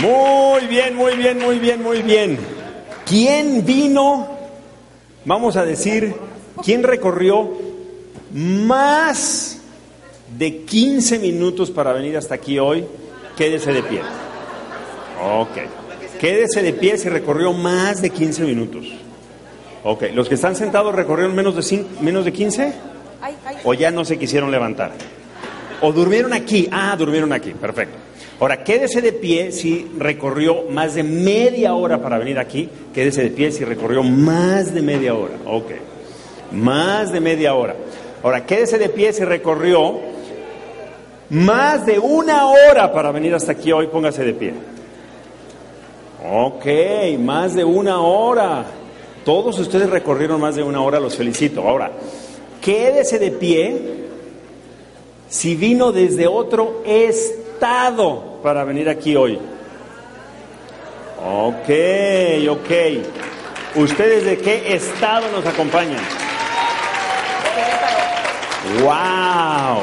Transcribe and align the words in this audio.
Muy 0.00 0.66
bien, 0.66 0.94
muy 0.94 1.16
bien, 1.16 1.38
muy 1.38 1.58
bien, 1.58 1.82
muy 1.82 2.02
bien. 2.02 2.38
¿Quién 3.06 3.64
vino? 3.64 4.28
Vamos 5.24 5.56
a 5.56 5.64
decir, 5.64 6.14
¿quién 6.62 6.82
recorrió 6.82 7.50
más 8.32 9.58
de 10.36 10.58
15 10.64 11.18
minutos 11.18 11.70
para 11.70 11.92
venir 11.92 12.16
hasta 12.16 12.34
aquí 12.34 12.58
hoy? 12.58 12.84
Quédese 13.36 13.72
de 13.72 13.82
pie. 13.82 14.00
Ok. 15.22 15.56
Quédese 16.20 16.62
de 16.62 16.72
pie 16.72 16.98
si 16.98 17.08
recorrió 17.08 17.52
más 17.52 18.02
de 18.02 18.10
15 18.10 18.42
minutos. 18.44 18.86
Ok. 19.84 20.04
¿Los 20.14 20.28
que 20.28 20.34
están 20.34 20.56
sentados 20.56 20.94
recorrieron 20.94 21.34
menos 21.34 21.54
de, 21.56 21.62
cin- 21.62 21.86
menos 22.00 22.24
de 22.24 22.32
15? 22.32 22.72
¿O 23.64 23.74
ya 23.74 23.90
no 23.90 24.04
se 24.04 24.18
quisieron 24.18 24.50
levantar? 24.50 24.92
¿O 25.80 25.92
durmieron 25.92 26.32
aquí? 26.32 26.68
Ah, 26.70 26.94
durmieron 26.98 27.32
aquí. 27.32 27.50
Perfecto. 27.52 27.96
Ahora, 28.38 28.62
quédese 28.62 29.00
de 29.00 29.12
pie 29.12 29.50
si 29.50 29.90
recorrió 29.98 30.64
más 30.68 30.94
de 30.94 31.02
media 31.02 31.74
hora 31.74 32.02
para 32.02 32.18
venir 32.18 32.38
aquí. 32.38 32.68
Quédese 32.92 33.22
de 33.22 33.30
pie 33.30 33.50
si 33.50 33.64
recorrió 33.64 34.02
más 34.02 34.74
de 34.74 34.82
media 34.82 35.14
hora. 35.14 35.34
Ok. 35.46 35.70
Más 36.52 37.12
de 37.12 37.20
media 37.20 37.54
hora. 37.54 37.74
Ahora, 38.22 38.44
quédese 38.44 38.78
de 38.78 38.90
pie 38.90 39.12
si 39.14 39.24
recorrió 39.24 40.00
más 41.30 41.86
de 41.86 41.98
una 41.98 42.46
hora 42.46 42.92
para 42.92 43.10
venir 43.10 43.34
hasta 43.34 43.52
aquí 43.52 43.72
hoy. 43.72 43.86
Póngase 43.86 44.22
de 44.22 44.34
pie. 44.34 44.52
Ok, 46.30 46.66
más 47.20 47.54
de 47.54 47.64
una 47.64 48.00
hora. 48.00 48.66
Todos 49.24 49.58
ustedes 49.58 49.88
recorrieron 49.88 50.40
más 50.40 50.56
de 50.56 50.62
una 50.62 50.82
hora, 50.82 51.00
los 51.00 51.16
felicito. 51.16 51.62
Ahora, 51.66 51.90
quédese 52.60 53.18
de 53.18 53.30
pie 53.30 54.05
si 55.28 55.56
vino 55.56 55.92
desde 55.92 56.26
otro 56.26 56.82
estado 56.86 58.38
para 58.42 58.64
venir 58.64 58.88
aquí 58.88 59.16
hoy. 59.16 59.38
Ok, 61.24 61.68
ok. 62.48 62.70
¿Ustedes 63.76 64.24
de 64.24 64.38
qué 64.38 64.74
estado 64.74 65.30
nos 65.30 65.44
acompañan? 65.44 66.00
¡Wow! 68.82 69.82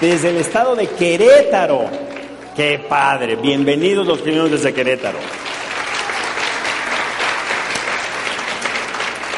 Desde 0.00 0.30
el 0.30 0.36
estado 0.38 0.76
de 0.76 0.86
Querétaro. 0.86 1.86
¡Qué 2.54 2.84
padre! 2.88 3.36
Bienvenidos 3.36 4.06
los 4.06 4.24
vinieron 4.24 4.50
desde 4.50 4.72
Querétaro. 4.72 5.18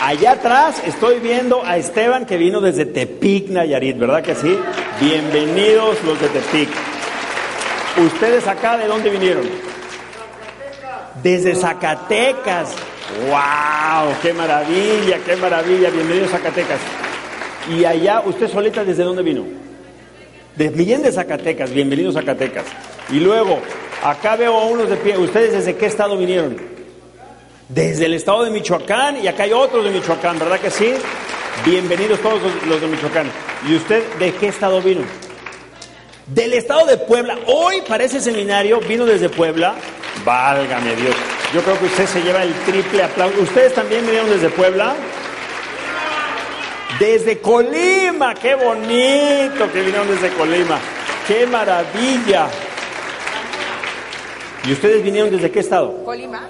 Allá 0.00 0.32
atrás 0.32 0.80
estoy 0.86 1.18
viendo 1.18 1.64
a 1.64 1.76
Esteban 1.76 2.24
que 2.24 2.36
vino 2.36 2.60
desde 2.60 2.86
Tepic, 2.86 3.48
Nayarit, 3.48 3.98
¿verdad 3.98 4.22
que 4.22 4.34
sí? 4.34 4.56
Bienvenidos 5.00 6.02
los 6.02 6.20
de 6.20 6.28
Tepic. 6.28 6.68
¿Ustedes 8.04 8.48
acá 8.48 8.76
de 8.76 8.88
dónde 8.88 9.10
vinieron? 9.10 9.48
Desde 11.22 11.54
Zacatecas. 11.54 12.74
¡Wow! 13.28 14.12
¡Qué 14.20 14.32
maravilla! 14.32 15.18
¡Qué 15.24 15.36
maravilla! 15.36 15.90
Bienvenidos 15.90 16.30
a 16.34 16.38
Zacatecas. 16.38 16.80
Y 17.70 17.84
allá, 17.84 18.22
¿usted 18.26 18.48
solita 18.48 18.84
desde 18.84 19.04
dónde 19.04 19.22
vino? 19.22 19.44
De 20.56 20.68
de 20.70 21.12
Zacatecas, 21.12 21.72
bienvenidos 21.72 22.16
a 22.16 22.20
Zacatecas. 22.20 22.64
Y 23.10 23.20
luego, 23.20 23.60
acá 24.02 24.34
veo 24.34 24.58
a 24.58 24.64
unos 24.66 24.90
de 24.90 24.96
pie. 24.96 25.16
¿Ustedes 25.16 25.52
desde 25.52 25.76
qué 25.76 25.86
estado 25.86 26.18
vinieron? 26.18 26.56
Desde 27.68 28.06
el 28.06 28.14
estado 28.14 28.42
de 28.42 28.50
Michoacán 28.50 29.22
y 29.22 29.28
acá 29.28 29.44
hay 29.44 29.52
otros 29.52 29.84
de 29.84 29.92
Michoacán, 29.92 30.40
¿verdad 30.40 30.58
que 30.58 30.72
sí? 30.72 30.92
Bienvenidos 31.64 32.20
todos 32.20 32.40
los, 32.42 32.66
los 32.66 32.80
de 32.80 32.86
Michoacán. 32.86 33.30
¿Y 33.68 33.74
usted 33.74 34.02
de 34.18 34.32
qué 34.32 34.48
estado 34.48 34.80
vino? 34.80 35.02
Del 36.26 36.52
estado 36.54 36.86
de 36.86 36.96
Puebla. 36.96 37.38
Hoy 37.46 37.82
para 37.86 38.04
ese 38.04 38.20
seminario 38.20 38.80
vino 38.80 39.04
desde 39.04 39.28
Puebla. 39.28 39.74
Válgame 40.24 40.94
Dios. 40.96 41.14
Yo 41.52 41.60
creo 41.62 41.78
que 41.78 41.86
usted 41.86 42.06
se 42.06 42.22
lleva 42.22 42.42
el 42.42 42.54
triple 42.66 43.02
aplauso. 43.02 43.40
¿Ustedes 43.40 43.74
también 43.74 44.02
vinieron 44.02 44.30
desde 44.30 44.50
Puebla? 44.50 44.94
Desde 47.00 47.38
Colima. 47.38 48.34
Qué 48.34 48.54
bonito 48.54 49.72
que 49.72 49.80
vinieron 49.80 50.08
desde 50.08 50.30
Colima. 50.30 50.78
Qué 51.26 51.46
maravilla. 51.46 52.48
¿Y 54.64 54.72
ustedes 54.72 55.02
vinieron 55.02 55.30
desde 55.30 55.50
qué 55.50 55.60
estado? 55.60 56.04
Colima. 56.04 56.48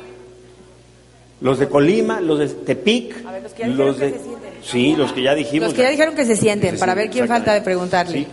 Los 1.40 1.60
de 1.60 1.68
Colima, 1.68 2.20
los 2.20 2.40
de 2.40 2.48
Tepic, 2.48 3.24
A 3.24 3.32
ver, 3.32 3.42
los 3.44 3.52
que 3.52 3.66
los 3.66 3.98
de 3.98 4.12
que 4.12 4.18
se 4.18 4.24
sienten. 4.24 4.37
Sí, 4.70 4.94
los 4.96 5.12
que 5.12 5.22
ya 5.22 5.34
dijimos. 5.34 5.68
Los 5.68 5.74
que 5.74 5.82
ya 5.82 5.90
dijeron 5.90 6.14
que 6.14 6.24
se 6.24 6.36
sienten, 6.36 6.78
para 6.78 6.94
ver 6.94 7.10
quién 7.10 7.26
falta 7.28 7.54
de 7.54 7.60
preguntarle. 7.62 8.18
Sí. 8.18 8.26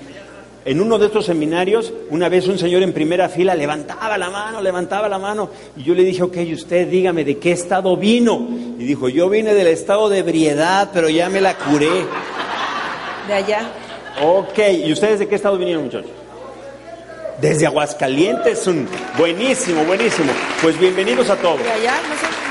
En 0.65 0.81
uno 0.81 0.97
de 0.97 1.05
estos 1.05 1.27
seminarios, 1.27 1.93
una 2.09 2.27
vez 2.27 2.47
un 2.47 2.57
señor 2.57 2.81
en 2.81 2.91
primera 2.91 3.29
fila 3.29 3.53
levantaba 3.53 4.17
la 4.17 4.31
mano, 4.31 4.61
levantaba 4.61 5.07
la 5.07 5.19
mano, 5.19 5.49
y 5.77 5.83
yo 5.83 5.93
le 5.93 6.03
dije, 6.03 6.23
ok, 6.23 6.37
usted 6.53 6.87
dígame 6.87 7.23
de 7.23 7.37
qué 7.37 7.51
estado 7.51 7.95
vino. 7.95 8.47
Y 8.79 8.83
dijo, 8.83 9.07
yo 9.07 9.29
vine 9.29 9.53
del 9.53 9.67
estado 9.67 10.09
de 10.09 10.17
ebriedad, 10.19 10.89
pero 10.91 11.07
ya 11.07 11.29
me 11.29 11.39
la 11.39 11.55
curé. 11.55 11.91
De 13.27 13.33
allá. 13.33 13.61
Ok, 14.23 14.57
¿y 14.85 14.91
ustedes 14.91 15.19
de 15.19 15.27
qué 15.27 15.35
estado 15.35 15.55
vinieron, 15.57 15.83
muchachos? 15.83 16.09
Desde 17.39 17.67
Aguascalientes, 17.67 18.65
un- 18.65 18.87
buenísimo, 19.19 19.83
buenísimo. 19.83 20.31
Pues 20.63 20.79
bienvenidos 20.79 21.29
a 21.29 21.35
todos. 21.35 21.61
De 21.61 21.69
allá, 21.71 21.93
no 22.09 22.15
sé. 22.15 22.44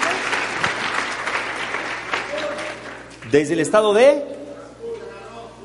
Desde 3.34 3.54
el 3.54 3.58
estado 3.58 3.92
de. 3.92 4.22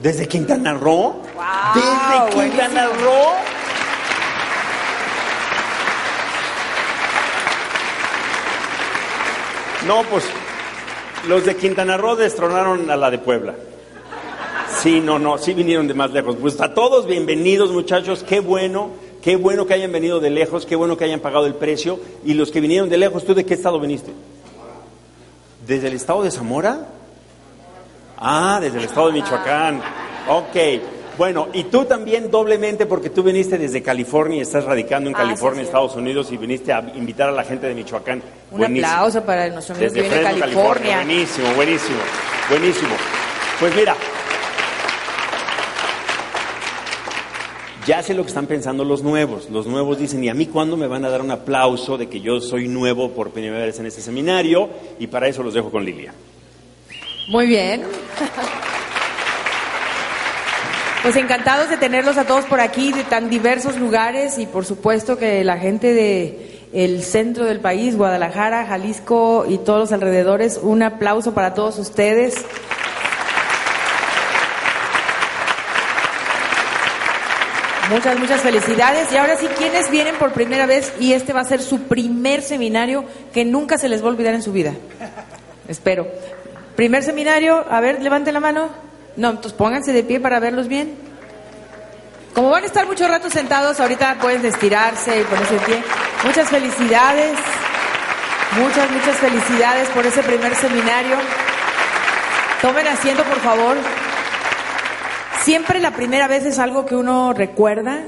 Desde 0.01 0.27
Quintana 0.27 0.73
Roo. 0.73 1.21
Wow, 1.21 1.21
Desde 1.75 2.41
Quintana 2.41 2.87
buenísimo. 2.87 3.11
Roo. 3.11 3.31
No, 9.85 10.01
pues 10.09 10.25
los 11.27 11.45
de 11.45 11.55
Quintana 11.57 11.95
Roo 11.97 12.15
destronaron 12.15 12.89
a 12.89 12.95
la 12.95 13.11
de 13.11 13.19
Puebla. 13.19 13.53
Sí, 14.81 14.99
no, 14.99 15.19
no, 15.19 15.37
sí 15.37 15.53
vinieron 15.53 15.87
de 15.87 15.93
más 15.93 16.09
lejos. 16.09 16.37
Pues 16.41 16.59
a 16.61 16.73
todos 16.73 17.05
bienvenidos, 17.05 17.69
muchachos. 17.71 18.25
Qué 18.27 18.39
bueno, 18.39 18.89
qué 19.21 19.35
bueno 19.35 19.67
que 19.67 19.75
hayan 19.75 19.91
venido 19.91 20.19
de 20.19 20.31
lejos, 20.31 20.65
qué 20.65 20.75
bueno 20.75 20.97
que 20.97 21.03
hayan 21.03 21.19
pagado 21.19 21.45
el 21.45 21.53
precio. 21.53 21.99
Y 22.25 22.33
los 22.33 22.49
que 22.49 22.61
vinieron 22.61 22.89
de 22.89 22.97
lejos, 22.97 23.25
¿tú 23.25 23.35
de 23.35 23.45
qué 23.45 23.53
estado 23.53 23.79
viniste? 23.79 24.11
¿Desde 25.67 25.89
el 25.89 25.93
estado 25.93 26.23
de 26.23 26.31
Zamora? 26.31 26.98
Ah, 28.19 28.59
desde 28.61 28.77
el 28.79 28.85
estado 28.85 29.07
de 29.07 29.13
Michoacán. 29.13 29.81
Ok. 30.27 30.55
Bueno, 31.17 31.47
y 31.53 31.65
tú 31.65 31.83
también 31.83 32.31
doblemente 32.31 32.85
porque 32.85 33.09
tú 33.09 33.23
viniste 33.23 33.57
desde 33.57 33.81
California 33.81 34.37
y 34.37 34.41
estás 34.41 34.63
radicando 34.63 35.09
en 35.09 35.15
Ah, 35.15 35.19
California, 35.19 35.61
sí. 35.61 35.65
Estados 35.67 35.95
Unidos, 35.97 36.31
y 36.31 36.37
viniste 36.37 36.71
a 36.71 36.79
invitar 36.95 37.27
a 37.27 37.31
la 37.33 37.43
gente 37.43 37.67
de 37.67 37.75
Michoacán. 37.75 38.21
Un 38.51 38.57
Buenísimo. 38.59 38.87
aplauso 38.87 39.23
para 39.25 39.49
nuestro 39.49 39.75
amigo 39.75 39.91
que 39.93 40.01
Desde 40.01 40.09
viene 40.09 40.23
Fresno, 40.23 40.39
California. 40.39 40.73
California. 40.73 41.05
Buenísimo, 41.05 41.53
buenísimo, 41.55 41.97
buenísimo. 42.49 42.95
Pues 43.59 43.75
mira, 43.75 43.95
ya 47.85 48.03
sé 48.03 48.13
lo 48.13 48.21
que 48.23 48.29
están 48.29 48.45
pensando 48.45 48.85
los 48.85 49.03
nuevos. 49.03 49.49
Los 49.49 49.65
nuevos 49.67 49.97
dicen, 49.99 50.23
¿y 50.23 50.29
a 50.29 50.33
mí 50.33 50.45
cuándo 50.45 50.77
me 50.77 50.87
van 50.87 51.03
a 51.03 51.09
dar 51.09 51.21
un 51.21 51.31
aplauso 51.31 51.97
de 51.97 52.07
que 52.07 52.21
yo 52.21 52.39
soy 52.39 52.67
nuevo 52.69 53.09
por 53.11 53.31
primera 53.31 53.65
vez 53.65 53.79
en 53.79 53.87
este 53.87 54.01
seminario? 54.01 54.69
Y 54.99 55.07
para 55.07 55.27
eso 55.27 55.43
los 55.43 55.53
dejo 55.53 55.69
con 55.71 55.83
Lilia. 55.83 56.13
Muy 57.29 57.45
bien. 57.45 57.83
Pues 61.03 61.15
encantados 61.15 61.69
de 61.69 61.77
tenerlos 61.77 62.17
a 62.17 62.25
todos 62.25 62.45
por 62.45 62.59
aquí, 62.59 62.91
de 62.91 63.03
tan 63.03 63.29
diversos 63.29 63.77
lugares 63.77 64.39
y 64.39 64.47
por 64.47 64.65
supuesto 64.65 65.17
que 65.19 65.43
la 65.43 65.59
gente 65.59 65.93
de 65.93 66.65
el 66.73 67.03
centro 67.03 67.45
del 67.45 67.59
país, 67.59 67.95
Guadalajara, 67.95 68.65
Jalisco 68.65 69.45
y 69.47 69.59
todos 69.59 69.79
los 69.79 69.91
alrededores, 69.91 70.59
un 70.61 70.81
aplauso 70.81 71.35
para 71.35 71.53
todos 71.53 71.77
ustedes. 71.77 72.43
Muchas, 77.91 78.19
muchas 78.19 78.41
felicidades. 78.41 79.11
Y 79.11 79.17
ahora 79.17 79.37
sí, 79.37 79.47
¿quiénes 79.55 79.91
vienen 79.91 80.15
por 80.15 80.33
primera 80.33 80.65
vez? 80.65 80.91
Y 80.99 81.13
este 81.13 81.33
va 81.33 81.41
a 81.41 81.45
ser 81.45 81.61
su 81.61 81.83
primer 81.83 82.41
seminario 82.41 83.05
que 83.31 83.45
nunca 83.45 83.77
se 83.77 83.87
les 83.87 84.01
va 84.01 84.07
a 84.07 84.09
olvidar 84.09 84.33
en 84.33 84.41
su 84.41 84.51
vida. 84.51 84.73
Espero. 85.67 86.07
Primer 86.79 87.03
seminario, 87.03 87.65
a 87.69 87.81
ver, 87.81 88.01
levanten 88.01 88.33
la 88.33 88.39
mano. 88.39 88.69
No, 89.17 89.31
entonces 89.31 89.51
pónganse 89.51 89.91
de 89.91 90.01
pie 90.01 90.21
para 90.21 90.39
verlos 90.39 90.69
bien. 90.69 90.95
Como 92.33 92.51
van 92.51 92.63
a 92.63 92.67
estar 92.67 92.87
mucho 92.87 93.05
rato 93.05 93.29
sentados, 93.29 93.81
ahorita 93.81 94.15
pueden 94.21 94.45
estirarse 94.45 95.19
y 95.19 95.23
ponerse 95.25 95.55
de 95.55 95.59
pie. 95.59 95.83
Muchas 96.23 96.47
felicidades. 96.47 97.37
Muchas, 98.61 98.89
muchas 98.91 99.17
felicidades 99.17 99.89
por 99.89 100.05
ese 100.05 100.23
primer 100.23 100.55
seminario. 100.55 101.17
Tomen 102.61 102.87
asiento, 102.87 103.25
por 103.25 103.41
favor. 103.41 103.75
Siempre 105.41 105.81
la 105.81 105.91
primera 105.91 106.29
vez 106.29 106.45
es 106.45 106.59
algo 106.59 106.85
que 106.85 106.95
uno 106.95 107.33
recuerda, 107.33 108.03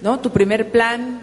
¿no? 0.00 0.18
Tu 0.18 0.32
primer 0.32 0.72
plan, 0.72 1.20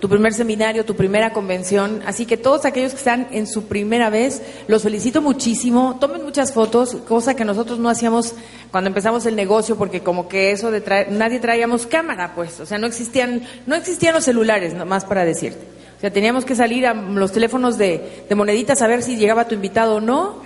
tu 0.00 0.08
primer 0.08 0.32
seminario, 0.34 0.84
tu 0.84 0.94
primera 0.94 1.32
convención. 1.32 2.02
Así 2.06 2.26
que 2.26 2.36
todos 2.36 2.64
aquellos 2.64 2.92
que 2.92 2.98
están 2.98 3.28
en 3.30 3.46
su 3.46 3.64
primera 3.64 4.10
vez, 4.10 4.42
los 4.68 4.82
felicito 4.82 5.22
muchísimo. 5.22 5.98
Tomen 6.00 6.24
muchas 6.24 6.52
fotos, 6.52 6.96
cosa 7.08 7.34
que 7.34 7.44
nosotros 7.44 7.78
no 7.78 7.88
hacíamos 7.88 8.34
cuando 8.70 8.88
empezamos 8.88 9.26
el 9.26 9.36
negocio, 9.36 9.76
porque 9.76 10.00
como 10.00 10.28
que 10.28 10.50
eso 10.50 10.70
de 10.70 10.80
traer, 10.80 11.10
nadie 11.12 11.40
traíamos 11.40 11.86
cámara, 11.86 12.32
pues. 12.34 12.60
O 12.60 12.66
sea, 12.66 12.78
no 12.78 12.86
existían, 12.86 13.42
no 13.66 13.74
existían 13.74 14.14
los 14.14 14.24
celulares, 14.24 14.74
nomás 14.74 15.04
para 15.04 15.24
decirte. 15.24 15.64
O 15.96 16.00
sea, 16.00 16.12
teníamos 16.12 16.44
que 16.44 16.54
salir 16.54 16.86
a 16.86 16.92
los 16.92 17.32
teléfonos 17.32 17.78
de, 17.78 18.24
de 18.28 18.34
moneditas 18.34 18.82
a 18.82 18.86
ver 18.86 19.02
si 19.02 19.16
llegaba 19.16 19.48
tu 19.48 19.54
invitado 19.54 19.96
o 19.96 20.00
no. 20.00 20.45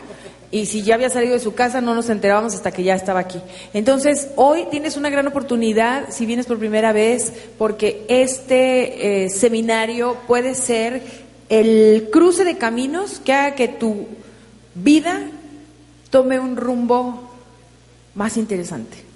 Y 0.52 0.66
si 0.66 0.82
ya 0.82 0.96
había 0.96 1.10
salido 1.10 1.34
de 1.34 1.40
su 1.40 1.54
casa, 1.54 1.80
no 1.80 1.94
nos 1.94 2.10
enterábamos 2.10 2.54
hasta 2.54 2.72
que 2.72 2.82
ya 2.82 2.94
estaba 2.94 3.20
aquí. 3.20 3.40
Entonces, 3.72 4.28
hoy 4.34 4.66
tienes 4.70 4.96
una 4.96 5.08
gran 5.08 5.26
oportunidad, 5.28 6.10
si 6.10 6.26
vienes 6.26 6.46
por 6.46 6.58
primera 6.58 6.92
vez, 6.92 7.32
porque 7.56 8.04
este 8.08 9.24
eh, 9.24 9.30
seminario 9.30 10.16
puede 10.26 10.54
ser 10.54 11.02
el 11.48 12.08
cruce 12.10 12.44
de 12.44 12.58
caminos 12.58 13.20
que 13.20 13.32
haga 13.32 13.54
que 13.54 13.68
tu 13.68 14.08
vida 14.74 15.20
tome 16.10 16.40
un 16.40 16.56
rumbo 16.56 17.30
más 18.14 18.36
interesante. 18.36 19.09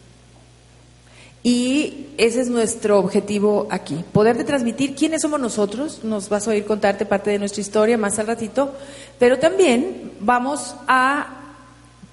Y 1.47 2.07
ese 2.17 2.41
es 2.41 2.49
nuestro 2.49 2.99
objetivo 2.99 3.69
aquí, 3.71 4.03
poder 4.15 4.39
de 4.39 4.45
transmitir 4.45 4.95
quiénes 4.95 5.21
somos 5.21 5.39
nosotros, 5.39 6.01
nos 6.03 6.31
vas 6.31 6.49
a 6.49 6.53
oír 6.53 6.65
contarte 6.65 7.05
parte 7.05 7.31
de 7.31 7.39
nuestra 7.39 7.61
historia 7.61 7.99
más 7.99 8.19
al 8.19 8.29
ratito, 8.29 8.73
pero 9.19 9.39
también 9.39 10.13
vamos 10.21 10.75
a 10.89 11.43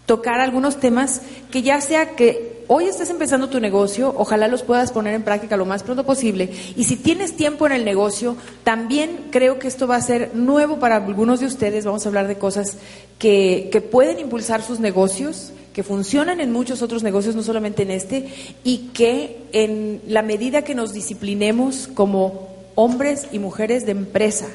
tocar 0.06 0.42
algunos 0.42 0.81
temas 0.81 1.22
que 1.50 1.62
ya 1.62 1.80
sea 1.80 2.18
que 2.18 2.60
hoy 2.73 2.85
estés 2.85 3.09
empezando 3.09 3.50
tu 3.50 3.59
negocio, 3.59 4.15
ojalá 4.18 4.47
los 4.47 4.63
puedas 4.63 4.94
poner 4.94 5.13
en 5.13 5.23
práctica 5.23 5.57
lo 5.57 5.65
más 5.65 5.83
pronto 5.83 6.06
posible. 6.06 6.50
Y 6.77 6.85
si 6.85 6.95
tienes 6.95 7.35
tiempo 7.35 7.65
en 7.65 7.73
el 7.73 7.83
negocio, 7.83 8.38
también 8.63 9.25
creo 9.29 9.59
que 9.59 9.68
esto 9.68 9.88
va 9.88 9.97
a 9.97 10.01
ser 10.01 10.33
nuevo 10.35 10.79
para 10.79 10.95
algunos 10.95 11.41
de 11.41 11.47
ustedes. 11.47 11.83
Vamos 11.83 12.06
a 12.06 12.07
hablar 12.07 12.29
de 12.29 12.38
cosas 12.38 12.77
que, 13.19 13.68
que 13.73 13.81
pueden 13.81 14.19
impulsar 14.19 14.62
sus 14.62 14.79
negocios, 14.79 15.51
que 15.73 15.83
funcionan 15.83 16.39
en 16.39 16.53
muchos 16.53 16.81
otros 16.81 17.03
negocios, 17.03 17.35
no 17.35 17.44
solamente 17.44 17.83
en 17.83 17.91
este, 17.91 18.29
y 18.63 18.91
que 18.94 19.44
en 19.51 20.01
la 20.07 20.21
medida 20.21 20.62
que 20.62 20.73
nos 20.73 20.94
disciplinemos 20.94 21.89
como 21.94 22.47
hombres 22.75 23.27
y 23.33 23.39
mujeres 23.39 23.85
de 23.85 23.91
empresa, 23.91 24.47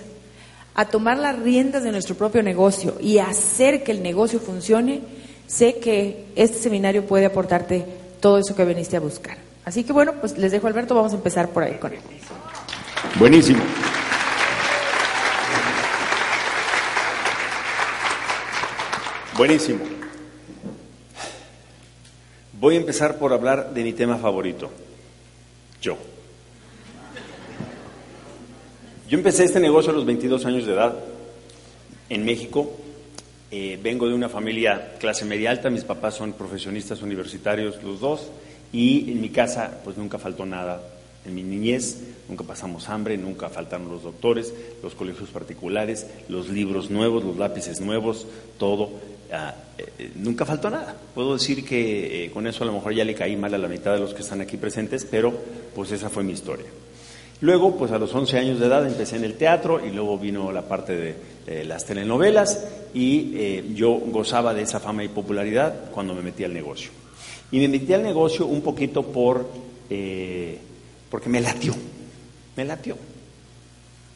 a 0.74 0.86
tomar 0.86 1.18
las 1.18 1.38
riendas 1.38 1.82
de 1.82 1.92
nuestro 1.92 2.14
propio 2.14 2.42
negocio 2.42 2.96
y 2.98 3.18
hacer 3.18 3.84
que 3.84 3.92
el 3.92 4.02
negocio 4.02 4.40
funcione, 4.40 5.00
sé 5.46 5.74
que 5.76 6.24
este 6.34 6.58
seminario 6.58 7.04
puede 7.04 7.26
aportarte 7.26 8.05
todo 8.20 8.38
eso 8.38 8.54
que 8.54 8.64
viniste 8.64 8.96
a 8.96 9.00
buscar. 9.00 9.38
Así 9.64 9.84
que 9.84 9.92
bueno, 9.92 10.14
pues 10.20 10.38
les 10.38 10.52
dejo 10.52 10.66
Alberto, 10.66 10.94
vamos 10.94 11.12
a 11.12 11.16
empezar 11.16 11.48
por 11.48 11.62
ahí 11.62 11.74
con 11.74 11.92
él. 11.92 12.00
Buenísimo. 13.18 13.62
Buenísimo. 19.36 19.80
Voy 22.58 22.74
a 22.74 22.78
empezar 22.78 23.18
por 23.18 23.32
hablar 23.32 23.74
de 23.74 23.82
mi 23.82 23.92
tema 23.92 24.16
favorito, 24.16 24.70
yo. 25.82 25.96
Yo 29.08 29.18
empecé 29.18 29.44
este 29.44 29.60
negocio 29.60 29.92
a 29.92 29.94
los 29.94 30.06
22 30.06 30.46
años 30.46 30.66
de 30.66 30.72
edad 30.72 30.96
en 32.08 32.24
México. 32.24 32.70
Eh, 33.50 33.78
vengo 33.80 34.08
de 34.08 34.14
una 34.14 34.28
familia 34.28 34.94
clase 34.98 35.24
media 35.24 35.50
alta, 35.50 35.70
mis 35.70 35.84
papás 35.84 36.14
son 36.14 36.32
profesionistas 36.32 37.02
universitarios 37.02 37.80
los 37.82 38.00
dos 38.00 38.28
y 38.72 39.12
en 39.12 39.20
mi 39.20 39.28
casa 39.28 39.80
pues 39.84 39.96
nunca 39.96 40.18
faltó 40.18 40.44
nada. 40.44 40.82
En 41.24 41.34
mi 41.34 41.42
niñez 41.42 42.02
nunca 42.28 42.44
pasamos 42.44 42.88
hambre, 42.88 43.16
nunca 43.16 43.48
faltaron 43.48 43.88
los 43.88 44.02
doctores, 44.02 44.52
los 44.82 44.94
colegios 44.94 45.28
particulares, 45.30 46.06
los 46.28 46.48
libros 46.48 46.90
nuevos, 46.90 47.24
los 47.24 47.36
lápices 47.36 47.80
nuevos, 47.80 48.26
todo. 48.58 48.90
Ah, 49.32 49.54
eh, 49.78 50.10
nunca 50.16 50.44
faltó 50.44 50.70
nada. 50.70 50.96
Puedo 51.14 51.34
decir 51.34 51.64
que 51.64 52.24
eh, 52.24 52.30
con 52.30 52.46
eso 52.46 52.64
a 52.64 52.66
lo 52.66 52.72
mejor 52.72 52.94
ya 52.94 53.04
le 53.04 53.14
caí 53.14 53.36
mal 53.36 53.54
a 53.54 53.58
la 53.58 53.68
mitad 53.68 53.92
de 53.92 54.00
los 54.00 54.14
que 54.14 54.22
están 54.22 54.40
aquí 54.40 54.56
presentes, 54.56 55.04
pero 55.04 55.32
pues 55.74 55.92
esa 55.92 56.10
fue 56.10 56.24
mi 56.24 56.32
historia. 56.32 56.66
Luego, 57.40 57.76
pues 57.76 57.92
a 57.92 57.98
los 57.98 58.14
11 58.14 58.38
años 58.38 58.60
de 58.60 58.66
edad 58.66 58.86
empecé 58.86 59.16
en 59.16 59.24
el 59.24 59.34
teatro 59.34 59.84
y 59.84 59.90
luego 59.90 60.18
vino 60.18 60.50
la 60.52 60.62
parte 60.62 60.96
de 60.96 61.35
eh, 61.46 61.64
las 61.64 61.86
telenovelas 61.86 62.66
y 62.92 63.30
eh, 63.36 63.64
yo 63.72 63.92
gozaba 63.92 64.52
de 64.52 64.62
esa 64.62 64.80
fama 64.80 65.04
y 65.04 65.08
popularidad 65.08 65.90
cuando 65.92 66.12
me 66.12 66.20
metí 66.20 66.42
al 66.42 66.52
negocio. 66.52 66.90
Y 67.52 67.60
me 67.60 67.68
metí 67.68 67.92
al 67.92 68.02
negocio 68.02 68.46
un 68.46 68.62
poquito 68.62 69.04
por, 69.04 69.48
eh, 69.88 70.58
porque 71.08 71.28
me 71.28 71.40
latió, 71.40 71.72
me 72.56 72.64
latió. 72.64 72.96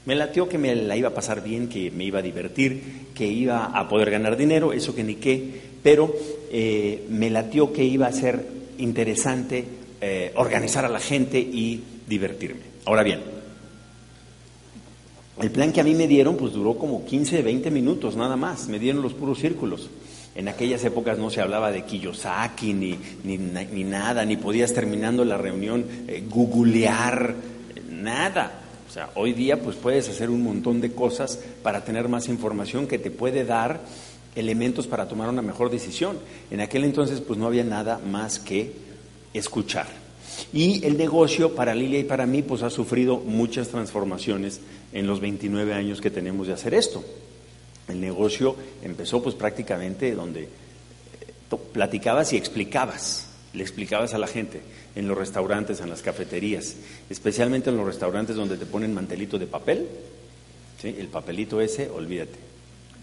Me 0.07 0.17
latió 0.17 0.49
que 0.49 0.59
me 0.59 0.75
la 0.75 0.97
iba 0.97 1.11
a 1.11 1.15
pasar 1.15 1.45
bien, 1.45 1.69
que 1.69 1.93
me 1.93 2.03
iba 2.03 2.19
a 2.19 2.23
divertir, 2.23 3.11
que 3.15 3.27
iba 3.27 3.67
a 3.67 3.89
poder 3.89 4.11
ganar 4.11 4.37
dinero, 4.37 4.73
eso 4.73 4.93
que 4.93 5.05
ni 5.05 5.17
qué, 5.17 5.61
pero 5.85 6.13
me 7.11 7.31
latió 7.31 7.73
que 7.73 7.85
iba 7.85 8.07
a 8.07 8.13
ser 8.13 8.45
interesante 8.79 9.65
organizar 10.35 10.87
a 10.87 10.89
la 10.89 11.01
gente 11.01 11.39
y 11.39 11.81
divertirme. 12.09 12.63
Ahora 12.87 13.03
bien, 13.03 13.21
el 15.41 15.51
plan 15.51 15.73
que 15.73 15.81
a 15.81 15.85
mí 15.85 15.95
me 15.95 16.07
dieron 16.07 16.37
pues 16.37 16.53
duró 16.53 16.77
como 16.77 17.05
15, 17.05 17.43
20 17.43 17.71
minutos 17.71 18.17
nada 18.17 18.37
más, 18.37 18.69
me 18.69 18.79
dieron 18.79 19.03
los 19.03 19.15
puros 19.15 19.39
círculos. 19.39 19.91
En 20.35 20.49
aquellas 20.49 20.85
épocas 20.85 21.19
no 21.19 21.29
se 21.29 21.41
hablaba 21.41 21.73
de 21.73 21.85
Kiyosaki 21.85 22.73
ni, 22.73 22.99
ni, 23.25 23.85
nada, 23.85 24.25
ni 24.25 24.37
podías 24.37 24.73
terminando 24.73 25.25
la 25.25 25.37
reunión 25.37 25.85
eh, 26.07 26.25
googlear, 26.29 27.35
nada. 27.91 28.53
O 28.89 28.93
sea, 28.93 29.11
hoy 29.17 29.33
día 29.33 29.61
pues 29.61 29.77
puedes 29.77 30.09
hacer 30.09 30.31
un 30.31 30.43
montón 30.43 30.81
de 30.81 30.93
cosas 30.93 31.39
para 31.63 31.85
tener 31.85 32.09
más 32.09 32.29
información 32.29 32.87
que 32.87 32.99
te 32.99 33.11
puede 33.11 33.45
dar 33.45 33.81
elementos 34.35 34.87
para 34.87 35.09
tomar 35.09 35.29
una 35.29 35.43
mejor 35.43 35.71
decisión. 35.71 36.19
En 36.51 36.61
aquel 36.61 36.85
entonces 36.85 37.21
pues 37.21 37.39
no 37.39 37.47
había 37.47 37.65
nada 37.65 37.99
más 37.99 38.39
que 38.39 38.73
escuchar. 39.35 39.87
Y 40.53 40.85
el 40.87 40.97
negocio 40.97 41.55
para 41.55 41.75
Lilia 41.75 41.99
y 41.99 42.05
para 42.05 42.27
mí 42.27 42.43
pues 42.43 42.63
ha 42.63 42.71
sufrido 42.71 43.19
muchas 43.19 43.69
transformaciones 43.69 44.61
en 44.93 45.07
los 45.07 45.21
29 45.21 45.73
años 45.75 46.01
que 46.01 46.11
tenemos 46.11 46.47
de 46.47 46.53
hacer 46.53 46.75
esto. 46.75 47.05
El 47.89 48.01
negocio 48.01 48.57
empezó 48.83 49.23
pues 49.23 49.35
prácticamente 49.35 50.15
donde 50.15 50.43
eh, 50.43 50.49
platicabas 51.73 52.33
y 52.33 52.37
explicabas, 52.37 53.29
le 53.53 53.63
explicabas 53.63 54.15
a 54.15 54.19
la 54.19 54.27
gente 54.27 54.61
en 54.95 55.09
los 55.09 55.17
restaurantes, 55.17 55.81
en 55.81 55.91
las 55.91 56.03
cafeterías, 56.03 56.77
especialmente 57.09 57.71
en 57.71 57.77
los 57.77 57.87
restaurantes 57.87 58.37
donde 58.37 58.57
te 58.57 58.67
ponen 58.67 58.95
mantelito 58.95 59.39
de 59.39 59.47
papel, 59.47 59.87
el 60.83 61.09
papelito 61.09 61.61
ese, 61.61 61.91
olvídate. 61.91 62.39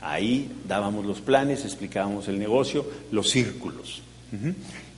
Ahí 0.02 0.50
dábamos 0.68 1.06
los 1.06 1.22
planes, 1.22 1.66
explicábamos 1.66 2.28
el 2.28 2.40
negocio, 2.40 2.86
los 3.12 3.30
círculos. 3.30 4.02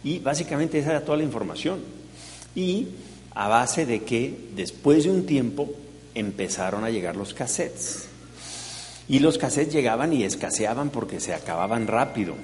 Y 0.03 0.19
básicamente 0.19 0.79
esa 0.79 0.91
era 0.91 1.05
toda 1.05 1.17
la 1.17 1.23
información. 1.23 1.79
Y 2.55 2.87
a 3.35 3.47
base 3.47 3.85
de 3.85 4.03
que 4.03 4.33
después 4.55 5.03
de 5.03 5.11
un 5.11 5.25
tiempo 5.25 5.73
empezaron 6.15 6.83
a 6.83 6.89
llegar 6.89 7.15
los 7.15 7.33
cassettes. 7.33 8.07
Y 9.07 9.19
los 9.19 9.37
cassettes 9.37 9.73
llegaban 9.73 10.13
y 10.13 10.23
escaseaban 10.23 10.89
porque 10.89 11.19
se 11.19 11.33
acababan 11.33 11.87
rápido. 11.87 12.35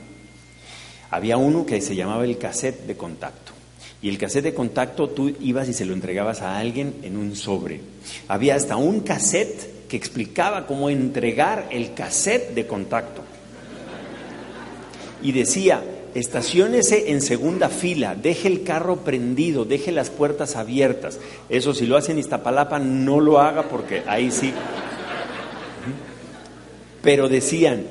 Había 1.12 1.38
uno 1.38 1.65
que 1.65 1.81
se 1.81 1.95
llamaba 1.95 2.25
el 2.25 2.38
cassette 2.38 2.88
de 2.88 2.98
contacto. 2.98 3.53
Y 4.01 4.10
el 4.10 4.17
cassette 4.17 4.45
de 4.45 4.53
contacto 4.53 5.10
tú 5.10 5.36
ibas 5.39 5.69
y 5.69 5.74
se 5.74 5.86
lo 5.86 5.93
entregabas 5.93 6.41
a 6.41 6.57
alguien 6.57 6.95
en 7.03 7.17
un 7.17 7.36
sobre. 7.36 7.81
Había 8.27 8.55
hasta 8.55 8.75
un 8.75 9.01
cassette 9.01 9.88
que 9.88 9.98
explicaba 9.98 10.67
cómo 10.67 10.89
entregar 10.89 11.67
el 11.72 11.93
cassette 11.93 12.53
de 12.53 12.67
contacto. 12.67 13.24
Y 15.22 15.31
decía, 15.31 15.84
estaciónese 16.15 17.12
en 17.12 17.22
segunda 17.22 17.69
fila, 17.69 18.15
deje 18.15 18.48
el 18.48 18.63
carro 18.63 18.98
prendido, 18.98 19.65
deje 19.65 19.91
las 19.91 20.10
puertas 20.10 20.55
abiertas. 20.55 21.19
Eso 21.50 21.74
si 21.74 21.86
lo 21.86 21.98
hace 21.98 22.13
en 22.13 22.19
Iztapalapa, 22.19 22.79
no 22.79 23.19
lo 23.19 23.39
haga 23.39 23.63
porque 23.63 24.01
ahí 24.07 24.31
sí. 24.31 24.53
Pero 27.03 27.27
decían, 27.27 27.86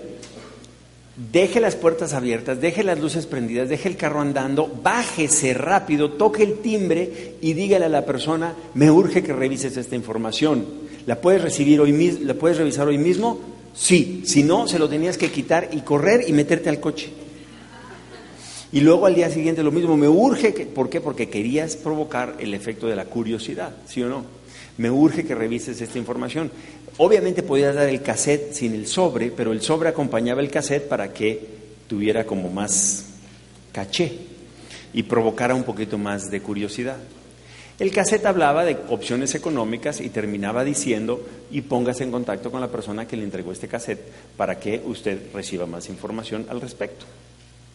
deje 1.32 1.60
las 1.60 1.76
puertas 1.76 2.14
abiertas, 2.14 2.62
deje 2.62 2.82
las 2.82 2.98
luces 2.98 3.26
prendidas, 3.26 3.68
deje 3.68 3.90
el 3.90 3.98
carro 3.98 4.22
andando, 4.22 4.72
bájese 4.82 5.52
rápido, 5.52 6.12
toque 6.12 6.42
el 6.44 6.60
timbre 6.60 7.34
y 7.42 7.52
dígale 7.52 7.84
a 7.84 7.90
la 7.90 8.06
persona, 8.06 8.54
me 8.72 8.90
urge 8.90 9.22
que 9.22 9.34
revises 9.34 9.76
esta 9.76 9.96
información. 9.96 10.64
¿La 11.04 11.20
puedes 11.20 11.42
recibir 11.42 11.78
hoy 11.78 11.92
mismo? 11.92 12.24
¿La 12.24 12.34
puedes 12.34 12.56
revisar 12.56 12.88
hoy 12.88 12.96
mismo? 12.96 13.38
Sí, 13.74 14.22
si 14.24 14.42
no, 14.42 14.66
se 14.66 14.78
lo 14.78 14.88
tenías 14.88 15.18
que 15.18 15.30
quitar 15.30 15.68
y 15.72 15.80
correr 15.80 16.24
y 16.26 16.32
meterte 16.32 16.70
al 16.70 16.80
coche. 16.80 17.23
Y 18.74 18.80
luego 18.80 19.06
al 19.06 19.14
día 19.14 19.30
siguiente 19.30 19.62
lo 19.62 19.70
mismo, 19.70 19.96
me 19.96 20.08
urge, 20.08 20.52
que, 20.52 20.66
¿por 20.66 20.90
qué? 20.90 21.00
Porque 21.00 21.28
querías 21.28 21.76
provocar 21.76 22.34
el 22.40 22.54
efecto 22.54 22.88
de 22.88 22.96
la 22.96 23.04
curiosidad, 23.04 23.72
¿sí 23.86 24.02
o 24.02 24.08
no? 24.08 24.24
Me 24.78 24.90
urge 24.90 25.24
que 25.24 25.36
revises 25.36 25.80
esta 25.80 25.96
información. 25.96 26.50
Obviamente 26.96 27.44
podías 27.44 27.76
dar 27.76 27.88
el 27.88 28.02
cassette 28.02 28.52
sin 28.52 28.74
el 28.74 28.88
sobre, 28.88 29.30
pero 29.30 29.52
el 29.52 29.62
sobre 29.62 29.90
acompañaba 29.90 30.40
el 30.40 30.50
cassette 30.50 30.88
para 30.88 31.12
que 31.12 31.40
tuviera 31.86 32.26
como 32.26 32.50
más 32.50 33.04
caché 33.70 34.12
y 34.92 35.04
provocara 35.04 35.54
un 35.54 35.62
poquito 35.62 35.96
más 35.96 36.28
de 36.28 36.40
curiosidad. 36.40 36.96
El 37.78 37.92
cassette 37.92 38.26
hablaba 38.26 38.64
de 38.64 38.76
opciones 38.88 39.36
económicas 39.36 40.00
y 40.00 40.08
terminaba 40.08 40.64
diciendo 40.64 41.24
y 41.52 41.60
póngase 41.60 42.02
en 42.02 42.10
contacto 42.10 42.50
con 42.50 42.60
la 42.60 42.72
persona 42.72 43.06
que 43.06 43.16
le 43.16 43.22
entregó 43.22 43.52
este 43.52 43.68
cassette 43.68 44.02
para 44.36 44.58
que 44.58 44.82
usted 44.84 45.32
reciba 45.32 45.64
más 45.64 45.88
información 45.88 46.46
al 46.48 46.60
respecto. 46.60 47.06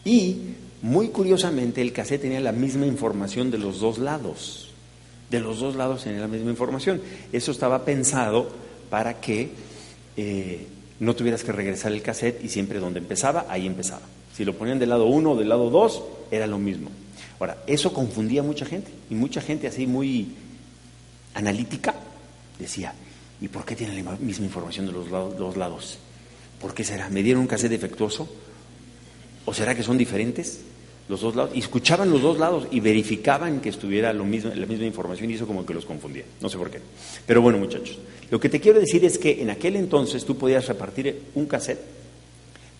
Y 0.04 0.36
muy 0.82 1.08
curiosamente, 1.08 1.82
el 1.82 1.92
cassette 1.92 2.22
tenía 2.22 2.40
la 2.40 2.52
misma 2.52 2.86
información 2.86 3.50
de 3.50 3.58
los 3.58 3.80
dos 3.80 3.98
lados. 3.98 4.70
De 5.30 5.40
los 5.40 5.60
dos 5.60 5.76
lados 5.76 6.04
tenía 6.04 6.20
la 6.20 6.28
misma 6.28 6.50
información. 6.50 7.00
Eso 7.32 7.52
estaba 7.52 7.84
pensado 7.84 8.48
para 8.88 9.20
que 9.20 9.50
eh, 10.16 10.66
no 10.98 11.14
tuvieras 11.14 11.44
que 11.44 11.52
regresar 11.52 11.92
el 11.92 12.02
cassette 12.02 12.42
y 12.44 12.48
siempre 12.48 12.80
donde 12.80 12.98
empezaba, 12.98 13.46
ahí 13.48 13.66
empezaba. 13.66 14.02
Si 14.34 14.44
lo 14.44 14.56
ponían 14.56 14.78
del 14.78 14.88
lado 14.88 15.06
1 15.06 15.32
o 15.32 15.36
del 15.36 15.48
lado 15.48 15.70
2, 15.70 16.02
era 16.30 16.46
lo 16.46 16.58
mismo. 16.58 16.90
Ahora, 17.38 17.58
eso 17.66 17.92
confundía 17.92 18.40
a 18.40 18.44
mucha 18.44 18.66
gente 18.66 18.90
y 19.10 19.14
mucha 19.14 19.40
gente 19.40 19.66
así 19.66 19.86
muy 19.86 20.28
analítica 21.34 21.94
decía, 22.58 22.94
¿y 23.40 23.48
por 23.48 23.64
qué 23.64 23.76
tiene 23.76 24.02
la 24.02 24.16
misma 24.16 24.46
información 24.46 24.86
de 24.86 24.92
los 24.92 25.08
los 25.10 25.56
lados? 25.56 25.98
¿Por 26.60 26.74
qué 26.74 26.84
será? 26.84 27.08
¿Me 27.08 27.22
dieron 27.22 27.42
un 27.42 27.48
cassette 27.48 27.70
defectuoso? 27.70 28.28
¿O 29.44 29.54
será 29.54 29.74
que 29.74 29.82
son 29.82 29.98
diferentes 29.98 30.60
los 31.08 31.20
dos 31.20 31.34
lados? 31.34 31.52
Y 31.54 31.60
escuchaban 31.60 32.10
los 32.10 32.22
dos 32.22 32.38
lados 32.38 32.66
y 32.70 32.80
verificaban 32.80 33.60
que 33.60 33.68
estuviera 33.68 34.12
lo 34.12 34.24
mismo, 34.24 34.52
la 34.54 34.66
misma 34.66 34.86
información 34.86 35.30
y 35.30 35.34
eso 35.34 35.46
como 35.46 35.66
que 35.66 35.74
los 35.74 35.84
confundía. 35.84 36.24
No 36.40 36.48
sé 36.48 36.58
por 36.58 36.70
qué. 36.70 36.80
Pero 37.26 37.42
bueno, 37.42 37.58
muchachos, 37.58 37.98
lo 38.30 38.38
que 38.38 38.48
te 38.48 38.60
quiero 38.60 38.80
decir 38.80 39.04
es 39.04 39.18
que 39.18 39.42
en 39.42 39.50
aquel 39.50 39.76
entonces 39.76 40.24
tú 40.24 40.36
podías 40.36 40.66
repartir 40.68 41.22
un 41.34 41.46
cassette, 41.46 41.80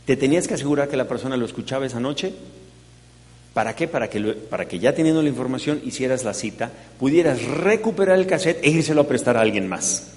te 0.05 0.17
tenías 0.17 0.49
que 0.49 0.55
asegurar 0.55 0.89
que 0.89 0.97
la 0.97 1.09
persona 1.09 1.37
lo 1.37 1.47
escuchaba 1.47 1.87
esa 1.87 2.01
noche 2.01 2.33
¿Para 3.55 3.75
qué? 3.75 3.89
Para 3.89 4.09
que, 4.09 4.21
para 4.21 4.69
que 4.69 4.79
ya 4.79 4.95
teniendo 4.95 5.23
la 5.23 5.29
información 5.29 5.83
hicieras 5.85 6.25
la 6.25 6.35
cita, 6.35 6.71
pudieras 6.99 7.43
recuperar 7.43 8.19
el 8.19 8.27
cassette 8.27 8.65
e 8.65 8.71
írselo 8.71 9.03
a 9.03 9.09
prestar 9.09 9.37
a 9.37 9.41
alguien 9.41 9.69
más. 9.69 10.13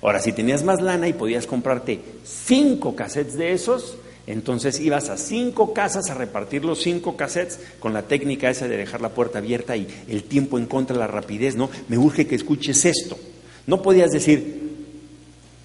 Ahora, 0.00 0.20
si 0.20 0.32
tenías 0.32 0.62
más 0.62 0.80
lana 0.80 1.08
y 1.08 1.12
podías 1.12 1.48
comprarte 1.48 2.00
cinco 2.24 2.94
cassettes 2.94 3.36
de 3.36 3.52
esos, 3.52 3.96
entonces 4.28 4.78
ibas 4.78 5.08
a 5.08 5.16
cinco 5.16 5.72
casas 5.72 6.10
a 6.10 6.14
repartir 6.14 6.62
los 6.62 6.82
cinco 6.82 7.16
cassettes 7.16 7.58
con 7.80 7.94
la 7.94 8.02
técnica 8.02 8.50
esa 8.50 8.68
de 8.68 8.76
dejar 8.76 9.00
la 9.00 9.08
puerta 9.08 9.38
abierta 9.38 9.74
y 9.74 9.88
el 10.06 10.24
tiempo 10.24 10.58
en 10.58 10.66
contra, 10.66 10.94
la 10.94 11.06
rapidez, 11.06 11.56
¿no? 11.56 11.70
Me 11.88 11.96
urge 11.96 12.26
que 12.26 12.34
escuches 12.34 12.84
esto. 12.84 13.18
No 13.66 13.80
podías 13.80 14.10
decir, 14.10 14.68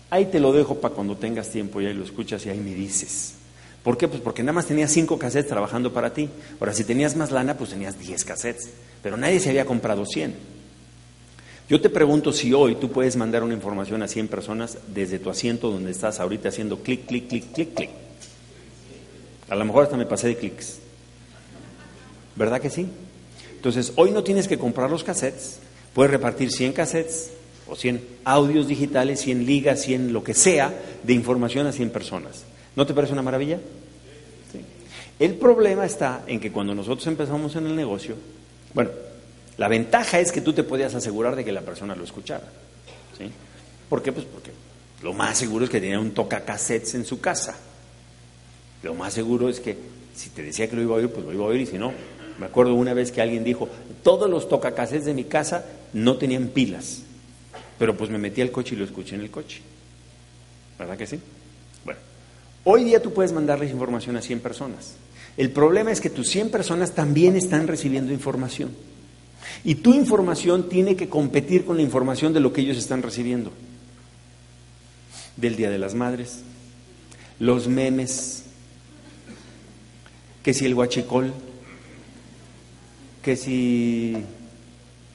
ahí 0.10 0.28
te 0.28 0.40
lo 0.40 0.54
dejo 0.54 0.76
para 0.76 0.96
cuando 0.96 1.18
tengas 1.18 1.50
tiempo 1.50 1.82
y 1.82 1.88
ahí 1.88 1.94
lo 1.94 2.06
escuchas 2.06 2.46
y 2.46 2.52
ahí 2.52 2.60
me 2.60 2.74
dices. 2.74 3.34
¿Por 3.84 3.98
qué? 3.98 4.08
Pues 4.08 4.22
porque 4.22 4.44
nada 4.44 4.54
más 4.54 4.66
tenías 4.66 4.92
cinco 4.92 5.20
cassettes 5.20 5.50
trabajando 5.50 5.92
para 5.92 6.14
ti. 6.14 6.30
Ahora, 6.62 6.72
si 6.72 6.86
tenías 6.86 7.18
más 7.18 7.32
lana, 7.32 7.58
pues 7.58 7.72
tenías 7.72 8.00
diez 8.00 8.24
cassettes. 8.24 8.70
Pero 9.02 9.18
nadie 9.18 9.42
se 9.42 9.50
había 9.50 9.66
comprado 9.66 10.06
cien. 10.06 10.36
Yo 11.68 11.82
te 11.82 11.90
pregunto 11.90 12.32
si 12.32 12.54
hoy 12.54 12.76
tú 12.76 12.90
puedes 12.90 13.18
mandar 13.18 13.44
una 13.44 13.56
información 13.56 14.04
a 14.04 14.08
100 14.08 14.30
personas 14.30 14.78
desde 14.88 15.20
tu 15.20 15.30
asiento 15.30 15.70
donde 15.70 15.92
estás 15.92 16.22
ahorita 16.22 16.48
haciendo 16.48 16.78
clic, 16.78 17.06
clic, 17.06 17.28
clic, 17.28 17.52
clic, 17.52 17.74
clic. 17.74 17.90
A 19.50 19.56
lo 19.56 19.66
mejor 19.66 19.84
hasta 19.84 19.98
me 19.98 20.06
pasé 20.06 20.28
de 20.28 20.38
clics. 20.38 20.80
¿Verdad 22.36 22.62
que 22.62 22.70
sí? 22.70 22.88
Entonces, 23.56 23.94
hoy 23.96 24.12
no 24.12 24.24
tienes 24.24 24.48
que 24.48 24.58
comprar 24.58 24.90
los 24.90 25.04
cassettes. 25.04 25.60
Puedes 25.94 26.12
repartir 26.12 26.52
100 26.52 26.74
cassettes 26.74 27.32
o 27.68 27.76
100 27.76 28.06
audios 28.26 28.68
digitales, 28.68 29.22
100 29.22 29.46
ligas, 29.46 29.82
100 29.82 30.12
lo 30.12 30.24
que 30.24 30.34
sea 30.34 30.74
de 31.04 31.14
información 31.14 31.68
a 31.68 31.72
100 31.72 31.92
personas. 31.92 32.44
¿No 32.76 32.86
te 32.86 32.94
parece 32.94 33.14
una 33.14 33.22
maravilla? 33.22 33.60
El 35.20 35.36
problema 35.36 35.86
está 35.86 36.24
en 36.28 36.40
que 36.40 36.52
cuando 36.52 36.74
nosotros 36.74 37.06
empezamos 37.08 37.56
en 37.56 37.68
el 37.68 37.76
negocio, 37.76 38.16
bueno, 38.74 38.90
la 39.58 39.68
ventaja 39.68 40.20
es 40.20 40.32
que 40.32 40.42
tú 40.42 40.54
te 40.54 40.64
podías 40.64 40.96
asegurar 40.96 41.36
de 41.36 41.46
que 41.46 41.52
la 41.52 41.62
persona 41.62 41.96
lo 41.96 42.04
escuchara. 42.04 42.46
¿sí? 43.18 43.32
¿Por 43.88 44.02
qué? 44.02 44.12
Pues 44.12 44.26
porque 44.26 44.52
lo 45.04 45.14
más 45.14 45.38
seguro 45.38 45.66
es 45.66 45.72
que 45.72 45.80
tenía 45.80 46.00
un 46.00 46.12
tocacassettes 46.12 46.96
en 46.96 47.06
su 47.06 47.22
casa. 47.22 47.56
Lo 48.84 48.94
más 48.94 49.14
seguro 49.14 49.50
es 49.50 49.60
que 49.60 49.78
si 50.16 50.30
te 50.30 50.44
decía 50.44 50.70
que 50.70 50.76
lo 50.76 50.82
iba 50.82 50.96
a 50.96 50.98
oír, 50.98 51.10
pues 51.10 51.26
lo 51.26 51.34
iba 51.34 51.44
a 51.44 51.48
oír 51.48 51.62
y 51.62 51.66
si 51.66 51.78
no, 51.78 51.94
me 52.40 52.46
acuerdo 52.46 52.74
una 52.76 52.94
vez 52.94 53.12
que 53.12 53.22
alguien 53.22 53.44
dijo, 53.44 53.70
todos 54.04 54.30
los 54.30 54.50
tocacassettes 54.50 55.06
de 55.06 55.14
mi 55.14 55.24
casa 55.24 55.66
no 55.94 56.18
tenían 56.18 56.48
pilas, 56.48 57.02
pero 57.80 57.96
pues 57.98 58.10
me 58.10 58.18
metí 58.18 58.42
al 58.42 58.52
coche 58.52 58.76
y 58.76 58.78
lo 58.78 58.86
escuché 58.86 59.16
en 59.16 59.22
el 59.22 59.32
coche. 59.32 59.62
¿Verdad 60.78 60.98
que 60.98 61.08
sí? 61.08 61.20
Hoy 62.66 62.86
día 62.86 63.02
tú 63.02 63.14
puedes 63.14 63.34
mandarles 63.34 63.72
información 63.72 64.16
a 64.16 64.22
100 64.22 64.40
personas. 64.40 64.94
El 65.36 65.52
problema 65.52 65.92
es 65.92 66.00
que 66.00 66.10
tus 66.10 66.30
100 66.30 66.50
personas 66.50 66.94
también 66.94 67.36
están 67.36 67.68
recibiendo 67.68 68.14
información. 68.14 68.72
Y 69.66 69.76
tu 69.76 69.94
información 69.94 70.70
tiene 70.70 70.96
que 70.96 71.10
competir 71.10 71.66
con 71.66 71.76
la 71.76 71.84
información 71.84 72.32
de 72.32 72.40
lo 72.40 72.54
que 72.54 72.62
ellos 72.62 72.78
están 72.78 73.02
recibiendo. 73.02 73.52
Del 75.36 75.58
Día 75.58 75.70
de 75.70 75.80
las 75.80 75.94
Madres, 75.94 76.40
los 77.40 77.68
memes, 77.68 78.43
que 80.44 80.54
si 80.54 80.66
el 80.66 80.76
guachicol, 80.76 81.34
que 83.24 83.36
si 83.38 84.18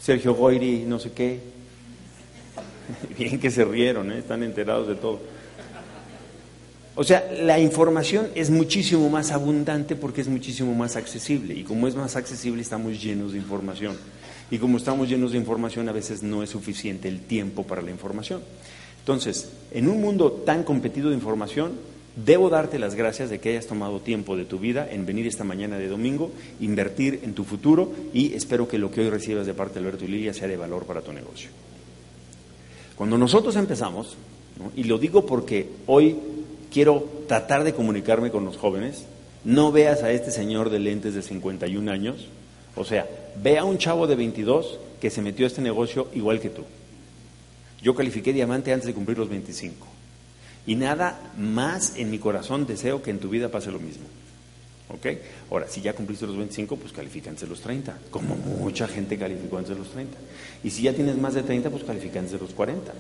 Sergio 0.01 0.35
Goyri, 0.35 0.85
no 0.87 0.99
sé 0.99 1.13
qué. 1.13 1.41
Bien 3.19 3.39
que 3.39 3.51
se 3.51 3.65
rieron, 3.65 4.11
¿eh? 4.11 4.19
están 4.19 4.43
enterados 4.43 4.89
de 4.89 4.95
todo. 4.95 5.21
O 6.95 7.05
sea, 7.05 7.31
la 7.43 7.61
información 7.61 8.29
es 8.35 8.51
muchísimo 8.51 9.09
más 9.09 9.31
abundante 9.31 9.95
porque 9.95 10.21
es 10.21 10.29
muchísimo 10.29 10.75
más 10.75 10.97
accesible. 10.97 11.55
Y 11.55 11.63
como 11.63 11.87
es 11.87 11.95
más 11.95 12.17
accesible, 12.17 12.61
estamos 12.61 13.01
llenos 13.01 13.33
de 13.33 13.39
información. 13.39 13.97
Y 14.51 14.59
como 14.59 14.79
estamos 14.79 15.09
llenos 15.09 15.33
de 15.33 15.39
información, 15.39 15.89
a 15.89 15.93
veces 15.93 16.23
no 16.23 16.43
es 16.43 16.51
suficiente 16.51 17.07
el 17.07 17.21
tiempo 17.21 17.65
para 17.65 17.83
la 17.83 17.91
información. 17.91 18.41
Entonces, 19.01 19.49
en 19.71 19.89
un 19.89 20.01
mundo 20.01 20.33
tan 20.33 20.65
competido 20.65 21.11
de 21.11 21.15
información, 21.15 21.73
debo 22.25 22.51
darte 22.51 22.79
las 22.79 22.95
gracias 22.95 23.31
de 23.31 23.39
que 23.39 23.51
hayas 23.51 23.67
tomado 23.67 24.01
tiempo 24.01 24.37
de 24.37 24.45
tu 24.45 24.59
vida 24.59 24.89
en 24.91 25.07
venir 25.07 25.27
esta 25.27 25.45
mañana 25.45 25.79
de 25.79 25.89
domingo, 25.89 26.31
invertir 26.61 27.21
en 27.23 27.35
tu 27.35 27.45
futuro 27.45 27.93
y 28.13 28.35
espero 28.35 28.69
que 28.69 28.79
lo 28.79 28.91
que 28.91 29.01
hoy 29.01 29.11
recibas 29.11 29.47
de 29.47 29.55
parte 29.55 29.75
de 29.75 29.81
Alberto 29.81 30.05
y 30.05 30.09
Lilia 30.09 30.35
sea 30.35 30.49
de 30.49 30.57
valor 30.57 30.85
para 30.85 31.01
tu 31.01 31.13
negocio. 31.13 31.51
Cuando 32.97 33.17
nosotros 33.17 33.55
empezamos, 33.57 34.17
y 34.77 34.85
lo 34.85 34.99
digo 34.99 35.25
porque 35.25 35.69
hoy 35.87 36.17
quiero 36.73 37.09
tratar 37.27 37.65
de 37.65 37.75
comunicarme 37.75 38.31
con 38.31 38.45
los 38.45 38.57
jóvenes. 38.57 39.05
No 39.45 39.71
veas 39.73 40.03
a 40.03 40.11
este 40.11 40.31
señor 40.31 40.71
de 40.71 40.81
lentes 40.81 41.15
de 41.15 41.23
51 41.23 41.91
años. 41.91 42.27
O 42.75 42.85
sea, 42.85 43.07
ve 43.43 43.59
a 43.59 43.65
un 43.65 43.79
chavo 43.79 44.07
de 44.07 44.17
22 44.17 44.79
que 45.01 45.11
se 45.11 45.23
metió 45.23 45.47
a 45.47 45.49
este 45.49 45.63
negocio 45.63 46.09
igual 46.15 46.41
que 46.41 46.51
tú. 46.51 46.63
Yo 47.81 47.95
califiqué 47.95 48.33
diamante 48.33 48.73
antes 48.73 48.87
de 48.87 48.95
cumplir 48.95 49.19
los 49.19 49.29
25. 49.29 49.87
Y 50.69 50.75
nada 50.75 51.33
más 51.39 51.95
en 51.97 52.11
mi 52.11 52.19
corazón 52.19 52.67
deseo 52.67 53.03
que 53.03 53.11
en 53.11 53.21
tu 53.21 53.31
vida 53.31 53.49
pase 53.49 53.71
lo 53.71 53.81
mismo. 53.81 54.05
¿Ok? 54.91 55.07
Ahora, 55.51 55.67
si 55.67 55.81
ya 55.81 55.95
cumpliste 55.95 56.27
los 56.27 56.37
25, 56.37 56.77
pues 56.77 56.93
de 56.93 57.47
los 57.47 57.63
30, 57.63 57.97
como 58.11 58.37
mucha 58.37 58.87
gente 58.87 59.17
calificó 59.17 59.57
antes 59.57 59.73
de 59.75 59.79
los 59.79 59.89
30. 59.89 60.19
Y 60.63 60.69
si 60.69 60.83
ya 60.83 60.93
tienes 60.93 61.17
más 61.17 61.33
de 61.33 61.43
30, 61.43 61.71
pues 61.71 61.87
de 61.87 62.39
los 62.39 62.51
40. 62.51 62.93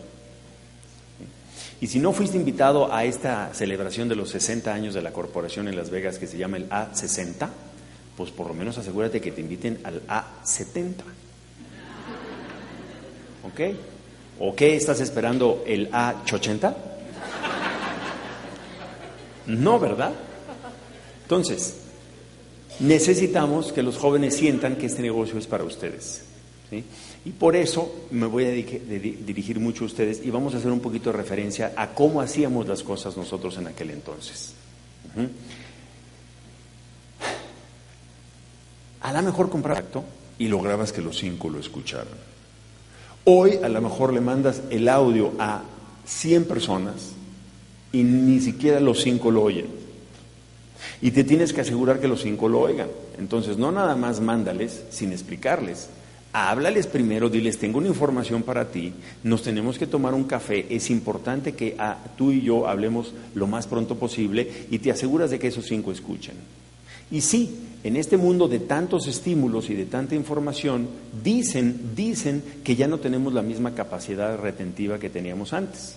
Y 1.82 1.87
si 1.88 1.98
no 1.98 2.14
fuiste 2.14 2.38
invitado 2.38 2.90
a 2.90 3.04
esta 3.04 3.52
celebración 3.52 4.08
de 4.08 4.16
los 4.16 4.30
60 4.30 4.72
años 4.72 4.94
de 4.94 5.02
la 5.02 5.12
corporación 5.12 5.68
en 5.68 5.76
Las 5.76 5.90
Vegas 5.90 6.18
que 6.18 6.26
se 6.26 6.38
llama 6.38 6.56
el 6.56 6.70
A60, 6.70 7.50
pues 8.16 8.30
por 8.30 8.48
lo 8.48 8.54
menos 8.54 8.78
asegúrate 8.78 9.20
que 9.20 9.30
te 9.30 9.42
inviten 9.42 9.78
al 9.84 10.06
A70. 10.06 11.02
¿Ok? 13.44 13.76
¿O 14.40 14.56
qué 14.56 14.75
estás 14.75 15.00
esperando 15.00 15.62
el 15.66 15.90
A80? 15.90 16.88
No, 19.48 19.78
¿verdad? 19.80 20.12
Entonces, 21.22 21.78
necesitamos 22.80 23.72
que 23.72 23.82
los 23.82 23.96
jóvenes 23.96 24.36
sientan 24.36 24.76
que 24.76 24.86
este 24.86 25.02
negocio 25.02 25.38
es 25.38 25.46
para 25.46 25.64
ustedes. 25.64 26.22
¿sí? 26.70 26.84
Y 27.24 27.30
por 27.30 27.56
eso 27.56 28.06
me 28.10 28.26
voy 28.26 28.44
a 28.44 28.50
dirigir 28.50 29.58
mucho 29.58 29.84
a 29.84 29.86
ustedes 29.86 30.24
y 30.24 30.30
vamos 30.30 30.54
a 30.54 30.58
hacer 30.58 30.70
un 30.70 30.80
poquito 30.80 31.10
de 31.10 31.16
referencia 31.16 31.72
a 31.76 31.88
cómo 31.88 32.20
hacíamos 32.20 32.68
las 32.68 32.82
cosas 32.82 33.16
nosotros 33.16 33.56
en 33.56 33.66
aquel 33.66 33.90
entonces. 33.90 34.52
A 39.00 39.12
lo 39.12 39.22
mejor 39.22 39.48
comprar 39.48 39.78
acto 39.78 40.04
y 40.38 40.48
lograbas 40.48 40.92
que 40.92 41.02
los 41.02 41.18
cinco 41.18 41.48
lo 41.48 41.58
escucharan. 41.58 42.08
Hoy 43.24 43.58
a 43.62 43.68
lo 43.68 43.80
mejor 43.80 44.12
le 44.12 44.20
mandas 44.20 44.62
el 44.70 44.88
audio 44.88 45.32
a 45.38 45.62
100 46.06 46.44
personas 46.44 47.17
y 47.92 48.02
ni 48.02 48.40
siquiera 48.40 48.80
los 48.80 49.02
cinco 49.02 49.30
lo 49.30 49.42
oyen. 49.42 49.66
Y 51.00 51.11
te 51.11 51.25
tienes 51.25 51.52
que 51.52 51.61
asegurar 51.61 52.00
que 52.00 52.09
los 52.09 52.23
cinco 52.23 52.49
lo 52.49 52.61
oigan. 52.61 52.88
Entonces, 53.18 53.57
no 53.57 53.73
nada 53.73 53.97
más 53.97 54.21
mándales 54.21 54.85
sin 54.90 55.12
explicarles, 55.12 55.88
háblales 56.33 56.87
primero, 56.87 57.28
diles, 57.28 57.59
tengo 57.59 57.78
una 57.78 57.88
información 57.88 58.42
para 58.42 58.71
ti, 58.71 58.92
nos 59.23 59.42
tenemos 59.42 59.78
que 59.78 59.87
tomar 59.87 60.14
un 60.14 60.25
café, 60.25 60.66
es 60.71 60.90
importante 60.90 61.52
que 61.52 61.75
ah, 61.78 61.97
tú 62.16 62.33
y 62.33 62.42
yo 62.42 62.68
hablemos 62.68 63.14
lo 63.35 63.47
más 63.47 63.66
pronto 63.66 63.97
posible 63.97 64.66
y 64.71 64.78
te 64.78 64.90
aseguras 64.90 65.30
de 65.30 65.38
que 65.38 65.49
esos 65.49 65.66
cinco 65.66 65.90
escuchen. 65.90 66.35
Y 67.11 67.23
sí, 67.23 67.57
en 67.85 67.97
este 67.97 68.16
mundo 68.16 68.49
de 68.49 68.59
tantos 68.59 69.07
estímulos 69.07 69.71
y 69.71 69.75
de 69.75 69.87
tanta 69.87 70.14
información, 70.14 70.88
dicen, 71.25 71.92
dicen 71.97 72.42
que 72.62 72.76
ya 72.76 72.87
no 72.87 72.99
tenemos 72.99 73.33
la 73.33 73.42
misma 73.42 73.75
capacidad 73.75 74.37
retentiva 74.38 74.99
que 74.99 75.09
teníamos 75.09 75.52
antes. 75.52 75.97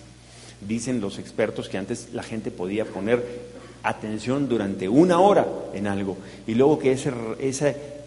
Dicen 0.66 1.00
los 1.00 1.18
expertos 1.18 1.68
que 1.68 1.78
antes 1.78 2.08
la 2.12 2.22
gente 2.22 2.50
podía 2.50 2.84
poner 2.84 3.52
atención 3.82 4.48
durante 4.48 4.88
una 4.88 5.20
hora 5.20 5.46
en 5.74 5.86
algo 5.86 6.16
y 6.46 6.54
luego 6.54 6.78
que 6.78 6.92
esa, 6.92 7.12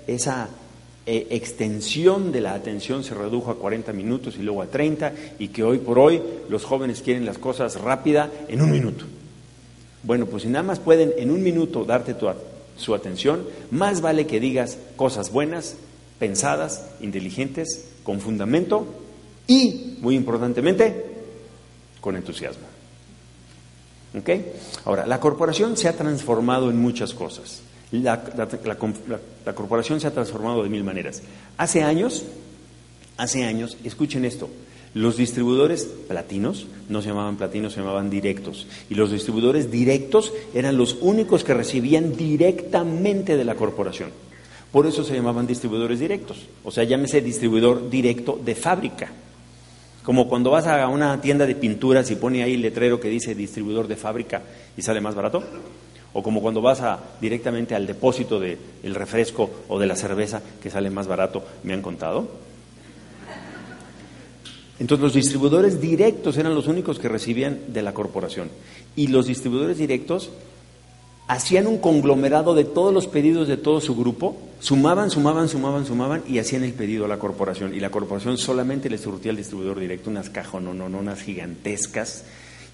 esa 0.08 0.50
eh, 1.06 1.28
extensión 1.32 2.32
de 2.32 2.42
la 2.42 2.54
atención 2.54 3.04
se 3.04 3.14
redujo 3.14 3.52
a 3.52 3.60
40 3.60 3.94
minutos 3.94 4.38
y 4.40 4.42
luego 4.42 4.62
a 4.62 4.68
30 4.68 5.14
y 5.38 5.50
que 5.50 5.64
hoy 5.64 5.80
por 5.80 6.00
hoy 6.00 6.22
los 6.50 6.64
jóvenes 6.64 7.02
quieren 7.02 7.26
las 7.26 7.38
cosas 7.38 7.80
rápida 7.80 8.32
en 8.48 8.62
un 8.62 8.72
minuto. 8.72 9.06
Bueno, 10.04 10.26
pues 10.28 10.44
si 10.44 10.50
nada 10.50 10.64
más 10.64 10.80
pueden 10.80 11.14
en 11.18 11.32
un 11.32 11.44
minuto 11.44 11.84
darte 11.84 12.16
su 12.78 12.96
atención, 12.96 13.44
más 13.72 14.02
vale 14.02 14.28
que 14.28 14.40
digas 14.40 14.78
cosas 14.96 15.32
buenas, 15.32 15.76
pensadas, 16.20 16.86
inteligentes, 17.02 17.86
con 18.04 18.20
fundamento 18.20 18.86
y, 19.48 19.98
muy 20.02 20.16
importantemente, 20.16 21.15
con 22.06 22.16
entusiasmo. 22.16 22.68
¿Ok? 24.16 24.30
Ahora, 24.86 25.08
la 25.08 25.20
corporación 25.20 25.76
se 25.76 25.88
ha 25.88 25.94
transformado 25.94 26.70
en 26.70 26.78
muchas 26.78 27.16
cosas. 27.16 27.62
La, 27.92 28.22
corporación 29.56 30.00
se 30.00 30.06
ha 30.06 30.12
transformado 30.12 30.62
de 30.62 30.70
mil 30.70 30.84
maneras. 30.84 31.24
Hace 31.58 31.82
años, 31.82 32.24
hace 33.18 33.44
años, 33.44 33.78
escuchen 33.84 34.24
esto, 34.24 34.50
los 34.94 35.18
distribuidores 35.18 35.86
platinos 36.08 36.68
no 36.90 37.02
se 37.02 37.08
llamaban 37.08 37.38
platinos, 37.38 37.74
se 37.74 37.80
llamaban 37.80 38.12
directos. 38.12 38.68
Y 38.88 38.94
los 38.94 39.10
distribuidores 39.10 39.72
directos 39.72 40.32
eran 40.54 40.78
los 40.78 40.98
únicos 41.02 41.44
que 41.44 41.56
recibían 41.56 42.16
directamente 42.16 43.36
de 43.36 43.46
la 43.46 43.56
corporación. 43.56 44.12
Por 44.72 44.86
eso 44.86 45.04
se 45.04 45.16
llamaban 45.16 45.48
distribuidores 45.48 46.00
directos. 46.00 46.46
O 46.64 46.70
sea, 46.70 46.84
llámese 46.84 47.22
distribuidor 47.22 47.90
directo 47.90 48.40
de 48.46 48.54
fábrica. 48.54 49.12
Como 50.06 50.30
cuando 50.30 50.52
vas 50.52 50.68
a 50.68 50.88
una 50.88 51.20
tienda 51.20 51.48
de 51.48 51.56
pinturas 51.56 52.12
y 52.12 52.16
pone 52.16 52.44
ahí 52.44 52.58
letrero 52.58 53.00
que 53.00 53.10
dice 53.10 53.34
distribuidor 53.34 53.88
de 53.88 53.96
fábrica 53.96 54.44
y 54.78 54.84
sale 54.84 55.02
más 55.02 55.16
barato. 55.16 55.44
O 56.14 56.22
como 56.22 56.42
cuando 56.42 56.62
vas 56.62 56.82
directamente 57.20 57.74
al 57.74 57.88
depósito 57.88 58.40
del 58.40 58.96
refresco 58.96 59.50
o 59.68 59.80
de 59.80 59.88
la 59.88 59.96
cerveza 59.96 60.42
que 60.62 60.70
sale 60.70 60.92
más 60.92 61.08
barato, 61.08 61.44
me 61.64 61.74
han 61.74 61.82
contado. 61.82 62.30
Entonces 64.80 65.04
los 65.04 65.14
distribuidores 65.14 65.82
directos 65.82 66.38
eran 66.38 66.54
los 66.54 66.68
únicos 66.68 67.00
que 67.00 67.10
recibían 67.10 67.74
de 67.74 67.82
la 67.82 67.94
corporación. 67.94 68.50
Y 68.96 69.08
los 69.08 69.26
distribuidores 69.26 69.78
directos 69.78 70.30
hacían 71.28 71.68
un 71.68 71.80
conglomerado 71.80 72.54
de 72.54 72.66
todos 72.66 72.94
los 72.94 73.08
pedidos 73.08 73.48
de 73.48 73.58
todo 73.58 73.82
su 73.82 73.96
grupo, 73.96 74.38
sumaban, 74.60 75.10
sumaban, 75.10 75.50
sumaban, 75.50 75.86
sumaban 75.86 76.24
y 76.28 76.40
hacían 76.40 76.64
el 76.64 76.74
pedido 76.74 77.06
a 77.06 77.08
la 77.08 77.20
corporación. 77.20 77.74
Y 77.74 77.80
la 77.80 77.90
corporación 77.90 78.38
solamente 78.38 78.90
le 78.90 78.98
surtía 78.98 79.32
al 79.32 79.38
distribuidor 79.38 79.80
directo 79.80 80.10
unas 80.10 80.30
cajonononas 80.30 81.22
gigantescas 81.22 82.26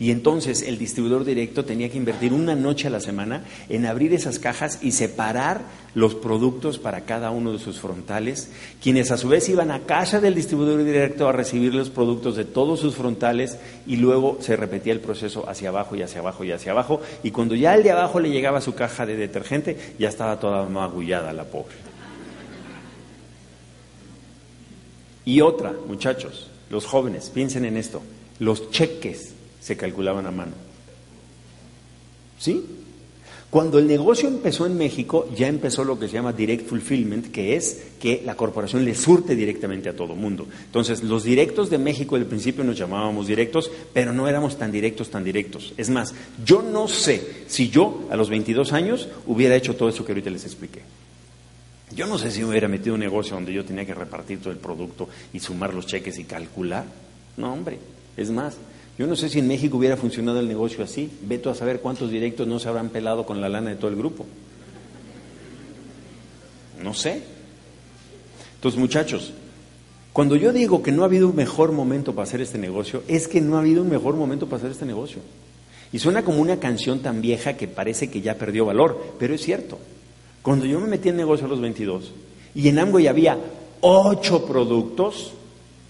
y 0.02 0.10
entonces 0.10 0.64
el 0.64 0.80
distribuidor 0.80 1.26
directo 1.26 1.64
tenía 1.64 1.88
que 1.88 1.98
invertir 2.00 2.34
una 2.34 2.56
noche 2.56 2.88
a 2.88 2.90
la 2.90 3.00
semana 3.00 3.46
en 3.70 3.86
abrir 3.86 4.16
esas 4.16 4.40
cajas 4.40 4.80
y 4.82 4.94
separar 4.94 5.62
los 5.94 6.16
productos 6.16 6.80
para 6.80 7.02
cada 7.02 7.30
uno 7.30 7.54
de 7.54 7.60
sus 7.60 7.80
frontales, 7.80 8.50
quienes 8.82 9.12
a 9.12 9.18
su 9.18 9.28
vez 9.30 9.48
iban 9.48 9.70
a 9.70 9.82
casa 9.82 10.20
del 10.20 10.34
distribuidor 10.34 10.84
directo 10.84 11.28
a 11.28 11.34
recibir 11.34 11.76
los 11.76 11.92
productos 11.92 12.36
de 12.36 12.46
todos 12.46 12.80
sus 12.80 12.96
frontales 12.96 13.60
y 13.86 13.98
luego 13.98 14.40
se 14.42 14.56
repetía 14.56 14.92
el 14.92 15.02
proceso 15.02 15.48
hacia 15.48 15.70
abajo 15.70 15.96
y 15.96 16.02
hacia 16.02 16.22
abajo 16.22 16.44
y 16.44 16.52
hacia 16.52 16.72
abajo 16.72 17.00
y 17.22 17.30
cuando 17.30 17.54
ya 17.54 17.76
el 17.76 17.84
de 17.84 17.92
abajo 17.92 18.20
le 18.20 18.32
llegaba 18.32 18.60
su 18.60 18.74
caja 18.74 19.06
de 19.06 19.16
detergente 19.16 19.78
ya 20.00 20.10
estaba 20.10 20.40
toda 20.40 20.68
magullada 20.68 21.32
la 21.32 21.44
pobre. 21.44 21.76
Y 25.26 25.42
otra, 25.42 25.76
muchachos, 25.88 26.50
los 26.72 26.88
jóvenes, 26.88 27.30
piensen 27.30 27.66
en 27.66 27.78
esto, 27.78 28.02
los 28.40 28.72
cheques 28.72 29.36
se 29.62 29.78
calculaban 29.78 30.26
a 30.26 30.32
mano. 30.32 30.54
¿Sí? 32.38 32.66
Cuando 33.52 33.80
el 33.80 33.88
negocio 33.88 34.30
empezó 34.30 34.66
en 34.66 34.78
México, 34.78 35.30
ya 35.36 35.50
empezó 35.50 35.84
lo 35.84 36.00
que 36.00 36.08
se 36.08 36.14
llama 36.14 36.32
direct 36.32 36.70
fulfillment, 36.70 37.32
que 37.32 37.58
es 37.58 37.82
que 38.00 38.22
la 38.26 38.36
corporación 38.36 38.86
le 38.86 38.96
surte 38.96 39.36
directamente 39.36 39.90
a 39.90 39.96
todo 39.96 40.16
mundo. 40.16 40.48
Entonces, 40.66 41.04
los 41.04 41.26
directos 41.26 41.70
de 41.70 41.78
México 41.78 42.16
al 42.16 42.26
principio 42.26 42.64
nos 42.64 42.78
llamábamos 42.78 43.28
directos, 43.28 43.70
pero 43.94 44.14
no 44.14 44.30
éramos 44.30 44.58
tan 44.58 44.72
directos, 44.72 45.10
tan 45.10 45.26
directos. 45.26 45.74
Es 45.76 45.90
más, 45.90 46.16
yo 46.46 46.62
no 46.62 46.88
sé 46.88 47.44
si 47.48 47.70
yo 47.70 48.08
a 48.10 48.16
los 48.16 48.30
22 48.30 48.72
años 48.72 49.10
hubiera 49.28 49.58
hecho 49.58 49.76
todo 49.76 49.90
eso 49.90 50.06
que 50.06 50.14
ahorita 50.14 50.30
les 50.30 50.46
expliqué. 50.46 50.80
Yo 51.94 52.08
no 52.08 52.18
sé 52.18 52.32
si 52.32 52.40
me 52.40 52.52
hubiera 52.52 52.70
metido 52.70 52.94
un 52.94 53.02
negocio 53.02 53.36
donde 53.36 53.52
yo 53.52 53.66
tenía 53.66 53.86
que 53.86 53.94
repartir 53.94 54.40
todo 54.40 54.52
el 54.52 54.60
producto 54.60 55.10
y 55.34 55.42
sumar 55.42 55.74
los 55.74 55.88
cheques 55.88 56.18
y 56.20 56.24
calcular. 56.24 56.86
No, 57.36 57.52
hombre, 57.52 57.80
es 58.16 58.32
más, 58.32 58.56
yo 58.98 59.08
no 59.08 59.16
sé 59.16 59.30
si 59.30 59.40
en 59.40 59.48
México 59.48 59.78
hubiera 59.78 59.98
funcionado 59.98 60.40
el 60.40 60.48
negocio 60.48 60.84
así. 60.84 61.10
Veto 61.24 61.50
a 61.50 61.56
saber 61.56 61.80
cuántos 61.80 62.12
directos 62.12 62.48
no 62.48 62.60
se 62.60 62.70
habrán 62.70 62.90
pelado 62.90 63.26
con 63.26 63.42
la 63.42 63.50
lana 63.50 63.70
de 63.70 63.76
todo 63.76 63.90
el 63.90 63.96
grupo. 63.96 64.26
No 66.84 66.94
sé. 66.94 67.22
Entonces, 68.56 68.80
muchachos, 68.80 69.34
cuando 70.14 70.36
yo 70.36 70.52
digo 70.52 70.84
que 70.84 70.92
no 70.92 71.04
ha 71.04 71.06
habido 71.06 71.30
un 71.30 71.36
mejor 71.36 71.72
momento 71.72 72.14
para 72.14 72.24
hacer 72.28 72.42
este 72.42 72.58
negocio, 72.58 73.04
es 73.08 73.28
que 73.28 73.42
no 73.42 73.56
ha 73.56 73.62
habido 73.62 73.82
un 73.82 73.90
mejor 73.90 74.16
momento 74.16 74.46
para 74.46 74.58
hacer 74.58 74.72
este 74.72 74.86
negocio. 74.86 75.22
Y 75.94 76.00
suena 76.00 76.24
como 76.24 76.42
una 76.42 76.58
canción 76.58 77.00
tan 77.00 77.22
vieja 77.22 77.58
que 77.58 77.68
parece 77.68 78.10
que 78.10 78.22
ya 78.22 78.36
perdió 78.36 78.66
valor, 78.66 79.16
pero 79.20 79.34
es 79.34 79.42
cierto. 79.42 79.80
Cuando 80.42 80.66
yo 80.66 80.80
me 80.80 80.88
metí 80.88 81.10
en 81.10 81.18
negocio 81.18 81.46
a 81.46 81.50
los 81.50 81.62
22 81.62 82.12
y 82.56 82.68
en 82.68 82.80
Amway 82.80 83.08
había 83.08 83.38
ocho 83.82 84.46
productos, 84.46 85.34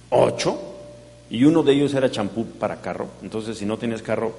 ocho, 0.09 0.70
y 1.31 1.45
uno 1.45 1.63
de 1.63 1.71
ellos 1.71 1.93
era 1.93 2.11
champú 2.11 2.45
para 2.45 2.81
carro. 2.81 3.07
Entonces, 3.23 3.57
si 3.57 3.65
no 3.65 3.77
tienes 3.77 4.01
carro, 4.01 4.35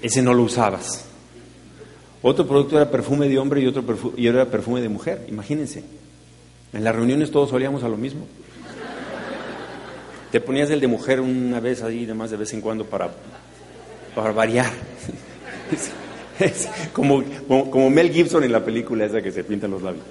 ese 0.00 0.22
no 0.22 0.32
lo 0.32 0.44
usabas. 0.44 1.04
Otro 2.22 2.46
producto 2.46 2.76
era 2.76 2.92
perfume 2.92 3.28
de 3.28 3.38
hombre 3.38 3.60
y 3.60 3.66
otro 3.66 3.82
perfume, 3.82 4.14
y 4.16 4.28
era 4.28 4.46
perfume 4.46 4.80
de 4.80 4.88
mujer. 4.88 5.26
Imagínense. 5.28 5.82
En 6.72 6.84
las 6.84 6.94
reuniones 6.94 7.32
todos 7.32 7.52
olíamos 7.52 7.82
a 7.82 7.88
lo 7.88 7.96
mismo. 7.96 8.26
Te 10.30 10.40
ponías 10.40 10.70
el 10.70 10.80
de 10.80 10.86
mujer 10.86 11.20
una 11.20 11.58
vez 11.58 11.82
ahí, 11.82 12.04
además 12.04 12.30
de 12.30 12.36
vez 12.36 12.52
en 12.52 12.60
cuando 12.60 12.84
para, 12.84 13.10
para 14.14 14.30
variar. 14.30 14.70
como, 16.92 17.24
como 17.48 17.90
Mel 17.90 18.12
Gibson 18.12 18.44
en 18.44 18.52
la 18.52 18.64
película 18.64 19.04
esa 19.04 19.20
que 19.20 19.32
se 19.32 19.42
pintan 19.42 19.72
los 19.72 19.82
labios. 19.82 20.04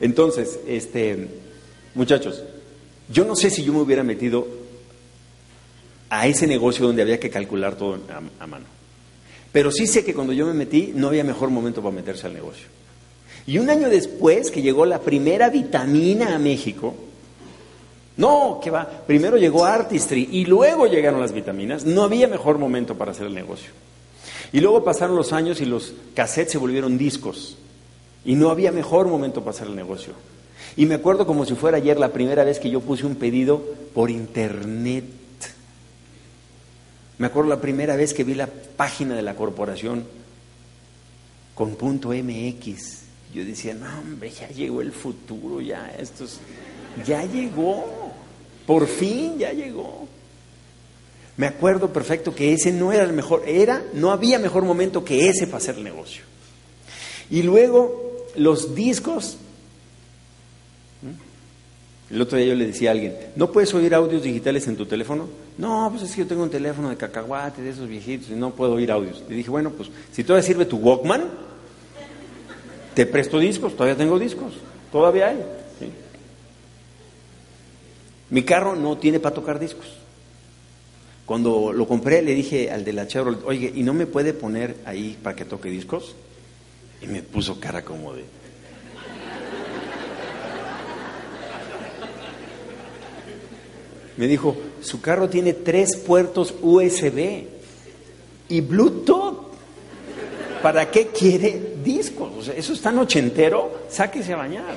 Entonces, 0.00 0.60
este, 0.66 1.28
muchachos, 1.94 2.42
yo 3.08 3.24
no 3.24 3.36
sé 3.36 3.50
si 3.50 3.64
yo 3.64 3.72
me 3.72 3.80
hubiera 3.80 4.02
metido 4.02 4.46
a 6.10 6.26
ese 6.26 6.46
negocio 6.46 6.86
donde 6.86 7.02
había 7.02 7.20
que 7.20 7.30
calcular 7.30 7.76
todo 7.76 7.98
a, 8.10 8.42
a, 8.42 8.46
mano. 8.46 8.66
Pero 9.52 9.70
sí 9.70 9.86
sé 9.86 10.04
que 10.04 10.14
cuando 10.14 10.32
yo 10.32 10.46
me 10.46 10.52
metí 10.52 10.92
no 10.94 11.08
había 11.08 11.24
mejor 11.24 11.50
momento 11.50 11.82
para 11.82 11.94
meterse 11.94 12.26
al 12.26 12.34
negocio. 12.34 12.66
Y 13.46 13.58
un 13.58 13.70
año 13.70 13.88
después 13.88 14.50
que 14.50 14.62
llegó 14.62 14.86
la 14.86 15.00
primera 15.00 15.50
vitamina 15.50 16.34
a 16.34 16.38
México, 16.38 16.94
no, 18.16 18.60
que 18.62 18.70
va, 18.70 18.88
primero 19.06 19.36
llegó 19.36 19.64
Artistry 19.64 20.28
y 20.32 20.46
luego 20.46 20.86
llegaron 20.86 21.20
las 21.20 21.32
vitaminas, 21.32 21.84
no 21.84 22.02
había 22.02 22.28
mejor 22.28 22.58
momento 22.58 22.96
para 22.96 23.12
hacer 23.12 23.26
el 23.26 23.34
negocio. 23.34 23.70
Y 24.52 24.60
luego 24.60 24.84
pasaron 24.84 25.16
los 25.16 25.32
años 25.32 25.60
y 25.60 25.66
los 25.66 25.92
cassettes 26.14 26.52
se 26.52 26.58
volvieron 26.58 26.96
discos. 26.96 27.58
Y 28.26 28.34
no 28.34 28.50
había 28.50 28.72
mejor 28.72 29.06
momento 29.06 29.40
para 29.40 29.56
hacer 29.56 29.68
el 29.68 29.76
negocio. 29.76 30.12
Y 30.76 30.84
me 30.84 30.96
acuerdo 30.96 31.26
como 31.26 31.46
si 31.46 31.54
fuera 31.54 31.78
ayer 31.78 31.98
la 31.98 32.12
primera 32.12 32.44
vez 32.44 32.58
que 32.58 32.68
yo 32.68 32.80
puse 32.80 33.06
un 33.06 33.14
pedido 33.14 33.62
por 33.94 34.10
internet. 34.10 35.04
Me 37.18 37.28
acuerdo 37.28 37.48
la 37.48 37.60
primera 37.60 37.96
vez 37.96 38.12
que 38.12 38.24
vi 38.24 38.34
la 38.34 38.48
página 38.48 39.14
de 39.14 39.22
la 39.22 39.36
corporación 39.36 40.04
con 41.54 41.76
punto 41.76 42.10
MX. 42.10 43.06
Yo 43.32 43.44
decía, 43.44 43.74
no 43.74 43.86
hombre, 43.98 44.30
ya 44.30 44.48
llegó 44.48 44.82
el 44.82 44.92
futuro, 44.92 45.60
ya 45.60 45.94
esto 45.98 46.26
ya 47.06 47.24
llegó, 47.24 48.12
por 48.66 48.86
fin 48.86 49.38
ya 49.38 49.52
llegó. 49.52 50.08
Me 51.36 51.46
acuerdo 51.46 51.92
perfecto 51.92 52.34
que 52.34 52.52
ese 52.52 52.72
no 52.72 52.92
era 52.92 53.04
el 53.04 53.12
mejor, 53.12 53.42
era, 53.46 53.82
no 53.92 54.10
había 54.10 54.38
mejor 54.38 54.64
momento 54.64 55.04
que 55.04 55.28
ese 55.28 55.46
para 55.46 55.58
hacer 55.58 55.76
el 55.76 55.84
negocio. 55.84 56.22
Y 57.30 57.42
luego 57.42 58.05
los 58.36 58.74
discos. 58.74 59.38
El 62.08 62.22
otro 62.22 62.38
día 62.38 62.46
yo 62.46 62.54
le 62.54 62.68
decía 62.68 62.90
a 62.90 62.92
alguien, 62.92 63.16
¿no 63.34 63.50
puedes 63.50 63.74
oír 63.74 63.92
audios 63.92 64.22
digitales 64.22 64.68
en 64.68 64.76
tu 64.76 64.86
teléfono? 64.86 65.28
No, 65.58 65.88
pues 65.90 66.04
es 66.04 66.14
que 66.14 66.20
yo 66.22 66.26
tengo 66.26 66.44
un 66.44 66.50
teléfono 66.50 66.88
de 66.88 66.96
cacahuate, 66.96 67.62
de 67.62 67.70
esos 67.70 67.88
viejitos, 67.88 68.30
y 68.30 68.34
no 68.34 68.52
puedo 68.52 68.74
oír 68.74 68.92
audios. 68.92 69.24
Le 69.28 69.34
dije, 69.34 69.50
bueno, 69.50 69.70
pues 69.70 69.90
si 70.12 70.22
todavía 70.22 70.46
sirve 70.46 70.66
tu 70.66 70.76
Walkman, 70.76 71.24
te 72.94 73.06
presto 73.06 73.40
discos, 73.40 73.74
todavía 73.74 73.96
tengo 73.96 74.18
discos, 74.18 74.54
todavía 74.92 75.28
hay. 75.28 75.44
Mi 78.30 78.42
carro 78.42 78.76
no 78.76 78.98
tiene 78.98 79.20
para 79.20 79.34
tocar 79.34 79.58
discos. 79.58 79.86
Cuando 81.26 81.72
lo 81.72 81.88
compré 81.88 82.22
le 82.22 82.34
dije 82.34 82.70
al 82.70 82.84
de 82.84 82.92
la 82.92 83.08
Chevrolet, 83.08 83.40
oye, 83.44 83.72
¿y 83.74 83.82
no 83.82 83.94
me 83.94 84.06
puede 84.06 84.32
poner 84.32 84.76
ahí 84.84 85.18
para 85.22 85.34
que 85.34 85.44
toque 85.44 85.68
discos? 85.70 86.14
Me 87.06 87.22
puso 87.22 87.60
cara 87.60 87.82
como 87.82 88.14
de... 88.14 88.24
Me 94.16 94.26
dijo, 94.26 94.56
su 94.80 95.00
carro 95.00 95.28
tiene 95.28 95.52
tres 95.52 95.96
puertos 95.96 96.54
USB 96.62 97.44
y 98.48 98.60
Bluetooth. 98.60 99.46
¿Para 100.62 100.90
qué 100.90 101.08
quiere 101.08 101.76
discos? 101.84 102.32
O 102.38 102.42
sea, 102.42 102.54
eso 102.54 102.72
es 102.72 102.80
tan 102.80 102.98
ochentero, 102.98 103.82
sáquese 103.88 104.32
a 104.32 104.36
bañar. 104.36 104.76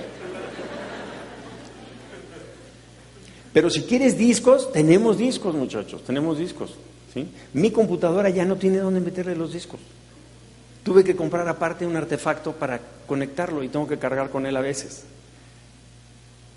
Pero 3.54 3.70
si 3.70 3.84
quieres 3.84 4.18
discos, 4.18 4.72
tenemos 4.72 5.18
discos, 5.18 5.56
muchachos, 5.56 6.04
tenemos 6.04 6.38
discos. 6.38 6.76
¿sí? 7.14 7.28
Mi 7.54 7.72
computadora 7.72 8.30
ya 8.30 8.46
no 8.46 8.58
tiene 8.58 8.78
dónde 8.78 9.00
meterle 9.00 9.36
los 9.36 9.54
discos. 9.54 9.80
Tuve 10.90 11.04
que 11.04 11.16
comprar 11.16 11.48
aparte 11.48 11.86
un 11.86 11.96
artefacto 11.96 12.54
para 12.54 12.82
conectarlo 13.06 13.64
y 13.64 13.68
tengo 13.68 13.88
que 13.88 14.00
cargar 14.00 14.32
con 14.32 14.48
él 14.48 14.58
a 14.58 14.62
veces. 14.62 15.04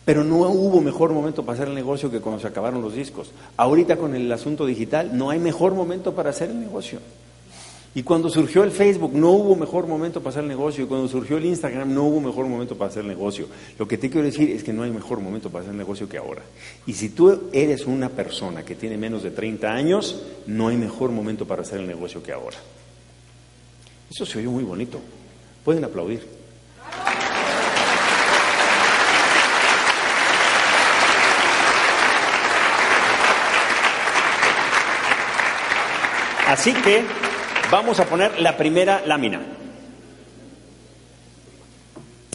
Pero 0.06 0.24
no 0.24 0.36
hubo 0.48 0.80
mejor 0.80 1.12
momento 1.12 1.44
para 1.44 1.56
hacer 1.56 1.68
el 1.68 1.74
negocio 1.74 2.10
que 2.10 2.20
cuando 2.20 2.40
se 2.40 2.46
acabaron 2.46 2.80
los 2.80 2.94
discos. 2.94 3.30
Ahorita 3.58 3.98
con 3.98 4.14
el 4.14 4.32
asunto 4.32 4.64
digital 4.64 5.10
no 5.18 5.28
hay 5.28 5.38
mejor 5.38 5.74
momento 5.74 6.14
para 6.14 6.30
hacer 6.30 6.48
el 6.48 6.58
negocio. 6.60 7.00
Y 7.94 8.04
cuando 8.04 8.30
surgió 8.30 8.64
el 8.64 8.70
Facebook 8.70 9.12
no 9.12 9.32
hubo 9.32 9.54
mejor 9.54 9.86
momento 9.86 10.20
para 10.20 10.30
hacer 10.30 10.44
el 10.44 10.48
negocio. 10.48 10.84
Y 10.84 10.86
cuando 10.86 11.08
surgió 11.08 11.36
el 11.36 11.44
Instagram 11.44 11.92
no 11.92 12.04
hubo 12.04 12.22
mejor 12.22 12.46
momento 12.46 12.74
para 12.74 12.90
hacer 12.90 13.02
el 13.02 13.08
negocio. 13.08 13.48
Lo 13.78 13.86
que 13.86 13.98
te 13.98 14.08
quiero 14.08 14.24
decir 14.24 14.48
es 14.48 14.64
que 14.64 14.72
no 14.72 14.82
hay 14.82 14.90
mejor 14.90 15.20
momento 15.20 15.50
para 15.50 15.60
hacer 15.60 15.72
el 15.72 15.78
negocio 15.78 16.08
que 16.08 16.16
ahora. 16.16 16.40
Y 16.86 16.94
si 16.94 17.10
tú 17.10 17.50
eres 17.52 17.84
una 17.86 18.08
persona 18.08 18.64
que 18.64 18.76
tiene 18.76 18.96
menos 18.96 19.22
de 19.22 19.30
30 19.30 19.70
años, 19.70 20.22
no 20.46 20.68
hay 20.68 20.78
mejor 20.78 21.10
momento 21.10 21.46
para 21.46 21.60
hacer 21.60 21.80
el 21.80 21.86
negocio 21.86 22.22
que 22.22 22.32
ahora. 22.32 22.56
Eso 24.12 24.26
se 24.26 24.40
oyó 24.40 24.50
muy 24.50 24.62
bonito. 24.62 25.00
Pueden 25.64 25.82
aplaudir. 25.84 26.22
Así 36.46 36.74
que 36.74 37.02
vamos 37.70 38.00
a 38.00 38.04
poner 38.04 38.38
la 38.38 38.58
primera 38.58 39.02
lámina. 39.06 39.40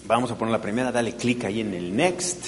Vamos 0.05 0.31
a 0.31 0.35
poner 0.35 0.51
la 0.53 0.61
primera, 0.61 0.91
dale 0.91 1.15
clic 1.15 1.43
ahí 1.43 1.61
en 1.61 1.75
el 1.75 1.95
next 1.95 2.47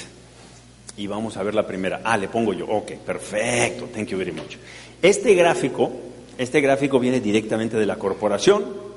y 0.98 1.06
vamos 1.06 1.38
a 1.38 1.44
ver 1.44 1.54
la 1.54 1.68
primera. 1.68 2.02
Ah, 2.04 2.18
le 2.18 2.30
pongo 2.30 2.56
yo. 2.56 2.66
Ok, 2.66 2.94
perfecto. 2.94 3.90
Thank 3.94 4.08
you 4.08 4.18
very 4.18 4.32
much. 4.32 4.56
Este 5.04 5.36
gráfico, 5.36 5.92
este 6.36 6.62
gráfico 6.62 7.00
viene 7.00 7.20
directamente 7.20 7.78
de 7.78 7.86
la 7.86 7.98
corporación. 7.98 8.89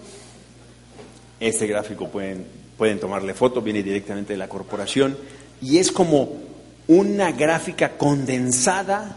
Este 1.43 1.67
gráfico 1.67 2.07
pueden, 2.07 2.47
pueden 2.79 3.01
tomarle 3.01 3.35
foto, 3.35 3.61
viene 3.63 3.83
directamente 3.83 4.35
de 4.35 4.37
la 4.37 4.49
corporación 4.49 5.17
y 5.61 5.79
es 5.79 5.91
como 5.91 6.37
una 6.87 7.33
gráfica 7.33 7.99
condensada 7.99 9.17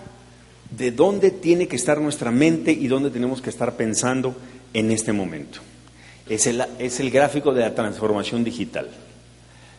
de 0.71 0.89
dónde 0.89 1.29
tiene 1.29 1.67
que 1.67 1.75
estar 1.75 2.01
nuestra 2.01 2.31
mente 2.31 2.71
y 2.71 2.87
dónde 2.87 3.11
tenemos 3.11 3.43
que 3.43 3.51
estar 3.51 3.75
pensando 3.75 4.35
en 4.73 4.89
este 4.89 5.13
momento. 5.13 5.59
Es 6.27 6.47
el, 6.47 6.65
es 6.79 6.99
el 6.99 7.11
gráfico 7.11 7.53
de 7.53 7.61
la 7.61 7.75
transformación 7.75 8.43
digital. 8.43 8.89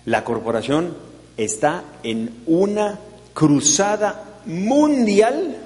La 0.04 0.22
corporación 0.22 0.96
está 1.36 1.82
en 2.04 2.30
una 2.46 3.00
cruzada 3.34 4.22
mundial, 4.46 5.56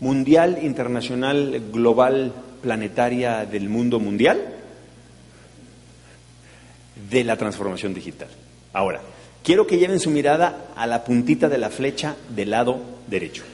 mundial, 0.00 0.58
internacional, 0.62 1.62
global, 1.70 2.32
planetaria 2.66 3.46
del 3.46 3.68
mundo 3.68 4.00
mundial, 4.00 4.42
de 7.08 7.22
la 7.22 7.36
transformación 7.36 7.94
digital. 7.94 8.28
Ahora, 8.72 9.00
Quiero 9.46 9.64
que 9.64 9.78
lleven 9.78 10.00
su 10.00 10.10
mirada 10.10 10.72
a 10.74 10.88
la 10.88 11.04
puntita 11.04 11.48
de 11.48 11.56
la 11.56 11.70
flecha 11.70 12.16
del 12.34 12.50
lado 12.50 12.80
derecho. 13.06 13.44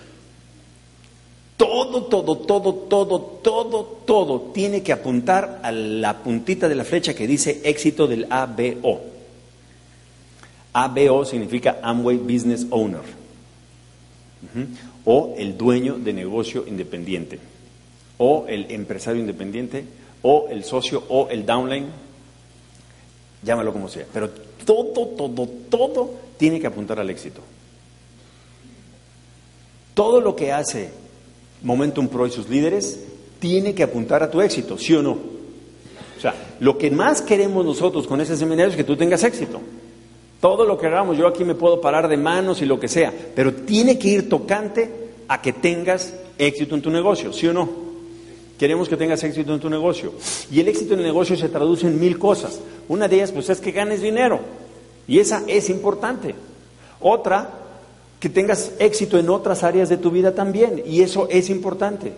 Todo, 1.58 2.04
todo, 2.04 2.38
todo, 2.38 2.74
todo, 2.74 3.20
todo, 3.20 3.84
todo 4.06 4.40
tiene 4.54 4.82
que 4.82 4.94
apuntar 4.94 5.60
a 5.62 5.70
la 5.70 6.16
puntita 6.22 6.66
de 6.66 6.76
la 6.76 6.84
flecha 6.84 7.12
que 7.12 7.26
dice 7.26 7.60
éxito 7.64 8.06
del 8.06 8.26
ABO. 8.30 9.02
ABO 10.72 11.26
significa 11.26 11.78
Amway 11.82 12.16
Business 12.16 12.66
Owner. 12.70 13.02
O 15.04 15.34
el 15.36 15.58
dueño 15.58 15.98
de 15.98 16.14
negocio 16.14 16.64
independiente. 16.66 17.38
O 18.24 18.46
el 18.46 18.70
empresario 18.70 19.20
independiente. 19.20 19.84
O 20.22 20.46
el 20.48 20.62
socio. 20.62 21.02
O 21.08 21.28
el 21.28 21.44
downline. 21.44 21.86
Llámalo 23.42 23.72
como 23.72 23.88
sea. 23.88 24.06
Pero 24.12 24.30
todo, 24.64 25.08
todo, 25.08 25.48
todo 25.68 26.14
tiene 26.36 26.60
que 26.60 26.68
apuntar 26.68 27.00
al 27.00 27.10
éxito. 27.10 27.40
Todo 29.94 30.20
lo 30.20 30.36
que 30.36 30.52
hace 30.52 30.90
Momentum 31.62 32.06
Pro 32.06 32.28
y 32.28 32.30
sus 32.30 32.48
líderes 32.48 33.00
tiene 33.40 33.74
que 33.74 33.82
apuntar 33.82 34.22
a 34.22 34.30
tu 34.30 34.40
éxito, 34.40 34.78
¿sí 34.78 34.94
o 34.94 35.02
no? 35.02 35.10
O 35.12 36.20
sea, 36.20 36.32
lo 36.60 36.78
que 36.78 36.92
más 36.92 37.22
queremos 37.22 37.64
nosotros 37.64 38.06
con 38.06 38.20
ese 38.20 38.36
seminario 38.36 38.70
es 38.70 38.76
que 38.76 38.84
tú 38.84 38.96
tengas 38.96 39.24
éxito. 39.24 39.60
Todo 40.40 40.64
lo 40.64 40.78
que 40.78 40.86
hagamos, 40.86 41.18
yo 41.18 41.26
aquí 41.26 41.44
me 41.44 41.56
puedo 41.56 41.80
parar 41.80 42.06
de 42.06 42.16
manos 42.16 42.62
y 42.62 42.66
lo 42.66 42.78
que 42.78 42.86
sea, 42.86 43.12
pero 43.34 43.52
tiene 43.52 43.98
que 43.98 44.08
ir 44.08 44.28
tocante 44.28 44.90
a 45.26 45.42
que 45.42 45.52
tengas 45.52 46.14
éxito 46.38 46.76
en 46.76 46.82
tu 46.82 46.90
negocio, 46.90 47.32
¿sí 47.32 47.48
o 47.48 47.52
no? 47.52 47.81
Queremos 48.62 48.88
que 48.88 48.96
tengas 48.96 49.24
éxito 49.24 49.52
en 49.52 49.58
tu 49.58 49.68
negocio. 49.68 50.12
Y 50.48 50.60
el 50.60 50.68
éxito 50.68 50.94
en 50.94 51.00
el 51.00 51.06
negocio 51.06 51.36
se 51.36 51.48
traduce 51.48 51.88
en 51.88 51.98
mil 51.98 52.16
cosas. 52.16 52.60
Una 52.86 53.08
de 53.08 53.16
ellas, 53.16 53.32
pues, 53.32 53.50
es 53.50 53.60
que 53.60 53.72
ganes 53.72 54.00
dinero. 54.00 54.38
Y 55.08 55.18
esa 55.18 55.42
es 55.48 55.68
importante. 55.68 56.36
Otra, 57.00 57.50
que 58.20 58.28
tengas 58.28 58.70
éxito 58.78 59.18
en 59.18 59.30
otras 59.30 59.64
áreas 59.64 59.88
de 59.88 59.96
tu 59.96 60.12
vida 60.12 60.36
también. 60.36 60.80
Y 60.86 61.02
eso 61.02 61.26
es 61.28 61.50
importante. 61.50 62.12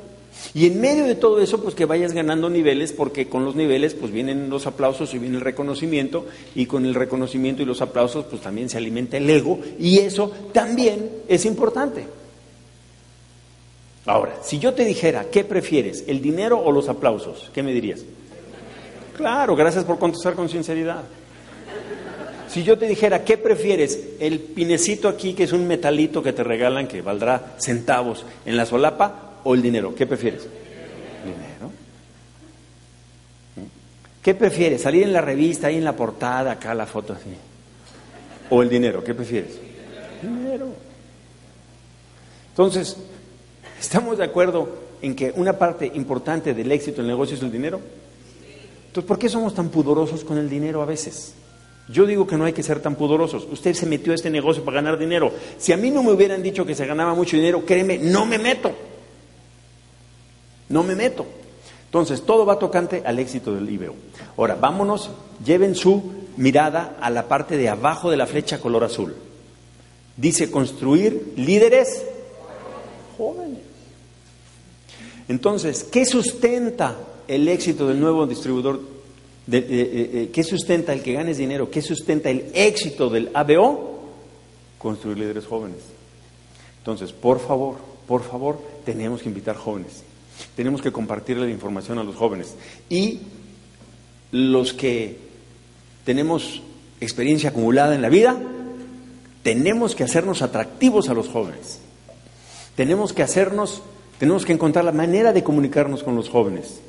Y 0.53 0.67
en 0.67 0.83
medio 0.83 1.07
de 1.07 1.15
todo 1.15 1.41
eso, 1.41 1.63
pues 1.63 1.75
que 1.75 1.87
vayas 1.87 2.13
ganando 2.13 2.51
niveles, 2.51 2.93
porque 2.93 3.27
con 3.27 3.47
los 3.47 3.57
niveles, 3.57 3.95
pues 3.95 4.13
vienen 4.13 4.51
los 4.51 4.67
aplausos 4.67 5.15
y 5.15 5.19
viene 5.19 5.39
el 5.39 5.43
reconocimiento, 5.43 6.27
y 6.55 6.67
con 6.67 6.85
el 6.85 6.95
reconocimiento 6.95 7.63
y 7.63 7.65
los 7.65 7.81
aplausos, 7.81 8.27
pues 8.27 8.43
también 8.43 8.69
se 8.69 8.77
alimenta 8.77 9.17
el 9.17 9.31
ego, 9.31 9.61
y 9.79 10.01
eso 10.01 10.31
también 10.53 11.09
es 11.27 11.47
importante. 11.47 12.05
Ahora, 14.07 14.35
si 14.43 14.59
yo 14.59 14.75
te 14.75 14.85
dijera, 14.85 15.27
¿qué 15.31 15.45
prefieres, 15.45 16.05
el 16.07 16.21
dinero 16.21 16.59
o 16.59 16.71
los 16.71 16.89
aplausos? 16.89 17.51
¿Qué 17.55 17.63
me 17.63 17.73
dirías? 17.73 18.01
Claro, 19.17 19.57
gracias 19.57 19.85
por 19.85 19.99
contestar 19.99 20.35
con 20.35 20.49
sinceridad. 20.49 21.05
Si 22.49 22.63
yo 22.63 22.79
te 22.79 22.87
dijera, 22.87 23.25
¿qué 23.25 23.39
prefieres? 23.39 23.99
El 24.21 24.41
pinecito 24.41 25.09
aquí, 25.09 25.35
que 25.35 25.45
es 25.45 25.53
un 25.53 25.67
metalito 25.67 26.23
que 26.23 26.33
te 26.33 26.45
regalan, 26.45 26.87
que 26.87 27.01
valdrá 27.01 27.57
centavos 27.59 28.25
en 28.45 28.57
la 28.57 28.67
solapa, 28.67 29.41
o 29.43 29.55
el 29.55 29.63
dinero, 29.63 29.95
¿qué 29.95 30.07
prefieres? 30.07 30.43
Dinero. 31.25 31.73
¿Qué 34.23 34.35
prefieres? 34.35 34.83
¿Salir 34.83 35.03
en 35.03 35.13
la 35.13 35.21
revista, 35.21 35.69
ahí 35.69 35.77
en 35.77 35.85
la 35.85 35.97
portada, 35.97 36.53
acá 36.53 36.75
la 36.75 36.87
foto 36.87 37.15
así? 37.15 37.35
¿O 38.51 38.63
el 38.63 38.69
dinero? 38.69 39.03
¿Qué 39.03 39.15
prefieres? 39.15 39.59
Dinero. 40.23 40.69
Entonces, 42.51 42.97
¿Estamos 43.85 44.17
de 44.17 44.25
acuerdo 44.25 44.67
en 45.03 45.15
que 45.15 45.31
una 45.37 45.59
parte 45.59 45.85
importante 45.93 46.55
del 46.55 46.73
éxito 46.73 47.03
del 47.03 47.07
negocio 47.07 47.37
es 47.37 47.43
el 47.43 47.53
dinero? 47.53 47.83
Entonces, 48.87 49.07
¿por 49.07 49.19
qué 49.19 49.29
somos 49.29 49.55
tan 49.55 49.69
pudorosos 49.69 50.25
con 50.25 50.39
el 50.39 50.49
dinero 50.49 50.81
a 50.81 50.87
veces? 50.87 51.35
Yo 51.91 52.07
digo 52.07 52.27
que 52.27 52.39
no 52.39 52.47
hay 52.47 52.55
que 52.55 52.63
ser 52.63 52.81
tan 52.81 52.95
pudorosos. 52.95 53.47
Usted 53.53 53.75
se 53.75 53.85
metió 53.85 54.13
a 54.13 54.15
este 54.15 54.31
negocio 54.31 54.65
para 54.65 54.77
ganar 54.77 54.99
dinero. 54.99 55.31
Si 55.59 55.71
a 55.71 55.77
mí 55.77 55.91
no 55.91 56.03
me 56.03 56.13
hubieran 56.13 56.43
dicho 56.43 56.65
que 56.65 56.75
se 56.75 56.87
ganaba 56.87 57.15
mucho 57.15 57.37
dinero, 57.37 57.67
créeme, 57.67 57.99
no 57.99 58.25
me 58.25 58.39
meto. 58.39 58.73
No 60.71 60.83
me 60.83 60.95
meto. 60.97 61.27
Entonces, 61.85 62.23
todo 62.23 62.47
va 62.47 62.59
tocante 62.59 63.03
al 63.05 63.19
éxito 63.19 63.55
del 63.55 63.69
IBEO. 63.69 63.95
Ahora, 64.39 64.55
vámonos, 64.55 65.11
lleven 65.45 65.75
su 65.75 66.11
mirada 66.39 66.97
a 67.03 67.11
la 67.11 67.29
parte 67.29 67.59
de 67.59 67.69
abajo 67.69 68.11
de 68.11 68.17
la 68.17 68.27
flecha 68.27 68.61
color 68.61 68.85
azul. 68.85 69.15
Dice 70.17 70.51
construir 70.51 71.35
líderes 71.37 72.03
jóvenes. 73.19 73.74
Entonces, 75.29 75.85
¿qué 75.85 76.05
sustenta 76.05 76.97
el 77.27 77.49
éxito 77.49 77.89
del 77.89 78.01
nuevo 78.01 78.27
distribuidor? 78.27 78.81
De, 79.47 80.31
¿Qué 80.33 80.45
sustenta 80.45 80.93
el 80.93 81.03
que 81.03 81.13
ganes 81.13 81.39
dinero? 81.39 81.71
¿Qué 81.71 81.83
sustenta 81.83 82.31
el 82.31 82.51
éxito 82.55 83.11
del 83.11 83.31
ABO? 83.35 84.01
Construir 84.79 85.19
líderes 85.19 85.47
jóvenes. 85.47 85.79
Entonces, 86.79 87.13
por 87.13 87.41
favor, 87.41 87.77
por 88.07 88.23
favor, 88.23 88.61
tenemos 88.85 89.23
que 89.23 89.29
invitar 89.29 89.57
jóvenes. 89.57 90.03
Tenemos 90.57 90.83
que 90.83 90.93
compartirle 90.93 91.47
la 91.47 91.53
información 91.53 91.99
a 91.99 92.05
los 92.05 92.17
jóvenes. 92.17 92.55
Y 92.91 93.21
los 94.31 94.75
que 94.75 95.19
tenemos 96.05 96.63
experiencia 97.01 97.51
acumulada 97.51 97.95
en 97.95 98.03
la 98.03 98.09
vida, 98.09 98.39
tenemos 99.43 99.95
que 99.95 100.05
hacernos 100.05 100.43
atractivos 100.43 101.09
a 101.09 101.15
los 101.15 101.29
jóvenes. 101.29 101.81
Tenemos 102.77 103.13
que 103.13 103.23
hacernos 103.23 103.83
tenemos 104.19 104.45
que 104.45 104.53
encontrar 104.53 104.85
la 104.85 104.93
manera 104.93 105.33
de 105.33 105.43
comunicarnos 105.43 106.03
con 106.03 106.15
los 106.15 106.29
jóvenes. 106.29 106.81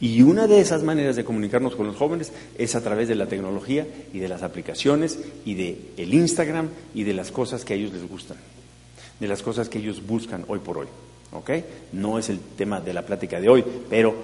Y 0.00 0.22
una 0.22 0.48
de 0.48 0.60
esas 0.60 0.82
maneras 0.82 1.14
de 1.14 1.24
comunicarnos 1.24 1.76
con 1.76 1.86
los 1.86 1.94
jóvenes 1.96 2.32
es 2.58 2.74
a 2.74 2.80
través 2.80 3.06
de 3.06 3.14
la 3.14 3.26
tecnología 3.26 3.86
y 4.12 4.18
de 4.18 4.28
las 4.28 4.42
aplicaciones 4.42 5.18
y 5.44 5.54
de 5.54 5.78
el 5.96 6.12
Instagram 6.12 6.70
y 6.92 7.04
de 7.04 7.14
las 7.14 7.30
cosas 7.30 7.64
que 7.64 7.74
a 7.74 7.76
ellos 7.76 7.92
les 7.92 8.08
gustan, 8.08 8.36
de 9.20 9.28
las 9.28 9.42
cosas 9.42 9.68
que 9.68 9.78
ellos 9.78 10.04
buscan 10.04 10.44
hoy 10.48 10.58
por 10.58 10.78
hoy. 10.78 10.88
¿Ok? 11.30 11.50
No 11.92 12.18
es 12.18 12.28
el 12.30 12.40
tema 12.40 12.80
de 12.80 12.92
la 12.92 13.06
plática 13.06 13.40
de 13.40 13.48
hoy, 13.48 13.64
pero 13.88 14.14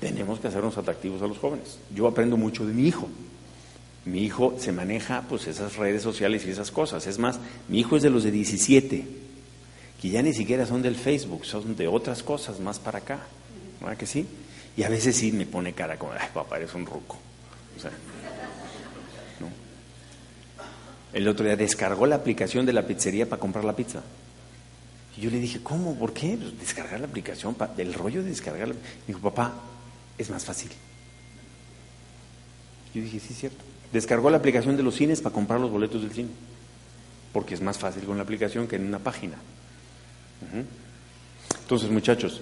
tenemos 0.00 0.38
que 0.38 0.48
hacernos 0.48 0.76
atractivos 0.76 1.22
a 1.22 1.26
los 1.26 1.38
jóvenes. 1.38 1.78
Yo 1.94 2.06
aprendo 2.06 2.36
mucho 2.36 2.66
de 2.66 2.74
mi 2.74 2.86
hijo. 2.86 3.08
Mi 4.04 4.24
hijo 4.24 4.54
se 4.58 4.72
maneja 4.72 5.24
pues 5.28 5.46
esas 5.46 5.76
redes 5.76 6.02
sociales 6.02 6.44
y 6.44 6.50
esas 6.50 6.70
cosas. 6.70 7.06
Es 7.06 7.18
más, 7.18 7.38
mi 7.68 7.80
hijo 7.80 7.96
es 7.96 8.02
de 8.02 8.10
los 8.10 8.24
de 8.24 8.32
17, 8.32 9.06
que 10.02 10.10
ya 10.10 10.20
ni 10.20 10.34
siquiera 10.34 10.66
son 10.66 10.82
del 10.82 10.96
Facebook, 10.96 11.46
son 11.46 11.76
de 11.76 11.86
otras 11.86 12.24
cosas 12.24 12.58
más 12.58 12.80
para 12.80 12.98
acá. 12.98 13.20
¿Verdad 13.80 13.96
que 13.96 14.06
sí? 14.06 14.26
Y 14.76 14.82
a 14.82 14.88
veces 14.88 15.14
sí 15.14 15.30
me 15.30 15.46
pone 15.46 15.74
cara 15.74 15.96
como, 15.96 16.10
ay, 16.10 16.28
papá, 16.34 16.56
eres 16.56 16.74
un 16.74 16.84
ruco. 16.84 17.18
¿no? 19.38 19.46
El 21.12 21.28
otro 21.28 21.44
día 21.44 21.54
descargó 21.54 22.06
la 22.06 22.16
aplicación 22.16 22.66
de 22.66 22.72
la 22.72 22.84
pizzería 22.84 23.28
para 23.28 23.38
comprar 23.38 23.62
la 23.62 23.76
pizza. 23.76 24.02
Y 25.16 25.20
yo 25.20 25.30
le 25.30 25.38
dije, 25.38 25.60
¿cómo? 25.62 25.94
¿Por 25.94 26.12
qué? 26.12 26.36
Pues, 26.36 26.58
descargar 26.58 26.98
la 26.98 27.06
aplicación, 27.06 27.54
del 27.76 27.94
rollo 27.94 28.24
de 28.24 28.30
descargarla. 28.30 28.74
Dijo, 29.06 29.20
papá, 29.20 29.52
es 30.18 30.30
más 30.30 30.44
fácil. 30.44 30.72
Yo 32.92 33.02
dije, 33.02 33.20
sí, 33.20 33.28
es 33.34 33.38
cierto. 33.38 33.62
Descargó 33.92 34.30
la 34.30 34.38
aplicación 34.38 34.76
de 34.76 34.82
los 34.82 34.96
cines 34.96 35.20
para 35.20 35.32
comprar 35.32 35.60
los 35.60 35.70
boletos 35.70 36.02
del 36.02 36.10
cine. 36.10 36.30
Porque 37.32 37.54
es 37.54 37.60
más 37.60 37.78
fácil 37.78 38.02
con 38.02 38.16
la 38.16 38.24
aplicación 38.24 38.66
que 38.66 38.74
en 38.74 38.86
una 38.86 38.98
página. 38.98 39.36
Entonces, 41.62 41.90
muchachos, 41.90 42.40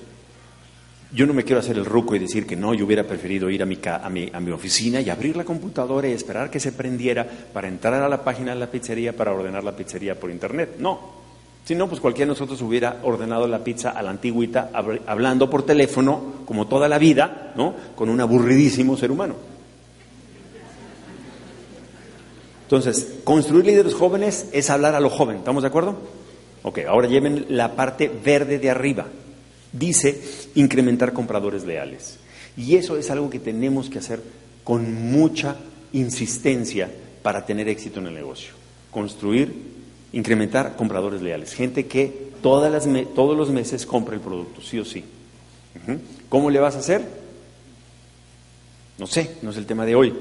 yo 1.12 1.26
no 1.26 1.34
me 1.34 1.42
quiero 1.42 1.60
hacer 1.60 1.76
el 1.76 1.84
ruco 1.84 2.14
y 2.14 2.20
decir 2.20 2.46
que 2.46 2.56
no, 2.56 2.72
yo 2.72 2.86
hubiera 2.86 3.04
preferido 3.04 3.50
ir 3.50 3.62
a 3.62 3.66
mi, 3.66 3.78
a, 3.84 4.08
mi, 4.08 4.30
a 4.32 4.38
mi 4.40 4.52
oficina 4.52 5.00
y 5.00 5.10
abrir 5.10 5.36
la 5.36 5.44
computadora 5.44 6.08
y 6.08 6.12
esperar 6.12 6.50
que 6.50 6.60
se 6.60 6.72
prendiera 6.72 7.26
para 7.52 7.68
entrar 7.68 7.94
a 7.94 8.08
la 8.08 8.22
página 8.22 8.54
de 8.54 8.60
la 8.60 8.70
pizzería 8.70 9.14
para 9.14 9.32
ordenar 9.32 9.64
la 9.64 9.74
pizzería 9.74 10.18
por 10.18 10.30
internet. 10.30 10.76
No. 10.78 11.20
Si 11.64 11.74
no, 11.74 11.88
pues 11.88 12.00
cualquiera 12.00 12.26
de 12.26 12.32
nosotros 12.32 12.62
hubiera 12.62 13.00
ordenado 13.02 13.46
la 13.46 13.62
pizza 13.62 13.90
a 13.90 14.02
la 14.02 14.10
antigüita 14.10 14.70
hablando 15.06 15.50
por 15.50 15.64
teléfono, 15.64 16.42
como 16.46 16.66
toda 16.66 16.88
la 16.88 16.98
vida, 16.98 17.52
¿no? 17.56 17.74
Con 17.94 18.08
un 18.08 18.20
aburridísimo 18.20 18.96
ser 18.96 19.10
humano. 19.10 19.34
Entonces, 22.62 23.18
construir 23.24 23.66
líderes 23.66 23.94
jóvenes 23.94 24.48
es 24.52 24.70
hablar 24.70 24.94
a 24.94 25.00
lo 25.00 25.10
joven, 25.10 25.38
¿estamos 25.38 25.62
de 25.64 25.68
acuerdo? 25.68 26.19
Ok, 26.62 26.80
ahora 26.88 27.08
lleven 27.08 27.46
la 27.48 27.74
parte 27.74 28.08
verde 28.08 28.58
de 28.58 28.70
arriba 28.70 29.06
dice 29.72 30.20
incrementar 30.54 31.12
compradores 31.12 31.64
leales. 31.64 32.18
Y 32.56 32.76
eso 32.76 32.96
es 32.96 33.10
algo 33.10 33.30
que 33.30 33.38
tenemos 33.38 33.88
que 33.88 33.98
hacer 33.98 34.20
con 34.64 35.10
mucha 35.10 35.56
insistencia 35.92 36.90
para 37.22 37.46
tener 37.46 37.68
éxito 37.68 38.00
en 38.00 38.08
el 38.08 38.14
negocio. 38.14 38.52
Construir, 38.90 39.52
incrementar 40.12 40.76
compradores 40.76 41.22
leales. 41.22 41.54
Gente 41.54 41.86
que 41.86 42.30
todas 42.42 42.72
las 42.72 42.88
todos 43.14 43.36
los 43.36 43.50
meses 43.50 43.86
compre 43.86 44.16
el 44.16 44.20
producto, 44.20 44.60
sí 44.60 44.78
o 44.78 44.84
sí. 44.84 45.04
¿Cómo 46.28 46.50
le 46.50 46.58
vas 46.58 46.76
a 46.76 46.80
hacer? 46.80 47.02
No 48.98 49.06
sé, 49.06 49.36
no 49.42 49.50
es 49.50 49.56
el 49.56 49.66
tema 49.66 49.86
de 49.86 49.94
hoy. 49.94 50.12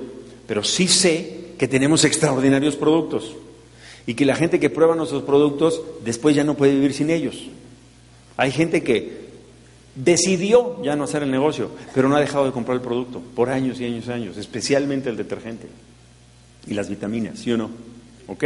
Pero 0.47 0.63
sí 0.63 0.88
sé 0.88 1.54
que 1.58 1.67
tenemos 1.67 2.06
extraordinarios 2.06 2.75
productos. 2.75 3.36
Y 4.10 4.15
que 4.15 4.26
la 4.26 4.36
gente 4.36 4.60
que 4.60 4.72
prueba 4.72 4.95
nuestros 4.95 5.22
productos 5.22 5.84
después 6.04 6.36
ya 6.36 6.43
no 6.43 6.56
puede 6.56 6.74
vivir 6.74 6.93
sin 6.93 7.12
ellos. 7.12 7.43
Hay 8.38 8.52
gente 8.52 8.82
que 8.82 9.30
Decidió 9.95 10.82
ya 10.82 10.95
no 10.95 11.04
hacer 11.04 11.24
el 11.24 11.32
negocio, 11.32 11.72
pero 11.93 12.08
no 12.08 12.15
ha 12.15 12.22
dejado 12.22 12.45
de 12.45 12.54
comprar 12.54 12.78
el 12.78 12.82
producto 12.82 13.22
por 13.36 13.50
años 13.50 13.82
y 13.82 13.86
años 13.86 14.06
y 14.08 14.12
años, 14.12 14.38
especialmente 14.38 15.10
el 15.10 15.17
detergente 15.17 15.67
y 16.67 16.74
las 16.74 16.89
vitaminas, 16.89 17.39
¿sí 17.39 17.52
o 17.52 17.58
no? 17.58 17.69
¿Ok? 18.28 18.45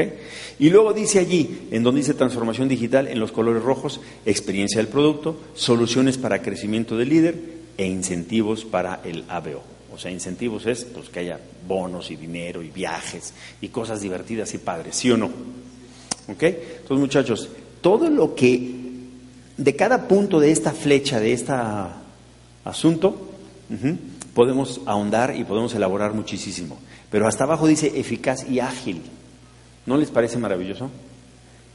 Y 0.58 0.72
luego 0.72 0.94
dice 0.94 1.20
allí, 1.20 1.68
en 1.70 1.84
donde 1.84 2.02
dice 2.02 2.16
transformación 2.16 2.70
digital, 2.70 3.08
en 3.08 3.20
los 3.20 3.32
colores 3.32 3.62
rojos, 3.62 4.02
experiencia 4.26 4.80
del 4.80 4.88
producto, 4.88 5.38
soluciones 5.54 6.18
para 6.18 6.42
crecimiento 6.42 6.98
del 6.98 7.10
líder 7.10 7.36
e 7.78 7.86
incentivos 7.86 8.66
para 8.66 9.02
el 9.04 9.24
ABO. 9.28 9.73
O 9.94 9.98
sea, 10.00 10.10
incentivos 10.10 10.66
es 10.66 10.86
pues, 10.86 11.10
que 11.10 11.20
haya 11.20 11.40
bonos 11.68 12.10
y 12.10 12.16
dinero 12.16 12.64
y 12.64 12.70
viajes 12.70 13.34
y 13.62 13.68
cosas 13.68 14.02
divertidas 14.02 14.52
y 14.56 14.58
padres, 14.58 14.96
¿sí 14.96 15.12
o 15.12 15.18
no? 15.18 15.28
¿Ok? 16.28 16.44
Entonces, 16.44 16.98
muchachos, 16.98 17.50
todo 17.82 18.10
lo 18.10 18.34
que 18.34 18.84
de 19.56 19.76
cada 19.76 20.08
punto 20.08 20.40
de 20.40 20.52
esta 20.52 20.72
flecha, 20.72 21.20
de 21.20 21.34
este 21.34 21.54
asunto, 22.66 23.30
podemos 24.34 24.82
ahondar 24.88 25.36
y 25.36 25.44
podemos 25.44 25.76
elaborar 25.76 26.14
muchísimo. 26.14 26.80
Pero 27.12 27.28
hasta 27.28 27.44
abajo 27.44 27.68
dice 27.68 28.00
eficaz 28.00 28.50
y 28.50 28.60
ágil. 28.60 29.04
¿No 29.86 29.98
les 29.98 30.10
parece 30.10 30.40
maravilloso? 30.40 30.90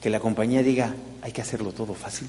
Que 0.02 0.10
la 0.10 0.18
compañía 0.18 0.64
diga, 0.64 0.94
hay 1.22 1.30
que 1.30 1.42
hacerlo 1.42 1.70
todo 1.70 1.94
fácil. 1.94 2.26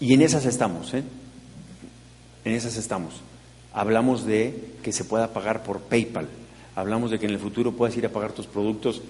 Y 0.00 0.14
en 0.14 0.22
esas 0.22 0.44
estamos, 0.46 0.94
¿eh? 0.94 1.04
En 2.48 2.54
esas 2.54 2.78
estamos. 2.78 3.12
Hablamos 3.74 4.24
de 4.24 4.54
que 4.82 4.90
se 4.90 5.04
pueda 5.04 5.34
pagar 5.34 5.64
por 5.64 5.80
PayPal. 5.80 6.28
Hablamos 6.74 7.10
de 7.10 7.18
que 7.18 7.26
en 7.26 7.32
el 7.32 7.38
futuro 7.38 7.72
puedas 7.72 7.94
ir 7.98 8.06
a 8.06 8.08
pagar 8.08 8.32
tus 8.32 8.46
productos 8.46 9.02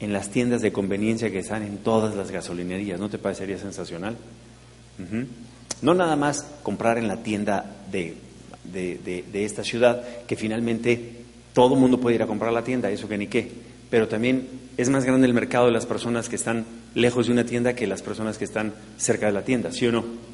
en 0.00 0.12
las 0.12 0.28
tiendas 0.28 0.60
de 0.60 0.70
conveniencia 0.70 1.30
que 1.30 1.38
están 1.38 1.62
en 1.62 1.78
todas 1.78 2.14
las 2.14 2.30
gasolinerías. 2.30 3.00
¿No 3.00 3.08
te 3.08 3.16
parecería 3.16 3.56
sensacional? 3.56 4.18
No 5.80 5.94
nada 5.94 6.14
más 6.16 6.46
comprar 6.62 6.98
en 6.98 7.08
la 7.08 7.22
tienda 7.22 7.74
de, 7.90 8.18
de, 8.70 9.44
esta 9.46 9.64
ciudad, 9.64 10.04
que 10.26 10.36
finalmente 10.36 11.24
todo 11.54 11.76
mundo 11.76 11.98
puede 11.98 12.16
ir 12.16 12.22
a 12.22 12.26
comprar 12.26 12.52
la 12.52 12.64
tienda, 12.64 12.90
eso 12.90 13.08
que 13.08 13.16
ni 13.16 13.28
qué, 13.28 13.50
pero 13.88 14.08
también 14.08 14.46
es 14.76 14.90
más 14.90 15.06
grande 15.06 15.26
el 15.26 15.32
mercado 15.32 15.66
de 15.66 15.72
las 15.72 15.86
personas 15.86 16.28
que 16.28 16.36
están 16.36 16.66
lejos 16.94 17.28
de 17.28 17.32
una 17.32 17.46
tienda 17.46 17.74
que 17.74 17.86
las 17.86 18.02
personas 18.02 18.36
que 18.36 18.44
están 18.44 18.74
cerca 18.98 19.24
de 19.24 19.32
la 19.32 19.42
tienda, 19.42 19.72
¿sí 19.72 19.86
o 19.86 19.92
no? 19.92 20.33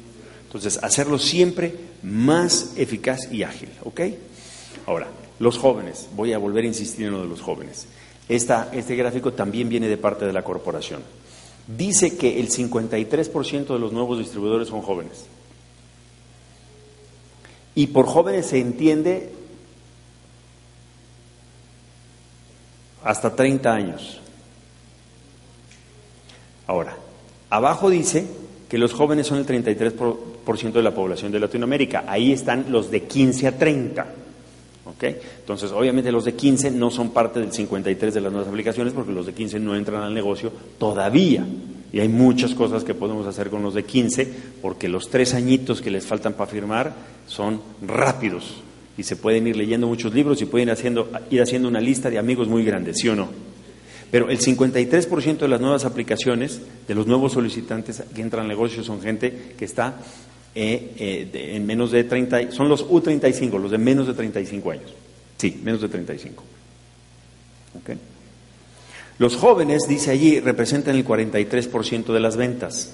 Entonces, 0.51 0.79
hacerlo 0.83 1.17
siempre 1.17 1.73
más 2.03 2.73
eficaz 2.75 3.31
y 3.31 3.43
ágil, 3.43 3.69
¿ok? 3.83 4.01
Ahora, 4.85 5.07
los 5.39 5.57
jóvenes, 5.57 6.09
voy 6.15 6.33
a 6.33 6.37
volver 6.37 6.65
a 6.65 6.67
insistir 6.67 7.05
en 7.05 7.13
lo 7.13 7.21
de 7.21 7.27
los 7.27 7.41
jóvenes 7.41 7.87
este 8.31 8.95
gráfico 8.95 9.33
también 9.33 9.67
viene 9.67 9.87
de 9.87 9.97
parte 9.97 10.25
de 10.25 10.31
la 10.31 10.43
corporación. 10.43 11.03
Dice 11.67 12.17
que 12.17 12.39
el 12.39 12.49
53% 12.49 13.67
de 13.67 13.79
los 13.79 13.91
nuevos 13.91 14.19
distribuidores 14.19 14.69
son 14.69 14.81
jóvenes. 14.81 15.25
Y 17.75 17.87
por 17.87 18.05
jóvenes 18.05 18.47
se 18.47 18.59
entiende 18.59 19.33
hasta 23.03 23.35
30 23.35 23.73
años. 23.73 24.19
Ahora, 26.67 26.95
abajo 27.49 27.89
dice 27.89 28.27
que 28.71 28.77
los 28.77 28.93
jóvenes 28.93 29.27
son 29.27 29.39
el 29.39 29.45
33% 29.45 30.71
de 30.71 30.81
la 30.81 30.95
población 30.95 31.29
de 31.29 31.41
Latinoamérica. 31.41 32.05
Ahí 32.07 32.31
están 32.31 32.67
los 32.69 32.89
de 32.89 33.03
15 33.03 33.47
a 33.47 33.57
30. 33.57 34.05
Entonces, 35.01 35.73
obviamente 35.73 36.09
los 36.09 36.23
de 36.23 36.35
15 36.35 36.71
no 36.71 36.89
son 36.89 37.09
parte 37.09 37.41
del 37.41 37.51
53 37.51 38.13
de 38.13 38.21
las 38.21 38.31
nuevas 38.31 38.47
aplicaciones 38.47 38.93
porque 38.93 39.11
los 39.11 39.25
de 39.25 39.33
15 39.33 39.59
no 39.59 39.75
entran 39.75 40.03
al 40.03 40.13
negocio 40.13 40.53
todavía. 40.77 41.45
Y 41.91 41.99
hay 41.99 42.07
muchas 42.07 42.53
cosas 42.53 42.85
que 42.85 42.93
podemos 42.93 43.27
hacer 43.27 43.49
con 43.49 43.61
los 43.61 43.73
de 43.73 43.83
15 43.83 44.31
porque 44.61 44.87
los 44.87 45.09
tres 45.09 45.33
añitos 45.33 45.81
que 45.81 45.91
les 45.91 46.05
faltan 46.05 46.31
para 46.31 46.49
firmar 46.49 46.93
son 47.27 47.59
rápidos 47.85 48.53
y 48.97 49.03
se 49.03 49.17
pueden 49.17 49.47
ir 49.47 49.57
leyendo 49.57 49.85
muchos 49.85 50.13
libros 50.13 50.41
y 50.41 50.45
pueden 50.45 50.69
haciendo, 50.69 51.09
ir 51.29 51.41
haciendo 51.41 51.67
una 51.67 51.81
lista 51.81 52.09
de 52.09 52.19
amigos 52.19 52.47
muy 52.47 52.63
grandes, 52.63 52.99
¿sí 52.99 53.09
o 53.09 53.17
no? 53.17 53.50
Pero 54.11 54.29
el 54.29 54.39
53% 54.39 55.37
de 55.37 55.47
las 55.47 55.61
nuevas 55.61 55.85
aplicaciones, 55.85 56.59
de 56.85 56.95
los 56.95 57.07
nuevos 57.07 57.31
solicitantes 57.31 58.03
que 58.13 58.21
entran 58.21 58.43
al 58.43 58.49
negocio, 58.49 58.83
son 58.83 59.01
gente 59.01 59.53
que 59.57 59.63
está 59.63 59.95
eh, 60.53 60.93
eh, 61.33 61.55
en 61.55 61.65
menos 61.65 61.91
de 61.91 62.03
30, 62.03 62.51
son 62.51 62.67
los 62.67 62.85
U35, 62.85 63.57
los 63.57 63.71
de 63.71 63.77
menos 63.77 64.07
de 64.07 64.13
35 64.13 64.71
años. 64.71 64.93
Sí, 65.37 65.61
menos 65.63 65.81
de 65.81 65.87
35. 65.87 66.43
Okay. 67.81 67.97
Los 69.17 69.37
jóvenes, 69.37 69.83
dice 69.87 70.11
allí, 70.11 70.41
representan 70.41 70.95
el 70.95 71.05
43% 71.05 72.11
de 72.11 72.19
las 72.19 72.35
ventas. 72.35 72.91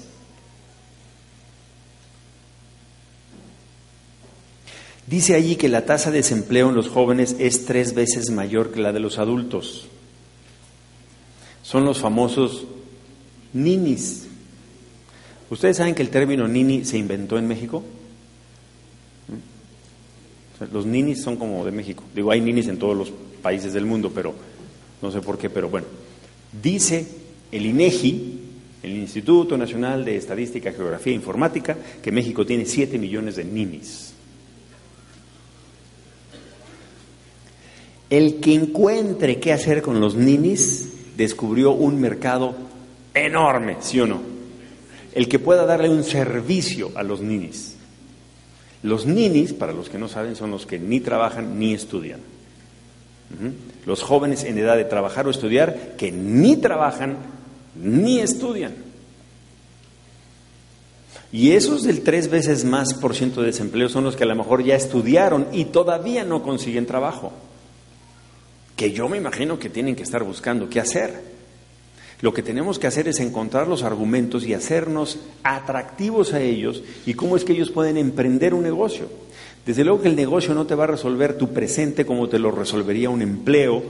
Dice 5.08 5.34
allí 5.34 5.56
que 5.56 5.68
la 5.68 5.84
tasa 5.86 6.10
de 6.10 6.18
desempleo 6.18 6.68
en 6.68 6.76
los 6.76 6.88
jóvenes 6.88 7.34
es 7.38 7.64
tres 7.64 7.94
veces 7.94 8.30
mayor 8.30 8.70
que 8.70 8.80
la 8.80 8.92
de 8.92 9.00
los 9.00 9.18
adultos. 9.18 9.88
Son 11.68 11.84
los 11.84 11.98
famosos 11.98 12.64
ninis. 13.52 14.26
¿Ustedes 15.50 15.76
saben 15.76 15.94
que 15.94 16.00
el 16.00 16.08
término 16.08 16.48
nini 16.48 16.86
se 16.86 16.96
inventó 16.96 17.36
en 17.36 17.46
México? 17.46 17.84
los 20.72 20.86
ninis 20.86 21.20
son 21.20 21.36
como 21.36 21.66
de 21.66 21.70
México. 21.70 22.04
Digo, 22.14 22.30
hay 22.30 22.40
ninis 22.40 22.68
en 22.68 22.78
todos 22.78 22.96
los 22.96 23.12
países 23.42 23.74
del 23.74 23.84
mundo, 23.84 24.10
pero 24.14 24.34
no 25.02 25.12
sé 25.12 25.20
por 25.20 25.36
qué, 25.36 25.50
pero 25.50 25.68
bueno. 25.68 25.86
Dice 26.62 27.06
el 27.52 27.66
INEGI, 27.66 28.40
el 28.82 28.96
Instituto 28.96 29.58
Nacional 29.58 30.06
de 30.06 30.16
Estadística, 30.16 30.72
Geografía 30.72 31.12
e 31.12 31.16
Informática, 31.16 31.76
que 32.02 32.10
México 32.10 32.46
tiene 32.46 32.64
7 32.64 32.98
millones 32.98 33.36
de 33.36 33.44
ninis. 33.44 34.14
El 38.08 38.40
que 38.40 38.54
encuentre 38.54 39.38
qué 39.38 39.52
hacer 39.52 39.82
con 39.82 40.00
los 40.00 40.14
ninis 40.14 40.94
descubrió 41.18 41.72
un 41.72 42.00
mercado 42.00 42.54
enorme, 43.12 43.76
¿sí 43.80 44.00
o 44.00 44.06
no? 44.06 44.38
el 45.18 45.28
que 45.28 45.40
pueda 45.40 45.66
darle 45.66 45.88
un 45.88 46.04
servicio 46.04 46.92
a 46.94 47.02
los 47.02 47.20
ninis. 47.20 47.74
Los 48.84 49.04
ninis, 49.04 49.52
para 49.52 49.72
los 49.72 49.88
que 49.88 49.98
no 49.98 50.06
saben, 50.06 50.36
son 50.36 50.52
los 50.52 50.64
que 50.64 50.78
ni 50.78 51.00
trabajan 51.00 51.58
ni 51.58 51.74
estudian. 51.74 52.20
Los 53.84 54.02
jóvenes 54.02 54.44
en 54.44 54.58
edad 54.58 54.76
de 54.76 54.84
trabajar 54.84 55.26
o 55.26 55.30
estudiar 55.30 55.96
que 55.96 56.12
ni 56.12 56.56
trabajan 56.56 57.16
ni 57.74 58.20
estudian. 58.20 58.74
Y 61.32 61.50
esos 61.50 61.82
del 61.82 62.02
tres 62.02 62.30
veces 62.30 62.64
más 62.64 62.94
por 62.94 63.16
ciento 63.16 63.40
de 63.40 63.48
desempleo 63.48 63.88
son 63.88 64.04
los 64.04 64.14
que 64.14 64.22
a 64.22 64.28
lo 64.28 64.36
mejor 64.36 64.62
ya 64.62 64.76
estudiaron 64.76 65.48
y 65.52 65.64
todavía 65.64 66.22
no 66.22 66.44
consiguen 66.44 66.86
trabajo. 66.86 67.32
Que 68.78 68.92
yo 68.92 69.08
me 69.08 69.16
imagino 69.16 69.58
que 69.58 69.68
tienen 69.68 69.96
que 69.96 70.04
estar 70.04 70.22
buscando 70.22 70.70
qué 70.70 70.78
hacer. 70.78 71.12
Lo 72.20 72.32
que 72.32 72.44
tenemos 72.44 72.78
que 72.78 72.86
hacer 72.86 73.08
es 73.08 73.18
encontrar 73.18 73.66
los 73.66 73.82
argumentos 73.82 74.46
y 74.46 74.54
hacernos 74.54 75.18
atractivos 75.42 76.32
a 76.32 76.40
ellos 76.40 76.84
y 77.04 77.14
cómo 77.14 77.36
es 77.36 77.44
que 77.44 77.54
ellos 77.54 77.72
pueden 77.72 77.96
emprender 77.96 78.54
un 78.54 78.62
negocio. 78.62 79.08
Desde 79.66 79.82
luego 79.82 80.02
que 80.02 80.08
el 80.08 80.14
negocio 80.14 80.54
no 80.54 80.64
te 80.64 80.76
va 80.76 80.84
a 80.84 80.86
resolver 80.86 81.36
tu 81.36 81.52
presente 81.52 82.06
como 82.06 82.28
te 82.28 82.38
lo 82.38 82.52
resolvería 82.52 83.10
un 83.10 83.20
empleo 83.20 83.82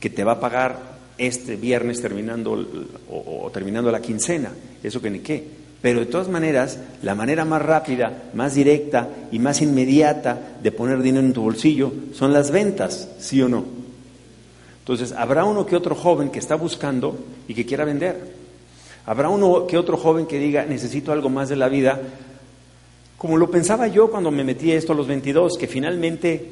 que 0.00 0.08
te 0.08 0.24
va 0.24 0.32
a 0.32 0.40
pagar 0.40 0.94
este 1.18 1.56
viernes 1.56 2.00
terminando 2.00 2.66
o, 3.10 3.50
terminando 3.52 3.92
la 3.92 4.00
quincena. 4.00 4.52
Eso 4.82 5.02
que 5.02 5.10
ni 5.10 5.18
qué. 5.18 5.44
Pero 5.82 6.00
de 6.00 6.06
todas 6.06 6.28
maneras, 6.28 6.78
la 7.02 7.14
manera 7.14 7.44
más 7.44 7.60
rápida, 7.60 8.30
más 8.32 8.54
directa 8.54 9.06
y 9.30 9.38
más 9.38 9.60
inmediata 9.60 10.56
de 10.62 10.72
poner 10.72 11.02
dinero 11.02 11.26
en 11.26 11.34
tu 11.34 11.42
bolsillo 11.42 11.92
son 12.14 12.32
las 12.32 12.50
ventas, 12.50 13.10
¿sí 13.18 13.42
o 13.42 13.50
no? 13.50 13.83
Entonces, 14.84 15.12
habrá 15.12 15.46
uno 15.46 15.64
que 15.64 15.76
otro 15.76 15.94
joven 15.94 16.28
que 16.28 16.38
está 16.38 16.56
buscando 16.56 17.16
y 17.48 17.54
que 17.54 17.64
quiera 17.64 17.86
vender. 17.86 18.34
Habrá 19.06 19.30
uno 19.30 19.66
que 19.66 19.78
otro 19.78 19.96
joven 19.96 20.26
que 20.26 20.38
diga, 20.38 20.66
necesito 20.66 21.10
algo 21.10 21.30
más 21.30 21.48
de 21.48 21.56
la 21.56 21.70
vida, 21.70 22.02
como 23.16 23.38
lo 23.38 23.50
pensaba 23.50 23.86
yo 23.86 24.10
cuando 24.10 24.30
me 24.30 24.44
metí 24.44 24.72
esto 24.72 24.92
a 24.92 24.94
los 24.94 25.06
22, 25.06 25.56
que 25.56 25.66
finalmente, 25.66 26.50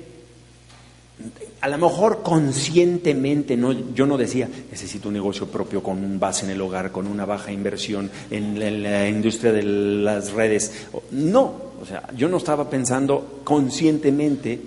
a 1.60 1.68
lo 1.68 1.76
mejor 1.76 2.22
conscientemente, 2.22 3.54
no, 3.54 3.92
yo 3.92 4.06
no 4.06 4.16
decía, 4.16 4.48
necesito 4.70 5.08
un 5.08 5.14
negocio 5.14 5.48
propio 5.48 5.82
con 5.82 6.02
un 6.02 6.18
base 6.18 6.46
en 6.46 6.52
el 6.52 6.60
hogar, 6.62 6.90
con 6.90 7.06
una 7.06 7.26
baja 7.26 7.52
inversión 7.52 8.10
en 8.30 8.82
la 8.82 9.06
industria 9.10 9.52
de 9.52 9.62
las 9.62 10.32
redes. 10.32 10.86
No, 11.10 11.54
o 11.82 11.84
sea, 11.84 12.08
yo 12.16 12.30
no 12.30 12.38
estaba 12.38 12.70
pensando 12.70 13.42
conscientemente, 13.44 14.58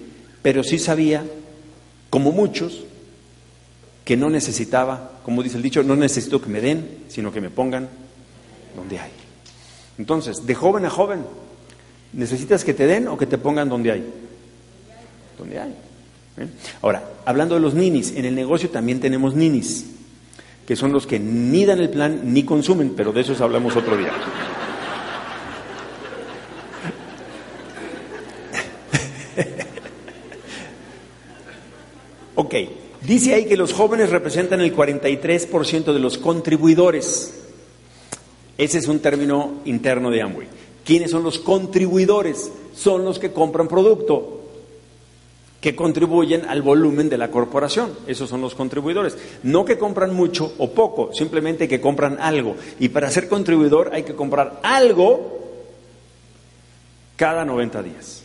pero 0.43 0.63
sí 0.63 0.78
sabía, 0.78 1.25
como 2.12 2.32
muchos, 2.32 2.84
que 4.05 4.15
no 4.15 4.29
necesitaba, 4.29 5.19
como 5.23 5.41
dice 5.41 5.57
el 5.57 5.63
dicho, 5.63 5.81
no 5.81 5.95
necesito 5.95 6.39
que 6.39 6.47
me 6.47 6.61
den, 6.61 7.05
sino 7.09 7.33
que 7.33 7.41
me 7.41 7.49
pongan 7.49 7.89
donde 8.75 8.99
hay. 8.99 9.09
Entonces, 9.97 10.45
de 10.45 10.53
joven 10.53 10.85
a 10.85 10.91
joven, 10.91 11.25
¿necesitas 12.13 12.63
que 12.63 12.75
te 12.75 12.85
den 12.85 13.07
o 13.07 13.17
que 13.17 13.25
te 13.25 13.39
pongan 13.39 13.67
donde 13.67 13.91
hay? 13.91 14.05
Donde 15.39 15.59
hay. 15.59 15.75
¿Eh? 16.37 16.47
Ahora, 16.83 17.03
hablando 17.25 17.55
de 17.55 17.61
los 17.61 17.73
ninis, 17.73 18.13
en 18.15 18.25
el 18.25 18.35
negocio 18.35 18.69
también 18.69 18.99
tenemos 18.99 19.33
ninis, 19.33 19.87
que 20.67 20.75
son 20.75 20.91
los 20.91 21.07
que 21.07 21.19
ni 21.19 21.65
dan 21.65 21.79
el 21.79 21.89
plan 21.89 22.31
ni 22.31 22.43
consumen, 22.43 22.93
pero 22.95 23.11
de 23.11 23.21
esos 23.21 23.41
hablamos 23.41 23.75
otro 23.75 23.97
día. 23.97 24.11
ok, 32.35 32.53
Dice 33.05 33.35
ahí 33.35 33.45
que 33.45 33.57
los 33.57 33.71
jóvenes 33.71 34.09
representan 34.09 34.61
el 34.61 34.75
43% 34.75 35.93
de 35.93 35.99
los 35.99 36.17
contribuidores. 36.17 37.33
Ese 38.57 38.79
es 38.79 38.87
un 38.87 38.99
término 38.99 39.61
interno 39.65 40.09
de 40.09 40.23
Amway. 40.23 40.47
¿Quiénes 40.83 41.11
son 41.11 41.23
los 41.23 41.37
contribuidores? 41.37 42.51
Son 42.75 43.05
los 43.05 43.19
que 43.19 43.31
compran 43.31 43.67
producto, 43.67 44.41
que 45.61 45.75
contribuyen 45.75 46.45
al 46.45 46.63
volumen 46.63 47.07
de 47.09 47.17
la 47.19 47.29
corporación. 47.29 47.91
Esos 48.07 48.29
son 48.29 48.41
los 48.41 48.55
contribuidores. 48.55 49.17
No 49.43 49.65
que 49.65 49.77
compran 49.77 50.13
mucho 50.13 50.53
o 50.57 50.71
poco, 50.71 51.13
simplemente 51.13 51.67
que 51.67 51.81
compran 51.81 52.17
algo. 52.19 52.55
Y 52.79 52.89
para 52.89 53.11
ser 53.11 53.27
contribuidor 53.27 53.91
hay 53.93 54.03
que 54.03 54.15
comprar 54.15 54.61
algo 54.63 55.39
cada 57.17 57.45
90 57.45 57.83
días 57.83 58.24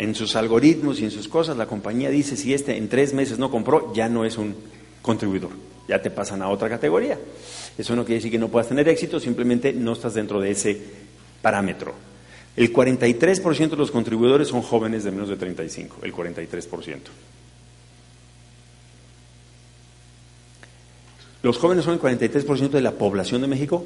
en 0.00 0.14
sus 0.14 0.34
algoritmos 0.34 0.98
y 1.00 1.04
en 1.04 1.10
sus 1.10 1.28
cosas, 1.28 1.58
la 1.58 1.66
compañía 1.66 2.08
dice 2.08 2.34
si 2.34 2.54
este 2.54 2.78
en 2.78 2.88
tres 2.88 3.12
meses 3.12 3.38
no 3.38 3.50
compró, 3.50 3.92
ya 3.92 4.08
no 4.08 4.24
es 4.24 4.38
un 4.38 4.54
contribuidor, 5.02 5.50
ya 5.86 6.00
te 6.00 6.10
pasan 6.10 6.40
a 6.40 6.48
otra 6.48 6.70
categoría. 6.70 7.18
Eso 7.76 7.94
no 7.94 8.06
quiere 8.06 8.14
decir 8.14 8.30
que 8.30 8.38
no 8.38 8.48
puedas 8.48 8.68
tener 8.68 8.88
éxito, 8.88 9.20
simplemente 9.20 9.74
no 9.74 9.92
estás 9.92 10.14
dentro 10.14 10.40
de 10.40 10.52
ese 10.52 10.80
parámetro. 11.42 11.92
El 12.56 12.72
43% 12.72 13.68
de 13.68 13.76
los 13.76 13.90
contribuidores 13.90 14.48
son 14.48 14.62
jóvenes 14.62 15.04
de 15.04 15.10
menos 15.10 15.28
de 15.28 15.36
35, 15.36 15.98
el 16.02 16.14
43%. 16.14 16.98
¿Los 21.42 21.58
jóvenes 21.58 21.84
son 21.84 21.94
el 21.94 22.00
43% 22.00 22.70
de 22.70 22.80
la 22.80 22.92
población 22.92 23.42
de 23.42 23.48
México? 23.48 23.84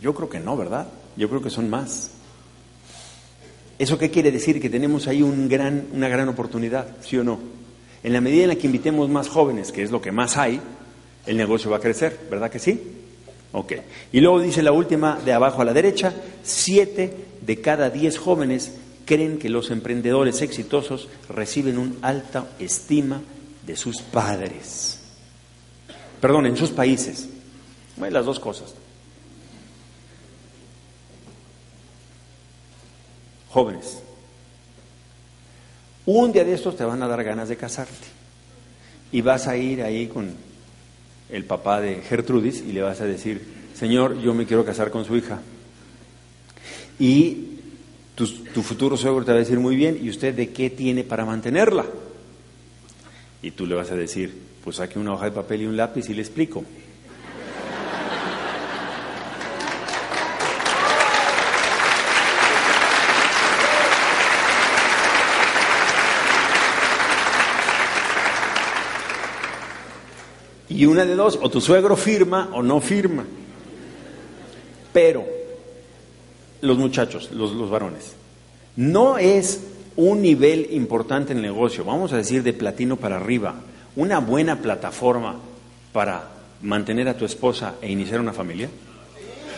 Yo 0.00 0.14
creo 0.14 0.30
que 0.30 0.40
no, 0.40 0.56
¿verdad? 0.56 0.88
Yo 1.14 1.28
creo 1.28 1.42
que 1.42 1.50
son 1.50 1.68
más. 1.68 2.10
¿Eso 3.84 3.98
qué 3.98 4.10
quiere 4.10 4.32
decir? 4.32 4.62
Que 4.62 4.70
tenemos 4.70 5.08
ahí 5.08 5.20
una 5.20 6.08
gran 6.08 6.28
oportunidad, 6.30 6.96
¿sí 7.02 7.18
o 7.18 7.22
no? 7.22 7.38
En 8.02 8.14
la 8.14 8.22
medida 8.22 8.44
en 8.44 8.48
la 8.48 8.56
que 8.56 8.66
invitemos 8.66 9.10
más 9.10 9.28
jóvenes, 9.28 9.72
que 9.72 9.82
es 9.82 9.90
lo 9.90 10.00
que 10.00 10.10
más 10.10 10.38
hay, 10.38 10.58
el 11.26 11.36
negocio 11.36 11.70
va 11.70 11.76
a 11.76 11.80
crecer, 11.80 12.18
¿verdad 12.30 12.50
que 12.50 12.58
sí? 12.58 12.80
Ok. 13.52 13.74
Y 14.10 14.22
luego 14.22 14.40
dice 14.40 14.62
la 14.62 14.72
última 14.72 15.20
de 15.22 15.34
abajo 15.34 15.60
a 15.60 15.66
la 15.66 15.74
derecha, 15.74 16.14
siete 16.42 17.12
de 17.42 17.60
cada 17.60 17.90
diez 17.90 18.16
jóvenes 18.16 18.72
creen 19.04 19.38
que 19.38 19.50
los 19.50 19.70
emprendedores 19.70 20.40
exitosos 20.40 21.10
reciben 21.28 21.76
un 21.76 21.98
alta 22.00 22.46
estima 22.58 23.20
de 23.66 23.76
sus 23.76 24.00
padres. 24.00 24.98
Perdón, 26.22 26.46
en 26.46 26.56
sus 26.56 26.70
países. 26.70 27.28
Bueno, 27.98 28.14
las 28.14 28.24
dos 28.24 28.40
cosas. 28.40 28.74
Jóvenes, 33.54 34.02
un 36.06 36.32
día 36.32 36.42
de 36.42 36.54
estos 36.54 36.76
te 36.76 36.82
van 36.82 37.00
a 37.04 37.06
dar 37.06 37.22
ganas 37.22 37.48
de 37.48 37.56
casarte 37.56 38.08
y 39.12 39.20
vas 39.20 39.46
a 39.46 39.56
ir 39.56 39.80
ahí 39.80 40.08
con 40.08 40.34
el 41.30 41.44
papá 41.44 41.80
de 41.80 42.02
Gertrudis 42.02 42.64
y 42.66 42.72
le 42.72 42.82
vas 42.82 43.00
a 43.00 43.04
decir, 43.04 43.46
Señor, 43.76 44.20
yo 44.20 44.34
me 44.34 44.44
quiero 44.44 44.64
casar 44.64 44.90
con 44.90 45.04
su 45.04 45.16
hija. 45.16 45.40
Y 46.98 47.60
tu, 48.16 48.26
futuro 48.60 48.96
suegro 48.96 49.24
te 49.24 49.30
va 49.30 49.36
a 49.36 49.42
decir, 49.42 49.60
muy 49.60 49.76
bien, 49.76 50.00
¿y 50.02 50.10
usted 50.10 50.34
de 50.34 50.50
qué 50.50 50.68
tiene 50.70 51.04
para 51.04 51.24
mantenerla? 51.24 51.86
Y 53.40 53.52
tú 53.52 53.66
le 53.66 53.76
vas 53.76 53.92
a 53.92 53.94
decir, 53.94 54.36
pues 54.64 54.78
saque 54.78 54.98
una 54.98 55.12
hoja 55.12 55.26
de 55.26 55.30
papel 55.30 55.62
y 55.62 55.66
un 55.66 55.76
lápiz 55.76 56.08
y 56.08 56.14
le 56.14 56.22
explico. 56.22 56.64
Y 70.74 70.86
una 70.86 71.04
de 71.04 71.14
dos, 71.14 71.38
o 71.40 71.48
tu 71.48 71.60
suegro 71.60 71.96
firma 71.96 72.50
o 72.52 72.62
no 72.62 72.80
firma. 72.80 73.24
Pero, 74.92 75.24
los 76.60 76.76
muchachos, 76.78 77.30
los, 77.32 77.52
los 77.52 77.70
varones, 77.70 78.14
no 78.76 79.16
es 79.18 79.60
un 79.96 80.20
nivel 80.20 80.68
importante 80.72 81.32
en 81.32 81.38
el 81.38 81.44
negocio, 81.44 81.84
vamos 81.84 82.12
a 82.12 82.16
decir 82.16 82.42
de 82.42 82.52
platino 82.52 82.96
para 82.96 83.16
arriba, 83.16 83.54
una 83.94 84.18
buena 84.18 84.60
plataforma 84.60 85.36
para 85.92 86.28
mantener 86.62 87.08
a 87.08 87.16
tu 87.16 87.24
esposa 87.24 87.76
e 87.80 87.90
iniciar 87.90 88.20
una 88.20 88.32
familia. 88.32 88.68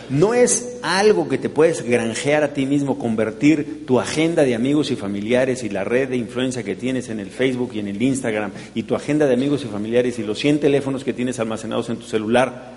No 0.09 0.35
es 0.35 0.79
algo 0.83 1.29
que 1.29 1.39
te 1.39 1.49
puedes 1.49 1.83
granjear 1.83 2.45
a 2.45 2.55
ti 2.55 2.67
mismo, 2.67 2.99
convertir 2.99 3.85
tu 3.87 3.99
agenda 3.99 4.45
de 4.45 4.55
amigos 4.55 4.91
y 4.91 4.97
familiares 4.97 5.65
y 5.65 5.69
la 5.69 5.85
red 5.85 6.09
de 6.09 6.17
influencia 6.17 6.63
que 6.63 6.77
tienes 6.77 7.09
en 7.09 7.19
el 7.19 7.31
Facebook 7.31 7.71
y 7.75 7.81
en 7.81 7.89
el 7.89 8.01
Instagram 8.01 8.53
y 8.75 8.85
tu 8.85 8.95
agenda 8.95 9.27
de 9.27 9.35
amigos 9.35 9.65
y 9.65 9.69
familiares 9.69 10.19
y 10.19 10.23
los 10.23 10.39
100 10.39 10.61
teléfonos 10.61 11.03
que 11.03 11.13
tienes 11.13 11.41
almacenados 11.41 11.89
en 11.91 11.97
tu 11.97 12.07
celular, 12.07 12.73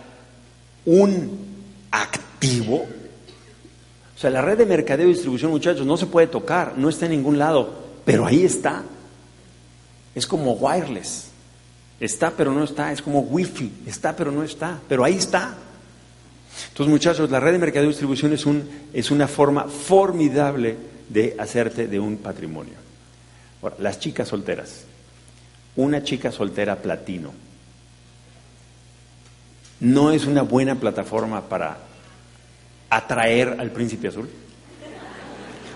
un 0.86 1.38
activo. 1.92 2.86
O 4.16 4.20
sea, 4.20 4.30
la 4.30 4.42
red 4.42 4.58
de 4.58 4.66
mercadeo 4.66 5.08
y 5.08 5.14
distribución, 5.14 5.52
muchachos, 5.52 5.86
no 5.86 5.98
se 5.98 6.08
puede 6.08 6.28
tocar, 6.28 6.74
no 6.78 6.90
está 6.90 7.06
en 7.06 7.12
ningún 7.12 7.38
lado, 7.38 7.74
pero 8.06 8.26
ahí 8.26 8.44
está. 8.44 8.84
Es 10.16 10.26
como 10.26 10.54
wireless. 10.54 11.28
Está 12.00 12.32
pero 12.32 12.54
no 12.54 12.64
está, 12.64 12.92
es 12.92 13.02
como 13.02 13.20
wifi, 13.20 13.72
está 13.86 14.16
pero 14.16 14.32
no 14.32 14.44
está, 14.44 14.80
pero 14.88 15.04
ahí 15.04 15.16
está. 15.16 15.56
Entonces, 16.68 16.91
muchachos, 16.91 17.30
la 17.30 17.39
red 17.39 17.53
de 17.53 17.60
mercado 17.60 17.86
y 17.86 17.89
distribución 17.89 18.34
es, 18.34 18.45
un, 18.45 18.68
es 18.93 19.12
una 19.12 19.28
forma 19.28 19.64
formidable 19.64 20.76
de 21.07 21.36
hacerte 21.39 21.88
de 21.88 21.99
un 21.99 22.18
patrimonio. 22.18 22.76
Ahora, 23.62 23.76
las 23.80 23.99
chicas 23.99 24.28
solteras. 24.28 24.86
Una 25.76 26.03
chica 26.03 26.32
soltera 26.32 26.76
platino. 26.76 27.34
¿No 29.80 30.12
es 30.12 30.26
una 30.26 30.41
buena 30.41 30.76
plataforma 30.76 31.41
para 31.41 31.78
atraer 32.89 33.55
al 33.60 33.72
príncipe 33.72 34.10
azul? 34.10 34.30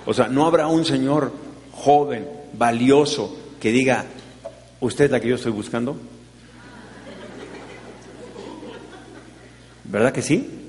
O 0.05 0.13
sea, 0.13 0.27
no 0.27 0.45
habrá 0.45 0.67
un 0.67 0.83
señor 0.83 1.31
joven, 1.71 2.27
valioso, 2.53 3.37
que 3.59 3.71
diga, 3.71 4.05
¿usted 4.81 5.05
es 5.05 5.11
la 5.11 5.19
que 5.21 5.29
yo 5.29 5.35
estoy 5.35 5.53
buscando? 5.53 5.97
¿Verdad 9.85 10.11
que 10.11 10.21
sí? 10.21 10.62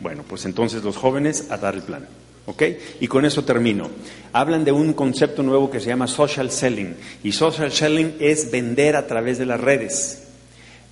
Bueno, 0.00 0.24
pues 0.26 0.44
entonces 0.44 0.82
los 0.84 0.96
jóvenes 0.96 1.50
a 1.50 1.56
dar 1.56 1.74
el 1.74 1.82
plan. 1.82 2.06
¿Ok? 2.46 2.62
Y 3.00 3.08
con 3.08 3.26
eso 3.26 3.44
termino. 3.44 3.90
Hablan 4.32 4.64
de 4.64 4.72
un 4.72 4.94
concepto 4.94 5.42
nuevo 5.42 5.70
que 5.70 5.80
se 5.80 5.88
llama 5.88 6.06
social 6.06 6.50
selling. 6.50 6.94
Y 7.22 7.32
social 7.32 7.70
selling 7.70 8.16
es 8.20 8.50
vender 8.50 8.96
a 8.96 9.06
través 9.06 9.36
de 9.38 9.44
las 9.44 9.60
redes. 9.60 10.22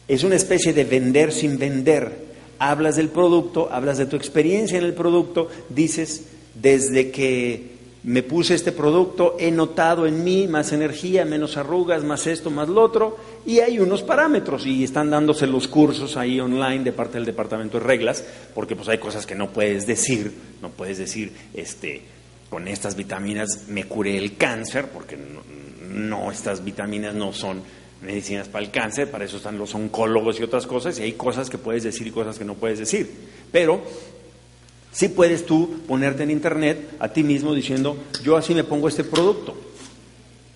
Es 0.07 0.23
una 0.23 0.37
especie 0.37 0.75
de 0.75 0.85
vender 0.85 1.33
sin 1.33 1.59
vender. 1.59 2.27
Hablas 2.59 2.97
del 2.97 3.09
producto, 3.09 3.69
hablas 3.73 3.97
de 3.97 4.07
tu 4.07 4.17
experiencia 4.17 4.79
en 4.79 4.85
el 4.85 4.95
producto, 4.95 5.49
dices, 5.71 6.25
desde 6.55 7.11
que 7.11 7.76
me 8.07 8.23
puse 8.23 8.55
este 8.55 8.71
producto, 8.71 9.35
he 9.37 9.51
notado 9.51 10.07
en 10.07 10.23
mí 10.23 10.47
más 10.47 10.71
energía, 10.71 11.25
menos 11.25 11.57
arrugas, 11.57 12.05
más 12.05 12.29
esto, 12.29 12.53
más 12.53 12.69
lo 12.69 12.81
otro, 12.81 13.19
y 13.45 13.59
hay 13.59 13.81
unos 13.81 14.05
parámetros 14.05 14.65
y 14.65 14.85
están 14.85 15.11
dándose 15.11 15.49
los 15.49 15.67
cursos 15.67 16.17
ahí 16.17 16.39
online 16.39 16.85
de 16.85 16.93
parte 16.93 17.15
del 17.15 17.25
departamento 17.25 17.81
de 17.81 17.85
reglas, 17.85 18.25
porque 18.55 18.77
pues 18.77 18.89
hay 18.89 18.99
cosas 18.99 19.27
que 19.27 19.35
no 19.35 19.51
puedes 19.51 19.89
decir, 19.89 20.33
no 20.63 20.71
puedes 20.71 20.99
decir, 20.99 21.33
este, 21.53 22.03
con 22.49 22.69
estas 22.69 22.95
vitaminas 22.95 23.65
me 23.67 23.83
curé 23.85 24.17
el 24.17 24.37
cáncer, 24.37 24.87
porque 24.87 25.19
no, 25.91 26.31
estas 26.31 26.65
vitaminas 26.65 27.13
no 27.13 27.33
son 27.33 27.61
medicinas 28.03 28.47
para 28.47 28.65
el 28.65 28.71
cáncer, 28.71 29.11
para 29.11 29.25
eso 29.25 29.39
están 29.39 29.59
los 29.59 29.75
oncólogos 29.75 30.39
y 30.39 30.45
otras 30.45 30.69
cosas, 30.69 30.97
y 31.01 31.03
hay 31.03 31.13
cosas 31.15 31.51
que 31.51 31.59
puedes 31.59 31.83
decir 31.83 32.07
y 32.07 32.13
cosas 32.13 32.39
que 32.39 32.45
no 32.45 32.55
puedes 32.55 32.79
decir. 32.79 33.11
Pero 33.51 33.83
Sí 34.97 35.09
puedes 35.09 35.45
tú 35.45 35.83
ponerte 35.87 36.23
en 36.23 36.31
internet 36.31 36.97
a 36.99 37.11
ti 37.11 37.23
mismo 37.23 37.55
diciendo, 37.55 37.99
yo 38.25 38.35
así 38.35 38.55
me 38.55 38.65
pongo 38.65 38.89
este 38.89 39.05
producto, 39.05 39.55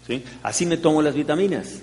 ¿sí? 0.06 0.22
así 0.42 0.64
me 0.64 0.78
tomo 0.78 1.02
las 1.02 1.14
vitaminas. 1.14 1.80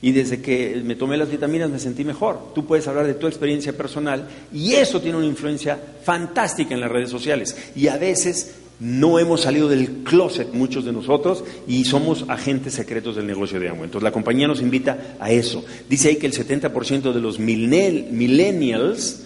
Y 0.00 0.12
desde 0.12 0.40
que 0.40 0.80
me 0.84 0.94
tomé 0.94 1.16
las 1.16 1.28
vitaminas 1.28 1.68
me 1.68 1.80
sentí 1.80 2.04
mejor. 2.04 2.54
Tú 2.54 2.64
puedes 2.66 2.86
hablar 2.86 3.08
de 3.08 3.14
tu 3.14 3.26
experiencia 3.26 3.76
personal 3.76 4.28
y 4.52 4.74
eso 4.74 5.00
tiene 5.00 5.18
una 5.18 5.26
influencia 5.26 5.76
fantástica 6.04 6.72
en 6.72 6.80
las 6.80 6.92
redes 6.92 7.10
sociales. 7.10 7.56
Y 7.74 7.88
a 7.88 7.96
veces 7.96 8.54
no 8.78 9.18
hemos 9.18 9.40
salido 9.40 9.68
del 9.68 10.04
closet 10.04 10.52
muchos 10.52 10.84
de 10.84 10.92
nosotros 10.92 11.42
y 11.66 11.84
somos 11.84 12.26
agentes 12.28 12.74
secretos 12.74 13.16
del 13.16 13.26
negocio 13.26 13.58
de 13.58 13.70
Amway. 13.70 13.86
Entonces 13.86 14.04
la 14.04 14.12
compañía 14.12 14.46
nos 14.46 14.60
invita 14.60 15.16
a 15.18 15.32
eso. 15.32 15.64
Dice 15.88 16.10
ahí 16.10 16.16
que 16.16 16.28
el 16.28 16.32
70% 16.32 17.12
de 17.12 17.20
los 17.20 17.40
millennials 17.40 19.25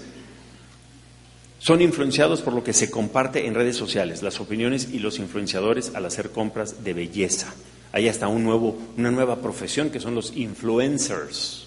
son 1.61 1.83
influenciados 1.83 2.41
por 2.41 2.55
lo 2.55 2.65
que 2.65 2.73
se 2.73 2.91
comparte 2.91 3.47
en 3.47 3.55
redes 3.55 3.77
sociales, 3.77 4.23
las 4.23 4.41
opiniones 4.41 4.89
y 4.93 4.99
los 4.99 5.19
influenciadores 5.19 5.93
al 5.95 6.07
hacer 6.07 6.31
compras 6.31 6.83
de 6.83 6.95
belleza. 6.95 7.55
Hay 7.93 8.09
hasta 8.09 8.29
un 8.29 8.43
nuevo, 8.43 8.79
una 8.97 9.11
nueva 9.11 9.37
profesión 9.37 9.91
que 9.91 10.01
son 10.01 10.15
los 10.15 10.35
influencers. 10.37 11.67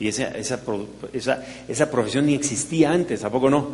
Y 0.00 0.08
esa, 0.08 0.28
esa, 0.36 0.60
esa, 1.12 1.44
esa 1.68 1.90
profesión 1.90 2.26
ni 2.26 2.34
existía 2.34 2.90
antes, 2.90 3.22
¿a 3.22 3.30
poco 3.30 3.48
no? 3.48 3.68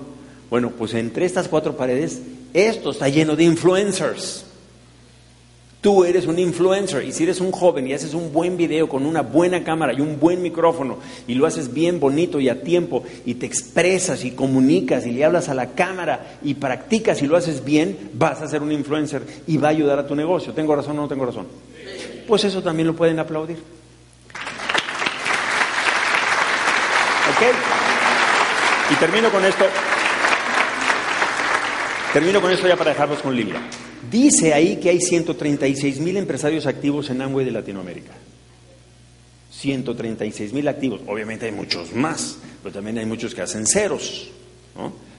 Bueno, 0.51 0.73
pues 0.73 0.93
entre 0.93 1.25
estas 1.25 1.49
cuatro 1.49 1.75
paredes, 1.75 2.21
esto 2.53 2.91
está 2.91 3.09
lleno 3.09 3.35
de 3.35 3.45
influencers. 3.45 4.45
Tú 5.81 6.05
eres 6.05 6.27
un 6.27 6.39
influencer 6.39 7.05
y 7.05 7.13
si 7.13 7.23
eres 7.23 7.41
un 7.41 7.53
joven 7.53 7.87
y 7.87 7.95
haces 7.95 8.13
un 8.13 8.35
buen 8.35 8.59
video 8.59 8.87
con 8.87 9.07
una 9.07 9.23
buena 9.23 9.65
cámara 9.65 9.95
y 9.95 10.03
un 10.03 10.21
buen 10.21 10.43
micrófono 10.43 10.99
y 11.27 11.35
lo 11.35 11.47
haces 11.47 11.73
bien 11.73 11.99
bonito 11.99 12.39
y 12.39 12.51
a 12.51 12.61
tiempo 12.61 13.03
y 13.25 13.37
te 13.37 13.47
expresas 13.47 14.27
y 14.27 14.33
comunicas 14.33 15.07
y 15.07 15.13
le 15.13 15.25
hablas 15.25 15.49
a 15.49 15.55
la 15.55 15.71
cámara 15.71 16.39
y 16.43 16.53
practicas 16.53 17.23
y 17.23 17.27
lo 17.27 17.35
haces 17.35 17.65
bien, 17.65 18.11
vas 18.13 18.43
a 18.43 18.49
ser 18.49 18.63
un 18.63 18.73
influencer 18.73 19.23
y 19.47 19.57
va 19.57 19.69
a 19.69 19.71
ayudar 19.71 19.99
a 19.99 20.07
tu 20.07 20.15
negocio. 20.15 20.53
¿Tengo 20.53 20.77
razón 20.77 20.99
o 20.99 21.03
no 21.03 21.09
tengo 21.09 21.25
razón? 21.25 21.47
Pues 22.29 22.45
eso 22.45 22.63
también 22.63 22.87
lo 22.87 22.95
pueden 22.95 23.19
aplaudir. 23.19 23.57
¿Ok? 27.31 27.43
Y 28.93 28.95
termino 28.97 29.31
con 29.31 29.43
esto. 29.47 29.65
Termino 32.13 32.43
con 32.43 32.51
esto 32.51 32.69
ya 32.69 32.77
para 32.77 32.91
dejarlos 32.91 33.21
con 33.21 33.35
Lilia. 33.35 33.61
Dice 34.09 34.55
ahí 34.55 34.77
que 34.77 34.91
hay 34.91 35.01
136 35.01 36.01
mil 36.01 36.17
empresarios 36.17 36.67
activos 36.67 37.11
en 37.11 37.21
Amway 37.21 37.45
de 37.45 37.53
Latinoamérica. 37.53 38.13
136 39.51 40.53
mil 40.53 40.69
activos. 40.69 41.01
Obviamente 41.07 41.47
hay 41.47 41.53
muchos 41.53 41.93
más, 41.93 42.39
pero 42.63 42.73
también 42.73 42.99
hay 42.99 43.07
muchos 43.07 43.35
que 43.35 43.43
hacen 43.43 43.67
ceros. 43.67 44.31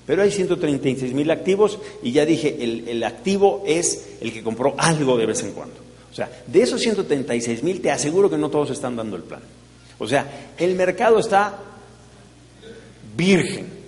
Pero 0.08 0.24
hay 0.24 0.32
136 0.32 1.14
mil 1.14 1.30
activos 1.30 1.78
y 2.02 2.12
ya 2.12 2.26
dije, 2.26 2.58
el, 2.60 2.88
el, 2.88 3.04
activo 3.04 3.64
es 3.68 4.16
el 4.20 4.34
que 4.34 4.42
compró 4.42 4.74
algo 4.78 5.18
de 5.18 5.28
vez 5.28 5.44
en 5.44 5.52
cuando. 5.52 5.76
O 6.12 6.14
sea, 6.16 6.30
de 6.48 6.62
esos 6.62 6.82
136 6.82 7.62
mil 7.62 7.82
te 7.82 7.92
aseguro 7.92 8.30
que 8.30 8.38
no 8.38 8.50
todos 8.50 8.72
están 8.72 8.96
dando 8.96 9.16
el 9.16 9.24
plan. 9.24 9.42
O 10.00 10.08
sea, 10.08 10.54
el 10.58 10.74
mercado 10.74 11.20
está 11.20 11.60
virgen. 13.16 13.81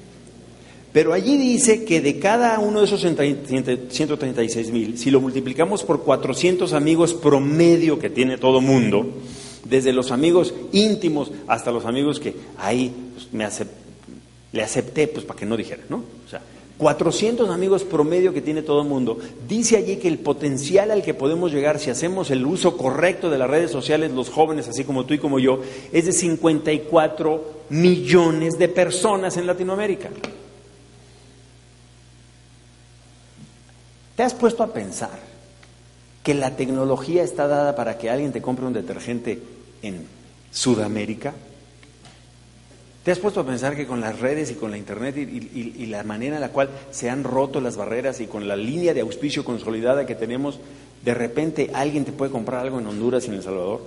Pero 0.93 1.11
allí 1.11 1.37
dice 1.37 1.85
que 1.85 2.01
de 2.01 2.19
cada 2.19 2.59
uno 2.59 2.79
de 2.79 2.85
esos 2.85 3.01
136 3.01 4.71
mil, 4.71 4.97
si 4.99 5.09
lo 5.09 5.19
multiplicamos 5.19 5.83
por 5.83 6.03
400 6.03 6.71
amigos 6.73 7.15
promedio 7.15 7.97
que 7.97 8.11
tiene 8.11 8.37
todo 8.37 8.61
mundo, 8.61 9.07
desde 9.65 9.91
los 9.91 10.11
amigos 10.11 10.53
íntimos 10.71 11.31
hasta 11.47 11.71
los 11.71 11.85
amigos 11.85 12.19
que 12.19 12.35
ahí 12.57 12.93
pues, 13.15 13.33
me 13.33 13.47
le 14.51 14.61
acepté, 14.61 15.07
pues 15.07 15.25
para 15.25 15.39
que 15.39 15.47
no 15.47 15.57
dijera, 15.57 15.81
¿no? 15.89 16.03
O 16.27 16.29
sea, 16.29 16.41
400 16.77 17.49
amigos 17.49 17.83
promedio 17.83 18.31
que 18.31 18.41
tiene 18.41 18.61
todo 18.61 18.83
el 18.83 18.87
mundo, 18.87 19.17
dice 19.47 19.77
allí 19.77 19.95
que 19.95 20.07
el 20.07 20.19
potencial 20.19 20.91
al 20.91 21.01
que 21.01 21.15
podemos 21.15 21.51
llegar 21.51 21.79
si 21.79 21.89
hacemos 21.89 22.29
el 22.29 22.45
uso 22.45 22.77
correcto 22.77 23.31
de 23.31 23.39
las 23.39 23.49
redes 23.49 23.71
sociales, 23.71 24.11
los 24.11 24.29
jóvenes, 24.29 24.67
así 24.67 24.83
como 24.83 25.05
tú 25.05 25.15
y 25.15 25.19
como 25.19 25.39
yo, 25.39 25.61
es 25.91 26.05
de 26.05 26.11
54 26.11 27.63
millones 27.69 28.59
de 28.59 28.67
personas 28.67 29.37
en 29.37 29.47
Latinoamérica. 29.47 30.09
¿Te 34.16 34.24
has 34.24 34.34
puesto 34.34 34.64
a 34.64 34.74
pensar 34.74 35.20
que 36.24 36.34
la 36.34 36.55
tecnología 36.55 37.24
está 37.24 37.47
dada 37.47 37.76
para 37.76 37.97
que 37.97 38.09
alguien 38.09 38.32
te 38.32 38.41
compre 38.41 38.66
un 38.66 38.74
detergente 38.74 39.41
en 39.82 40.05
Sudamérica? 40.51 41.34
¿Te 43.03 43.11
has 43.11 43.20
puesto 43.20 43.41
a 43.41 43.45
pensar 43.45 43.76
que 43.76 43.86
con 43.86 43.99
las 43.99 44.20
redes 44.20 44.51
y 44.51 44.53
con 44.53 44.72
la 44.72 44.78
Internet 44.78 45.18
y, 45.18 45.86
la 45.88 46.03
manera 46.03 46.36
en 46.36 46.41
la 46.41 46.49
cual 46.49 46.70
se 46.91 47.09
han 47.09 47.26
roto 47.26 47.59
las 47.59 47.76
barreras 47.76 48.22
y 48.22 48.28
con 48.28 48.47
la 48.47 48.55
línea 48.55 48.93
de 48.93 49.01
auspicio 49.01 49.43
consolidada 49.43 50.05
que 50.05 50.16
tenemos, 50.16 50.59
de 51.03 51.14
repente 51.14 51.72
alguien 51.74 52.05
te 52.05 52.14
puede 52.14 52.32
comprar 52.32 52.61
algo 52.61 52.80
en 52.80 52.88
Honduras 52.88 53.26
y 53.26 53.28
en 53.28 53.34
El 53.34 53.43
Salvador? 53.43 53.82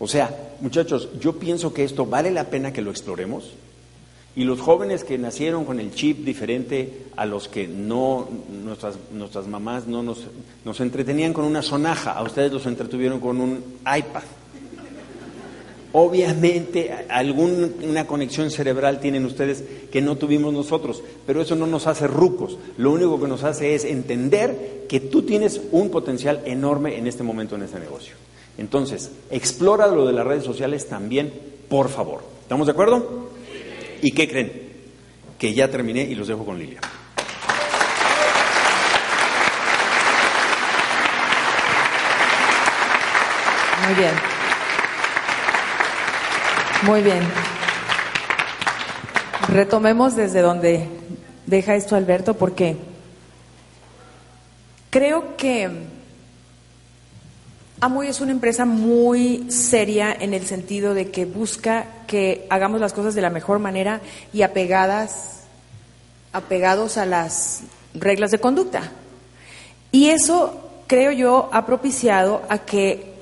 O 0.00 0.08
sea, 0.08 0.34
muchachos, 0.60 1.08
yo 1.20 1.38
pienso 1.38 1.72
que 1.72 1.84
esto 1.84 2.06
vale 2.06 2.30
la 2.32 2.44
pena 2.44 2.72
que 2.72 2.82
lo 2.82 2.90
exploremos. 2.90 3.52
Y 4.36 4.44
los 4.44 4.60
jóvenes 4.60 5.02
que 5.02 5.16
nacieron 5.16 5.64
con 5.64 5.80
el 5.80 5.94
chip 5.94 6.24
diferente 6.24 7.06
a 7.16 7.24
los 7.24 7.48
que 7.48 7.66
no, 7.66 8.28
nuestras, 8.62 8.96
nuestras 9.10 9.46
mamás 9.46 9.86
no 9.86 10.02
nos, 10.02 10.26
nos 10.62 10.78
entretenían 10.80 11.32
con 11.32 11.46
una 11.46 11.62
sonaja, 11.62 12.12
a 12.12 12.22
ustedes 12.22 12.52
los 12.52 12.66
entretuvieron 12.66 13.18
con 13.18 13.40
un 13.40 13.64
iPad. 13.80 14.22
Obviamente 15.92 16.92
alguna 17.08 18.06
conexión 18.06 18.50
cerebral 18.50 19.00
tienen 19.00 19.24
ustedes 19.24 19.64
que 19.90 20.02
no 20.02 20.16
tuvimos 20.16 20.52
nosotros, 20.52 21.02
pero 21.26 21.40
eso 21.40 21.56
no 21.56 21.66
nos 21.66 21.86
hace 21.86 22.06
rucos. 22.06 22.58
Lo 22.76 22.92
único 22.92 23.18
que 23.18 23.28
nos 23.28 23.42
hace 23.42 23.74
es 23.74 23.86
entender 23.86 24.84
que 24.90 25.00
tú 25.00 25.22
tienes 25.22 25.62
un 25.72 25.88
potencial 25.88 26.42
enorme 26.44 26.98
en 26.98 27.06
este 27.06 27.22
momento 27.22 27.56
en 27.56 27.62
este 27.62 27.80
negocio. 27.80 28.14
Entonces, 28.58 29.10
explora 29.30 29.86
lo 29.86 30.06
de 30.06 30.12
las 30.12 30.26
redes 30.26 30.44
sociales 30.44 30.86
también, 30.86 31.32
por 31.70 31.88
favor. 31.88 32.20
¿Estamos 32.42 32.66
de 32.66 32.72
acuerdo? 32.72 33.30
¿Y 34.02 34.12
qué 34.12 34.28
creen? 34.28 34.52
Que 35.38 35.54
ya 35.54 35.70
terminé 35.70 36.02
y 36.02 36.14
los 36.14 36.28
dejo 36.28 36.44
con 36.44 36.58
Lilia. 36.58 36.80
Muy 43.86 43.94
bien. 43.94 44.14
Muy 46.82 47.02
bien. 47.02 47.22
Retomemos 49.48 50.16
desde 50.16 50.40
donde 50.40 50.88
deja 51.46 51.74
esto 51.76 51.96
Alberto, 51.96 52.34
porque 52.34 52.76
creo 54.90 55.36
que 55.36 55.70
Amoy 57.78 58.08
es 58.08 58.22
una 58.22 58.32
empresa 58.32 58.64
muy 58.64 59.50
seria 59.50 60.16
en 60.18 60.32
el 60.32 60.46
sentido 60.46 60.94
de 60.94 61.10
que 61.10 61.26
busca 61.26 61.86
que 62.06 62.46
hagamos 62.48 62.80
las 62.80 62.94
cosas 62.94 63.14
de 63.14 63.20
la 63.20 63.28
mejor 63.28 63.58
manera 63.58 64.00
y 64.32 64.42
apegadas, 64.42 65.42
apegados 66.32 66.96
a 66.96 67.04
las 67.04 67.60
reglas 67.92 68.30
de 68.30 68.38
conducta. 68.38 68.92
Y 69.92 70.08
eso, 70.08 70.58
creo 70.86 71.12
yo, 71.12 71.50
ha 71.52 71.66
propiciado 71.66 72.42
a 72.48 72.60
que 72.60 73.14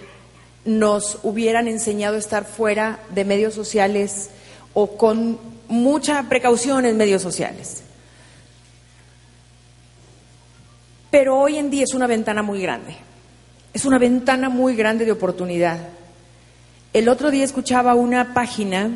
nos 0.65 1.19
hubieran 1.25 1.67
enseñado 1.67 2.15
a 2.15 2.21
estar 2.21 2.45
fuera 2.45 3.01
de 3.11 3.25
medios 3.25 3.55
sociales 3.55 4.31
o 4.73 4.97
con 4.97 5.37
mucha 5.67 6.29
precaución 6.29 6.87
en 6.87 6.97
medios 6.97 7.23
sociales. 7.23 7.83
Pero 11.11 11.39
hoy 11.39 11.59
en 11.59 11.71
día 11.71 11.83
es 11.83 11.95
una 11.95 12.07
ventana 12.07 12.43
muy 12.43 12.63
grande. 12.63 12.97
Es 13.75 13.85
una 13.85 13.99
ventana 13.99 14.49
muy 14.49 14.77
grande 14.77 15.05
de 15.05 15.11
oportunidad. 15.11 15.81
El 16.93 17.09
otro 17.09 17.33
día 17.33 17.43
escuchaba 17.43 17.97
una 17.97 18.33
página 18.33 18.93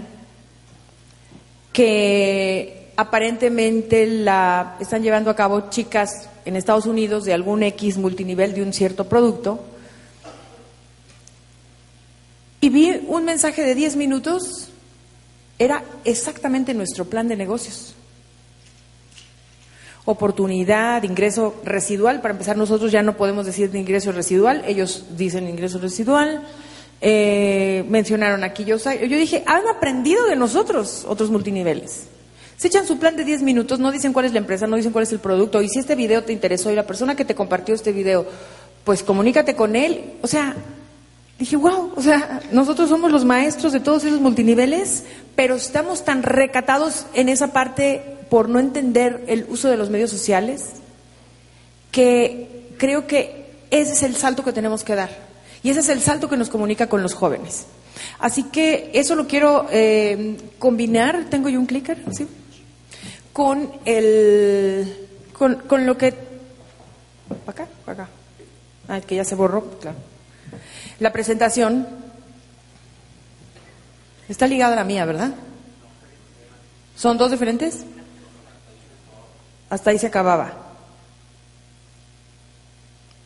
que 1.72 2.93
aparentemente 2.95 4.07
la 4.07 4.76
están 4.79 5.03
llevando 5.03 5.31
a 5.31 5.37
cabo 5.37 5.68
chicas 5.68 6.29
en 6.45 6.55
Estados 6.55 6.87
Unidos 6.87 7.24
de 7.24 7.35
algún 7.35 7.64
X 7.64 7.99
multinivel 7.99 8.55
de 8.55 8.62
un 8.62 8.72
cierto 8.72 9.09
producto. 9.09 9.64
Y 12.61 12.68
vi 12.68 13.03
un 13.09 13.24
mensaje 13.24 13.62
de 13.62 13.74
10 13.74 13.97
minutos, 13.97 14.70
era 15.59 15.83
exactamente 16.05 16.72
nuestro 16.72 17.05
plan 17.05 17.26
de 17.26 17.37
negocios. 17.37 17.97
Oportunidad, 20.11 21.03
ingreso 21.03 21.55
residual, 21.65 22.23
para 22.23 22.33
empezar 22.33 22.57
nosotros 22.57 22.91
ya 22.91 23.03
no 23.03 23.19
podemos 23.19 23.45
decir 23.45 23.71
de 23.71 23.79
ingreso 23.79 24.11
residual, 24.11 24.65
ellos 24.67 25.05
dicen 25.19 25.47
ingreso 25.47 25.79
residual, 25.79 26.45
eh, 27.03 27.85
mencionaron 27.91 28.43
aquí 28.43 28.65
yo, 28.65 28.79
yo 28.79 29.17
dije, 29.19 29.43
han 29.45 29.69
aprendido 29.69 30.25
de 30.25 30.35
nosotros 30.35 31.05
otros 31.07 31.31
multiniveles. 31.31 32.07
Se 32.57 32.69
echan 32.69 32.87
su 32.87 32.99
plan 32.99 33.17
de 33.17 33.25
10 33.27 33.43
minutos, 33.43 33.81
no 33.81 33.93
dicen 33.93 34.15
cuál 34.15 34.25
es 34.25 34.33
la 34.33 34.39
empresa, 34.39 34.67
no 34.67 34.77
dicen 34.77 34.93
cuál 34.93 35.03
es 35.03 35.13
el 35.13 35.19
producto, 35.19 35.61
y 35.61 35.69
si 35.69 35.79
este 35.79 35.95
video 35.95 36.25
te 36.25 36.33
interesó 36.33 36.73
y 36.73 36.75
la 36.75 36.87
persona 36.87 37.15
que 37.15 37.27
te 37.27 37.35
compartió 37.35 37.75
este 37.75 37.93
video, 37.93 38.25
pues 38.85 39.03
comunícate 39.03 39.57
con 39.57 39.77
él. 39.77 40.15
O 40.23 40.27
sea, 40.27 40.57
dije, 41.39 41.57
wow, 41.57 41.93
o 41.95 42.01
sea, 42.01 42.41
nosotros 42.51 42.89
somos 42.89 43.13
los 43.13 43.27
maestros 43.27 43.75
de 43.75 43.81
todos 43.81 44.05
esos 44.05 44.23
multiniveles, 44.23 45.05
pero 45.37 45.55
estamos 45.55 46.07
tan 46.07 46.23
recatados 46.23 47.05
en 47.13 47.29
esa 47.29 47.53
parte 47.53 48.17
por 48.31 48.49
no 48.49 48.59
entender 48.59 49.24
el 49.29 49.47
uso 49.49 49.68
de 49.68 49.76
los 49.76 49.91
medios 49.91 50.11
sociales, 50.11 50.64
que 51.91 52.72
creo 52.79 53.07
que 53.07 53.47
ese 53.70 53.93
es 53.93 54.03
el 54.03 54.16
salto 54.16 54.45
que 54.45 54.53
tenemos 54.53 54.85
que 54.85 54.95
dar. 54.95 55.11
Y 55.62 55.70
ese 55.70 55.81
es 55.81 55.89
el 55.89 56.01
salto 56.01 56.29
que 56.29 56.37
nos 56.37 56.49
comunica 56.49 56.89
con 56.89 57.03
los 57.03 57.14
jóvenes. 57.14 57.66
Así 58.18 58.45
que 58.45 58.91
eso 58.95 59.14
lo 59.14 59.26
quiero 59.26 59.66
eh, 59.70 60.37
combinar. 60.59 61.26
¿Tengo 61.31 61.49
yo 61.49 61.59
un 61.59 61.66
clicker? 61.66 61.99
¿Sí? 62.12 62.26
con 63.39 63.70
el 63.85 65.07
con, 65.33 65.61
con 65.61 65.87
lo 65.87 65.97
que 65.97 66.12
acá, 67.47 67.68
acá. 67.87 68.09
Ah, 68.89 69.01
que 69.01 69.14
ya 69.14 69.24
se 69.24 69.37
borró, 69.37 69.79
claro. 69.79 69.97
La 70.99 71.12
presentación 71.12 71.87
está 74.29 74.49
ligada 74.49 74.72
a 74.72 74.76
la 74.76 74.83
mía, 74.83 75.05
¿verdad? 75.05 75.35
¿Son 76.97 77.16
dos 77.16 77.31
diferentes? 77.31 77.85
Hasta 79.71 79.91
ahí 79.91 79.99
se 79.99 80.07
acababa. 80.07 80.53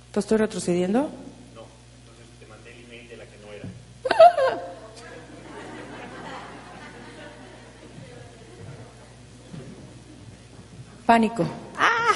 ¿Entonces 0.06 0.24
estoy 0.24 0.38
retrocediendo? 0.38 1.00
No, 1.54 1.62
entonces 2.00 2.26
te 2.38 2.46
mandé 2.46 2.72
el 2.72 2.84
email 2.84 3.08
de 3.08 3.16
la 3.16 3.24
que 3.24 3.38
no 3.38 3.52
era. 3.52 3.68
Pánico. 11.06 11.46
¡Ah! 11.78 12.12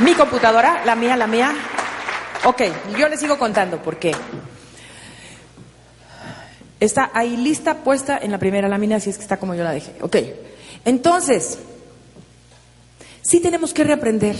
Mi 0.00 0.14
computadora, 0.14 0.84
la 0.84 0.94
mía, 0.94 1.16
la 1.16 1.26
mía. 1.26 1.54
Ok, 2.44 2.62
yo 2.98 3.08
le 3.08 3.16
sigo 3.16 3.38
contando 3.38 3.82
porque 3.82 4.14
está 6.80 7.10
ahí 7.14 7.36
lista, 7.36 7.84
puesta 7.84 8.18
en 8.18 8.32
la 8.32 8.38
primera 8.38 8.68
lámina, 8.68 8.96
así 8.96 9.10
es 9.10 9.16
que 9.16 9.22
está 9.22 9.38
como 9.38 9.54
yo 9.54 9.64
la 9.64 9.72
dejé. 9.72 9.92
Ok, 10.00 10.16
entonces, 10.84 11.58
sí 13.22 13.40
tenemos 13.40 13.72
que 13.72 13.84
reaprender. 13.84 14.36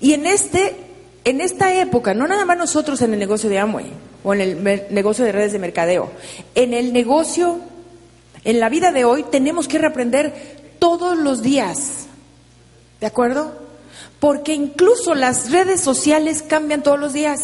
Y 0.00 0.12
en 0.14 0.26
este 0.26 0.86
en 1.26 1.40
esta 1.40 1.74
época, 1.74 2.14
no 2.14 2.28
nada 2.28 2.44
más 2.44 2.56
nosotros 2.56 3.02
en 3.02 3.12
el 3.12 3.18
negocio 3.18 3.50
de 3.50 3.58
Amway 3.58 3.92
o 4.22 4.32
en 4.32 4.40
el 4.40 4.86
negocio 4.90 5.24
de 5.24 5.32
redes 5.32 5.50
de 5.50 5.58
mercadeo, 5.58 6.12
en 6.54 6.72
el 6.72 6.92
negocio, 6.92 7.58
en 8.44 8.60
la 8.60 8.68
vida 8.68 8.92
de 8.92 9.04
hoy, 9.04 9.24
tenemos 9.24 9.66
que 9.66 9.78
reaprender 9.78 10.76
todos 10.78 11.18
los 11.18 11.42
días. 11.42 12.06
¿De 13.00 13.08
acuerdo? 13.08 13.52
Porque 14.20 14.54
incluso 14.54 15.16
las 15.16 15.50
redes 15.50 15.80
sociales 15.80 16.42
cambian 16.42 16.84
todos 16.84 17.00
los 17.00 17.12
días. 17.12 17.40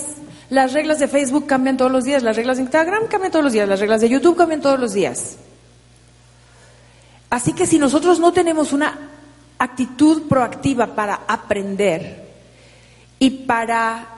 Las 0.52 0.74
reglas 0.74 0.98
de 0.98 1.08
Facebook 1.08 1.46
cambian 1.46 1.78
todos 1.78 1.90
los 1.90 2.04
días, 2.04 2.22
las 2.22 2.36
reglas 2.36 2.58
de 2.58 2.64
Instagram 2.64 3.06
cambian 3.06 3.32
todos 3.32 3.42
los 3.42 3.54
días, 3.54 3.66
las 3.66 3.80
reglas 3.80 4.02
de 4.02 4.10
YouTube 4.10 4.36
cambian 4.36 4.60
todos 4.60 4.78
los 4.78 4.92
días. 4.92 5.36
Así 7.30 7.54
que 7.54 7.66
si 7.66 7.78
nosotros 7.78 8.20
no 8.20 8.34
tenemos 8.34 8.74
una 8.74 9.08
actitud 9.58 10.28
proactiva 10.28 10.88
para 10.94 11.20
aprender, 11.26 12.22
y 13.22 13.30
para 13.30 14.08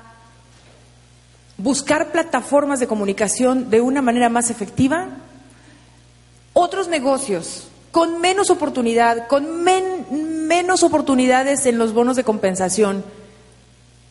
buscar 1.59 2.11
plataformas 2.11 2.81
de 2.81 2.87
comunicación 2.87 3.69
de 3.69 3.83
una 3.83 4.01
manera 4.01 4.31
más 4.31 4.49
efectiva, 4.49 5.09
otros 6.55 6.89
negocios 6.89 7.69
con 7.93 8.21
menos 8.23 8.49
oportunidad, 8.49 9.29
con 9.29 9.63
menos 9.63 10.83
oportunidades 10.83 11.67
en 11.67 11.77
los 11.77 11.93
bonos 11.93 12.17
de 12.17 12.25
compensación, 12.25 13.05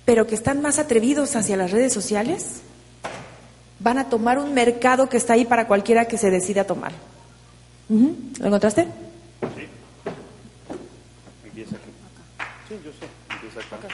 pero 0.05 0.27
que 0.27 0.35
están 0.35 0.61
más 0.61 0.79
atrevidos 0.79 1.35
hacia 1.35 1.57
las 1.57 1.71
redes 1.71 1.93
sociales, 1.93 2.61
van 3.79 3.97
a 3.97 4.09
tomar 4.09 4.39
un 4.39 4.53
mercado 4.53 5.09
que 5.09 5.17
está 5.17 5.33
ahí 5.33 5.45
para 5.45 5.67
cualquiera 5.67 6.05
que 6.05 6.17
se 6.17 6.29
decida 6.29 6.65
tomar. 6.65 6.91
¿Lo 7.89 8.47
encontraste? 8.47 8.83
Sí. 8.83 9.67
Empieza 11.45 11.75
aquí. 11.75 11.91
Sí, 12.69 12.75
yo 12.83 12.91
sé. 12.91 13.07
Empieza 13.29 13.59
acá. 13.59 13.87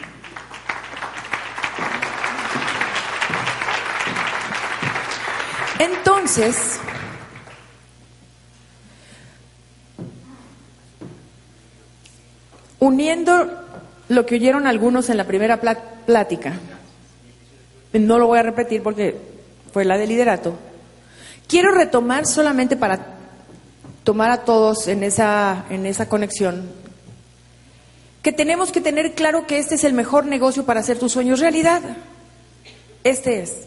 Entonces, 5.80 6.80
uniendo 12.80 13.49
lo 14.10 14.26
que 14.26 14.36
oyeron 14.36 14.68
algunos 14.68 15.10
en 15.10 15.18
la 15.18 15.26
primera 15.26 15.62
plática, 15.62 15.99
no 17.93 18.20
lo 18.20 18.28
voy 18.28 18.39
a 18.39 18.43
repetir 18.43 18.84
porque 18.84 19.16
fue 19.72 19.86
la 19.86 19.97
de 19.97 20.07
liderato, 20.07 20.55
quiero 21.47 21.72
retomar 21.72 22.26
solamente 22.26 22.76
para 22.78 23.18
tomar 24.03 24.32
a 24.32 24.43
todos 24.43 24.88
en 24.88 25.03
esa, 25.03 25.66
en 25.70 25.86
esa 25.86 26.07
conexión, 26.07 26.70
que 28.22 28.32
tenemos 28.32 28.72
que 28.72 28.82
tener 28.82 29.14
claro 29.14 29.47
que 29.47 29.60
este 29.60 29.76
es 29.76 29.84
el 29.84 29.93
mejor 29.93 30.26
negocio 30.26 30.66
para 30.66 30.82
hacer 30.82 30.99
tus 30.99 31.14
sueños 31.14 31.39
realidad. 31.39 31.82
Este 33.03 33.41
es. 33.41 33.66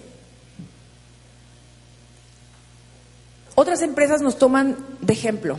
Otras 3.55 3.83
empresas 3.83 4.21
nos 4.21 4.39
toman 4.39 4.77
de 5.01 5.13
ejemplo. 5.13 5.59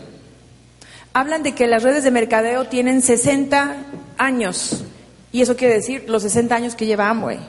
Hablan 1.14 1.44
de 1.44 1.54
que 1.54 1.68
las 1.68 1.84
redes 1.84 2.04
de 2.04 2.12
mercadeo 2.12 2.66
tienen 2.66 3.02
60 3.02 3.78
años. 4.18 4.84
Y 5.34 5.42
eso 5.42 5.58
quiere 5.58 5.74
decir 5.74 6.06
los 6.08 6.22
60 6.22 6.56
años 6.56 6.76
que 6.76 6.86
lleva 6.86 7.10
Amway. 7.10 7.40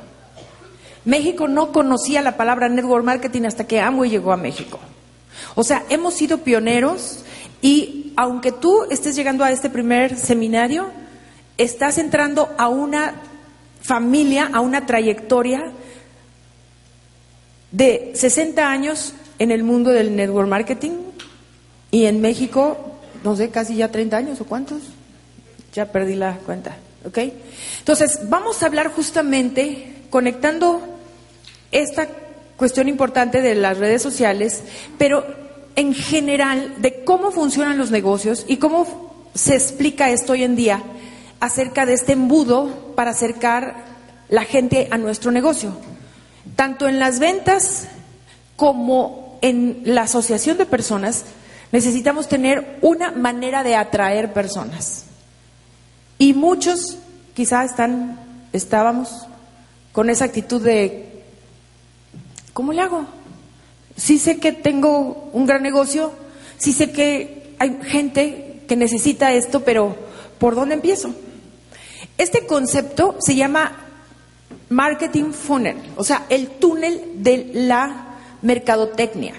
México 1.04 1.46
no 1.46 1.70
conocía 1.70 2.22
la 2.22 2.36
palabra 2.36 2.68
network 2.68 3.04
marketing 3.04 3.42
hasta 3.42 3.66
que 3.66 3.78
Amway 3.78 4.10
llegó 4.10 4.32
a 4.32 4.36
México. 4.36 4.80
O 5.54 5.62
sea, 5.62 5.84
hemos 5.90 6.14
sido 6.14 6.38
pioneros 6.38 7.20
y 7.60 8.12
aunque 8.16 8.52
tú 8.52 8.84
estés 8.90 9.14
llegando 9.14 9.44
a 9.44 9.52
este 9.52 9.68
primer 9.68 10.16
seminario, 10.16 10.90
estás 11.58 11.98
entrando 11.98 12.48
a 12.58 12.68
una 12.68 13.14
familia, 13.82 14.50
a 14.52 14.60
una 14.60 14.86
trayectoria 14.86 15.70
de 17.70 18.12
60 18.14 18.66
años 18.66 19.12
en 19.38 19.50
el 19.50 19.62
mundo 19.62 19.90
del 19.90 20.16
network 20.16 20.48
marketing 20.48 20.92
y 21.90 22.06
en 22.06 22.22
México, 22.22 22.96
no 23.22 23.36
sé, 23.36 23.50
casi 23.50 23.76
ya 23.76 23.90
30 23.90 24.16
años 24.16 24.40
o 24.40 24.46
cuántos. 24.46 24.82
Ya 25.74 25.92
perdí 25.92 26.14
la 26.14 26.38
cuenta, 26.38 26.76
¿ok? 27.06 27.18
Entonces, 27.78 28.28
vamos 28.28 28.62
a 28.62 28.66
hablar 28.66 28.88
justamente 28.88 30.02
conectando 30.10 30.80
esta 31.72 32.08
cuestión 32.56 32.88
importante 32.88 33.42
de 33.42 33.54
las 33.54 33.78
redes 33.78 34.02
sociales, 34.02 34.62
pero 34.98 35.24
en 35.76 35.94
general 35.94 36.74
de 36.78 37.04
cómo 37.04 37.30
funcionan 37.30 37.78
los 37.78 37.90
negocios 37.90 38.44
y 38.46 38.58
cómo 38.58 39.28
se 39.34 39.54
explica 39.54 40.10
esto 40.10 40.32
hoy 40.32 40.44
en 40.44 40.56
día 40.56 40.82
acerca 41.40 41.84
de 41.84 41.94
este 41.94 42.12
embudo 42.12 42.94
para 42.94 43.10
acercar 43.10 43.84
la 44.28 44.44
gente 44.44 44.88
a 44.90 44.98
nuestro 44.98 45.30
negocio, 45.30 45.76
tanto 46.56 46.88
en 46.88 46.98
las 46.98 47.18
ventas 47.18 47.88
como 48.56 49.38
en 49.42 49.82
la 49.84 50.02
asociación 50.02 50.56
de 50.56 50.66
personas 50.66 51.24
necesitamos 51.72 52.28
tener 52.28 52.78
una 52.82 53.10
manera 53.10 53.64
de 53.64 53.74
atraer 53.74 54.32
personas. 54.32 55.06
Y 56.24 56.32
muchos 56.32 56.96
quizá 57.34 57.64
están, 57.64 58.18
estábamos 58.54 59.26
con 59.92 60.08
esa 60.08 60.24
actitud 60.24 60.62
de, 60.62 61.22
¿cómo 62.54 62.72
le 62.72 62.80
hago? 62.80 63.04
Si 63.94 64.16
sé 64.18 64.38
que 64.38 64.52
tengo 64.52 65.28
un 65.34 65.44
gran 65.44 65.62
negocio, 65.62 66.14
si 66.56 66.72
sé 66.72 66.92
que 66.92 67.54
hay 67.58 67.78
gente 67.82 68.62
que 68.66 68.74
necesita 68.74 69.34
esto, 69.34 69.64
pero 69.64 69.96
¿por 70.38 70.54
dónde 70.54 70.76
empiezo? 70.76 71.14
Este 72.16 72.46
concepto 72.46 73.16
se 73.20 73.36
llama 73.36 73.84
marketing 74.70 75.30
funnel, 75.32 75.76
o 75.94 76.04
sea, 76.04 76.24
el 76.30 76.52
túnel 76.52 77.16
de 77.16 77.50
la 77.52 78.16
mercadotecnia. 78.40 79.34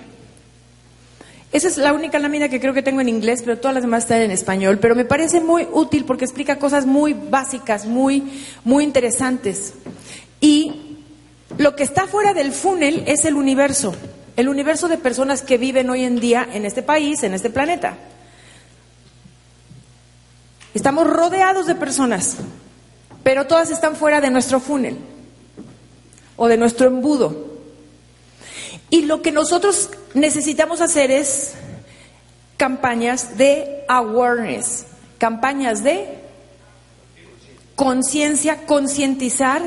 Esa 1.56 1.70
es 1.70 1.78
la 1.78 1.94
única 1.94 2.20
lámina 2.20 2.50
que 2.50 2.60
creo 2.60 2.74
que 2.74 2.82
tengo 2.82 3.00
en 3.00 3.08
inglés, 3.08 3.42
pero 3.42 3.58
todas 3.58 3.76
las 3.76 3.84
demás 3.84 4.04
están 4.04 4.22
en 4.22 4.30
español. 4.30 4.78
Pero 4.78 4.94
me 4.94 5.06
parece 5.06 5.40
muy 5.40 5.66
útil 5.72 6.04
porque 6.04 6.26
explica 6.26 6.60
cosas 6.60 6.86
muy 6.86 7.14
básicas, 7.14 7.86
muy, 7.86 8.44
muy 8.66 8.84
interesantes. 8.84 9.74
Y 10.42 10.98
lo 11.58 11.78
que 11.78 11.84
está 11.84 12.08
fuera 12.08 12.34
del 12.34 12.52
funnel 12.52 13.06
es 13.08 13.24
el 13.24 13.36
universo, 13.36 13.96
el 14.36 14.50
universo 14.50 14.90
de 14.90 14.98
personas 14.98 15.44
que 15.44 15.58
viven 15.58 15.90
hoy 15.90 16.04
en 16.04 16.20
día 16.20 16.46
en 16.52 16.66
este 16.66 16.84
país, 16.84 17.24
en 17.24 17.34
este 17.34 17.50
planeta. 17.50 18.00
Estamos 20.74 21.08
rodeados 21.08 21.68
de 21.68 21.76
personas, 21.76 22.36
pero 23.24 23.48
todas 23.48 23.72
están 23.72 23.96
fuera 23.96 24.20
de 24.20 24.30
nuestro 24.30 24.60
funnel 24.60 24.98
o 26.36 26.50
de 26.50 26.58
nuestro 26.58 26.88
embudo. 26.88 27.56
Y 28.90 29.04
lo 29.04 29.22
que 29.22 29.32
nosotros 29.32 29.90
necesitamos 30.16 30.82
hacer 30.82 31.12
es 31.12 31.54
campañas 32.58 33.38
de 33.38 33.84
awareness, 33.88 34.86
campañas 35.20 35.84
de 35.84 36.08
conciencia, 37.76 38.66
concientizar, 38.66 39.62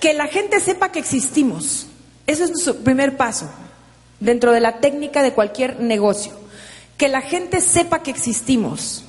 que 0.00 0.12
la 0.12 0.26
gente 0.26 0.60
sepa 0.60 0.90
que 0.90 0.98
existimos. 0.98 1.86
Ese 2.26 2.44
es 2.44 2.50
nuestro 2.50 2.76
primer 2.78 3.16
paso 3.16 3.48
dentro 4.18 4.52
de 4.52 4.60
la 4.60 4.80
técnica 4.80 5.22
de 5.22 5.32
cualquier 5.32 5.80
negocio. 5.80 6.32
Que 6.96 7.08
la 7.08 7.20
gente 7.20 7.60
sepa 7.60 8.02
que 8.02 8.10
existimos. 8.10 9.04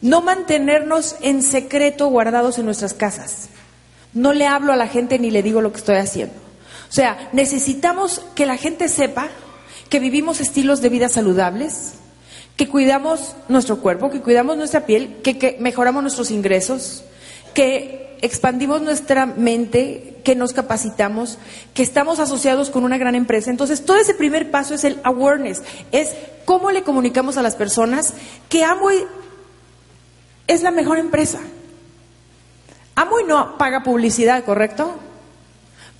No 0.00 0.22
mantenernos 0.22 1.16
en 1.20 1.42
secreto 1.42 2.08
guardados 2.08 2.58
en 2.58 2.64
nuestras 2.64 2.94
casas. 2.94 3.50
No 4.14 4.32
le 4.32 4.46
hablo 4.46 4.72
a 4.72 4.76
la 4.76 4.88
gente 4.88 5.18
ni 5.18 5.30
le 5.30 5.42
digo 5.42 5.60
lo 5.60 5.72
que 5.72 5.78
estoy 5.78 5.96
haciendo. 5.96 6.51
O 6.92 6.94
sea, 6.94 7.30
necesitamos 7.32 8.20
que 8.34 8.44
la 8.44 8.58
gente 8.58 8.86
sepa 8.86 9.28
que 9.88 9.98
vivimos 9.98 10.42
estilos 10.42 10.82
de 10.82 10.90
vida 10.90 11.08
saludables, 11.08 11.94
que 12.54 12.68
cuidamos 12.68 13.34
nuestro 13.48 13.78
cuerpo, 13.80 14.10
que 14.10 14.20
cuidamos 14.20 14.58
nuestra 14.58 14.84
piel, 14.84 15.16
que, 15.22 15.56
mejoramos 15.58 16.02
nuestros 16.02 16.30
ingresos, 16.30 17.02
que 17.54 18.18
expandimos 18.20 18.82
nuestra 18.82 19.24
mente, 19.24 20.18
que 20.22 20.36
nos 20.36 20.52
capacitamos, 20.52 21.38
que 21.72 21.82
estamos 21.82 22.20
asociados 22.20 22.68
con 22.68 22.84
una 22.84 22.98
gran 22.98 23.14
empresa. 23.14 23.48
Entonces, 23.48 23.86
todo 23.86 23.96
ese 23.96 24.12
primer 24.12 24.50
paso 24.50 24.74
es 24.74 24.84
el 24.84 25.00
awareness, 25.02 25.62
es 25.92 26.10
cómo 26.44 26.72
le 26.72 26.82
comunicamos 26.82 27.38
a 27.38 27.42
las 27.42 27.56
personas 27.56 28.12
que 28.50 28.64
Amway 28.64 28.98
es 30.46 30.62
la 30.62 30.70
mejor 30.70 30.98
empresa. 30.98 31.38
Amway 32.96 33.24
no 33.24 33.56
paga 33.56 33.82
publicidad, 33.82 34.44
¿correcto? 34.44 34.98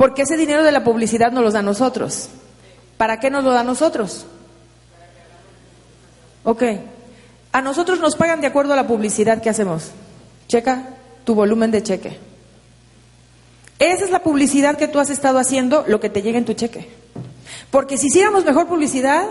Porque 0.03 0.23
ese 0.23 0.37
dinero 0.37 0.65
de 0.65 0.73
la 0.73 0.83
publicidad 0.83 1.31
nos 1.31 1.45
lo 1.45 1.53
da 1.53 1.63
nosotros. 1.63 2.29
¿Para 2.97 3.21
qué 3.21 3.31
nos 3.31 3.45
lo 3.45 3.53
da 3.53 3.63
nosotros? 3.63 4.27
Ok. 6.43 6.65
A 7.53 7.61
nosotros 7.61 8.01
nos 8.01 8.17
pagan 8.17 8.41
de 8.41 8.49
acuerdo 8.49 8.73
a 8.73 8.77
la 8.77 8.89
publicidad 8.89 9.41
que 9.41 9.49
hacemos. 9.49 9.93
Checa 10.49 10.89
tu 11.23 11.37
volumen 11.37 11.71
de 11.71 11.85
cheque. 11.85 12.19
Esa 13.79 14.05
es 14.05 14.11
la 14.11 14.25
publicidad 14.25 14.77
que 14.77 14.89
tú 14.89 14.99
has 14.99 15.09
estado 15.09 15.39
haciendo, 15.39 15.85
lo 15.87 16.01
que 16.01 16.11
te 16.11 16.21
llega 16.21 16.37
en 16.37 16.47
tu 16.47 16.55
cheque. 16.55 16.89
Porque 17.71 17.97
si 17.97 18.09
hiciéramos 18.09 18.45
mejor 18.45 18.67
publicidad, 18.67 19.25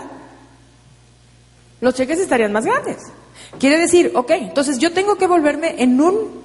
los 1.82 1.92
cheques 1.92 2.18
estarían 2.18 2.50
más 2.50 2.64
grandes. 2.64 2.96
Quiere 3.58 3.76
decir, 3.76 4.10
ok, 4.14 4.30
entonces 4.30 4.78
yo 4.78 4.90
tengo 4.94 5.18
que 5.18 5.26
volverme 5.26 5.82
en 5.82 6.00
un, 6.00 6.42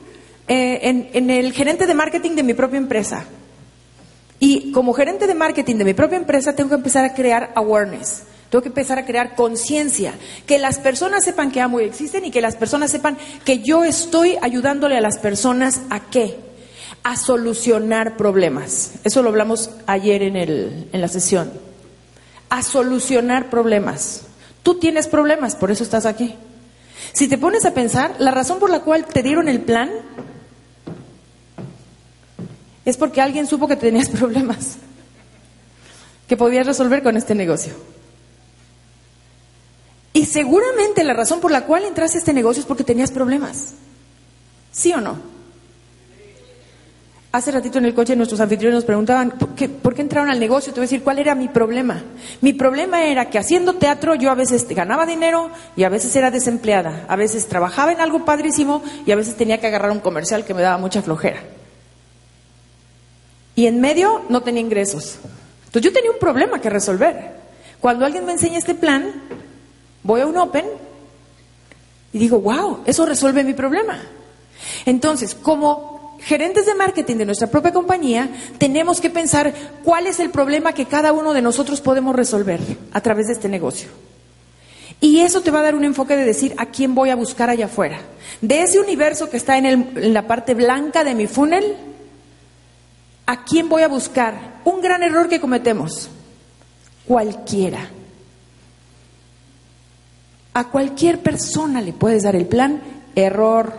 eh, 0.49 1.07
en 1.13 1.29
el 1.29 1.53
gerente 1.53 1.87
de 1.87 1.93
marketing 1.93 2.31
de 2.31 2.43
mi 2.43 2.53
propia 2.53 2.77
empresa. 2.77 3.25
Y 4.39 4.71
como 4.71 4.93
gerente 4.93 5.27
de 5.27 5.33
marketing 5.33 5.75
de 5.77 5.85
mi 5.85 5.93
propia 5.93 6.17
empresa, 6.17 6.55
tengo 6.55 6.69
que 6.69 6.75
empezar 6.75 7.05
a 7.05 7.13
crear 7.13 7.51
awareness. 7.55 8.23
Tengo 8.49 8.61
que 8.61 8.69
empezar 8.69 8.97
a 8.97 9.05
crear 9.05 9.35
conciencia, 9.35 10.13
que 10.45 10.57
las 10.57 10.79
personas 10.79 11.25
sepan 11.25 11.51
que 11.51 11.59
amo 11.59 11.81
y 11.81 11.83
existen 11.83 12.23
y 12.23 12.31
que 12.31 12.39
las 12.39 12.55
personas 12.55 12.91
sepan 12.91 13.17
que 13.43 13.59
yo 13.59 13.83
estoy 13.83 14.37
ayudándole 14.41 14.97
a 14.97 15.01
las 15.01 15.17
personas 15.17 15.81
a 15.89 15.99
qué? 16.09 16.37
A 17.03 17.17
solucionar 17.17 18.15
problemas. 18.15 18.93
Eso 19.03 19.21
lo 19.21 19.29
hablamos 19.29 19.71
ayer 19.85 20.23
en, 20.23 20.37
el, 20.37 20.87
en 20.93 21.01
la 21.01 21.09
sesión. 21.09 21.51
A 22.49 22.63
solucionar 22.63 23.49
problemas. 23.49 24.21
Tú 24.63 24.79
tienes 24.79 25.09
problemas, 25.09 25.55
por 25.55 25.69
eso 25.69 25.83
estás 25.83 26.05
aquí. 26.05 26.35
Si 27.11 27.27
te 27.27 27.37
pones 27.37 27.65
a 27.65 27.73
pensar, 27.73 28.15
la 28.19 28.31
razón 28.31 28.59
por 28.59 28.69
la 28.69 28.79
cual 28.79 29.05
te 29.05 29.23
dieron 29.23 29.49
el 29.49 29.59
plan 29.59 29.89
es 32.87 32.95
porque 32.95 33.19
alguien 33.19 33.45
supo 33.47 33.67
que 33.67 33.75
tenías 33.75 34.07
problemas 34.17 34.77
que 36.25 36.37
podías 36.37 36.65
resolver 36.65 37.03
con 37.03 37.17
este 37.17 37.35
negocio. 37.35 37.73
Y 40.13 40.25
seguramente 40.25 41.03
la 41.03 41.13
razón 41.13 41.41
por 41.41 41.51
la 41.51 41.65
cual 41.65 41.83
entraste 41.83 42.17
a 42.17 42.19
este 42.19 42.33
negocio 42.33 42.61
es 42.61 42.65
porque 42.65 42.85
tenías 42.85 43.11
problemas. 43.11 43.73
¿Sí 44.71 44.93
o 44.93 45.01
no? 45.01 45.17
Hace 47.33 47.51
ratito 47.51 47.77
en 47.77 47.85
el 47.85 47.93
coche 47.93 48.15
nuestros 48.15 48.39
anfitriones 48.39 48.75
nos 48.75 48.85
preguntaban, 48.85 49.31
¿por 49.31 49.53
qué, 49.53 49.67
¿por 49.67 49.93
qué, 49.93 50.01
entraron 50.01 50.29
al 50.29 50.39
negocio? 50.39 50.73
Te 50.73 50.79
voy 50.79 50.85
a 50.85 50.89
decir, 50.89 51.03
¿cuál 51.03 51.19
era 51.19 51.35
mi 51.35 51.49
problema? 51.49 52.03
Mi 52.39 52.53
problema 52.53 53.03
era 53.03 53.29
que 53.29 53.37
haciendo 53.37 53.73
teatro 53.73 54.15
yo 54.15 54.31
a 54.31 54.35
veces 54.35 54.65
ganaba 54.69 55.05
dinero 55.05 55.49
y 55.75 55.83
a 55.83 55.89
veces 55.89 56.15
era 56.15 56.31
desempleada. 56.31 57.05
A 57.09 57.17
veces 57.17 57.47
trabajaba 57.47 57.91
en 57.91 57.99
algo 57.99 58.23
padrísimo 58.23 58.81
y 59.05 59.11
a 59.11 59.17
veces 59.17 59.35
tenía 59.35 59.59
que 59.59 59.67
agarrar 59.67 59.91
un 59.91 59.99
comercial 59.99 60.45
que 60.45 60.53
me 60.53 60.61
daba 60.61 60.77
mucha 60.77 61.01
flojera 61.01 61.56
y 63.57 63.65
en 63.65 63.81
medio 63.81 64.21
no 64.29 64.43
tenía 64.43 64.61
ingresos. 64.61 65.17
Entonces 65.65 65.81
yo 65.81 65.91
tenía 65.91 66.11
un 66.11 66.19
problema 66.19 66.61
que 66.61 66.69
resolver. 66.69 67.31
Cuando 67.79 68.05
alguien 68.05 68.23
me 68.23 68.33
enseña 68.33 68.59
este 68.59 68.75
plan, 68.75 69.11
voy 70.03 70.21
a 70.21 70.27
un 70.27 70.37
Open 70.37 70.65
y 72.13 72.19
digo, 72.19 72.39
wow, 72.39 72.81
eso 72.85 73.03
resuelve 73.07 73.43
mi 73.43 73.55
problema. 73.55 73.99
Entonces, 74.85 75.33
como 75.33 76.17
gerentes 76.21 76.67
de 76.67 76.75
marketing 76.75 77.15
de 77.15 77.25
nuestra 77.25 77.47
propia 77.47 77.73
compañía, 77.73 78.29
tenemos 78.59 79.01
que 79.01 79.09
pensar 79.09 79.51
cuál 79.83 80.05
es 80.05 80.19
el 80.19 80.29
problema 80.29 80.73
que 80.73 80.85
cada 80.85 81.11
uno 81.11 81.33
de 81.33 81.41
nosotros 81.41 81.81
podemos 81.81 82.15
resolver 82.15 82.59
a 82.93 83.01
través 83.01 83.25
de 83.25 83.33
este 83.33 83.49
negocio. 83.49 83.89
Y 85.01 85.21
eso 85.21 85.41
te 85.41 85.49
va 85.49 85.61
a 85.61 85.63
dar 85.63 85.73
un 85.73 85.83
enfoque 85.83 86.15
de 86.15 86.25
decir 86.25 86.53
a 86.57 86.67
quién 86.67 86.93
voy 86.93 87.09
a 87.09 87.15
buscar 87.15 87.49
allá 87.49 87.65
afuera. 87.65 87.97
De 88.39 88.61
ese 88.61 88.79
universo 88.79 89.31
que 89.31 89.37
está 89.37 89.57
en, 89.57 89.65
en 89.65 90.13
la 90.13 90.27
parte 90.27 90.53
blanca 90.53 91.03
de 91.03 91.15
mi 91.15 91.25
funnel, 91.25 91.75
¿A 93.27 93.43
quién 93.43 93.67
voy 93.67 93.83
a 93.83 93.89
buscar? 93.89 94.61
Un 94.63 94.79
gran 94.81 95.03
error 95.03 95.27
que 95.27 95.41
cometemos. 95.41 96.09
Cualquiera. 97.05 97.89
A 100.53 100.69
cualquier 100.69 101.21
persona 101.21 101.81
le 101.81 101.91
puedes 101.91 102.23
dar 102.23 102.37
el 102.37 102.47
plan. 102.47 102.81
Error. 103.15 103.73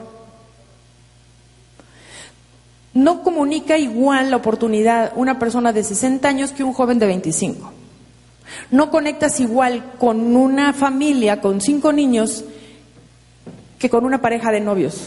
No 2.92 3.22
comunica 3.22 3.78
igual 3.78 4.30
la 4.30 4.36
oportunidad 4.36 5.12
una 5.16 5.38
persona 5.38 5.72
de 5.72 5.82
60 5.82 6.28
años 6.28 6.52
que 6.52 6.62
un 6.62 6.74
joven 6.74 6.98
de 6.98 7.06
25. 7.06 7.72
No 8.70 8.90
conectas 8.90 9.40
igual 9.40 9.94
con 9.98 10.36
una 10.36 10.74
familia 10.74 11.40
con 11.40 11.62
cinco 11.62 11.92
niños 11.92 12.44
que 13.78 13.88
con 13.88 14.04
una 14.04 14.20
pareja 14.20 14.52
de 14.52 14.60
novios. 14.60 15.06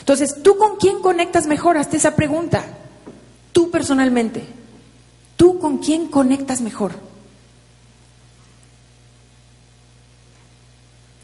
Entonces, 0.00 0.42
¿tú 0.42 0.56
con 0.56 0.76
quién 0.76 1.00
conectas 1.00 1.46
mejor? 1.46 1.78
Hazte 1.78 1.98
esa 1.98 2.16
pregunta. 2.16 2.64
Tú 3.52 3.70
personalmente, 3.70 4.44
¿tú 5.36 5.58
con 5.58 5.78
quién 5.78 6.06
conectas 6.06 6.60
mejor? 6.60 6.92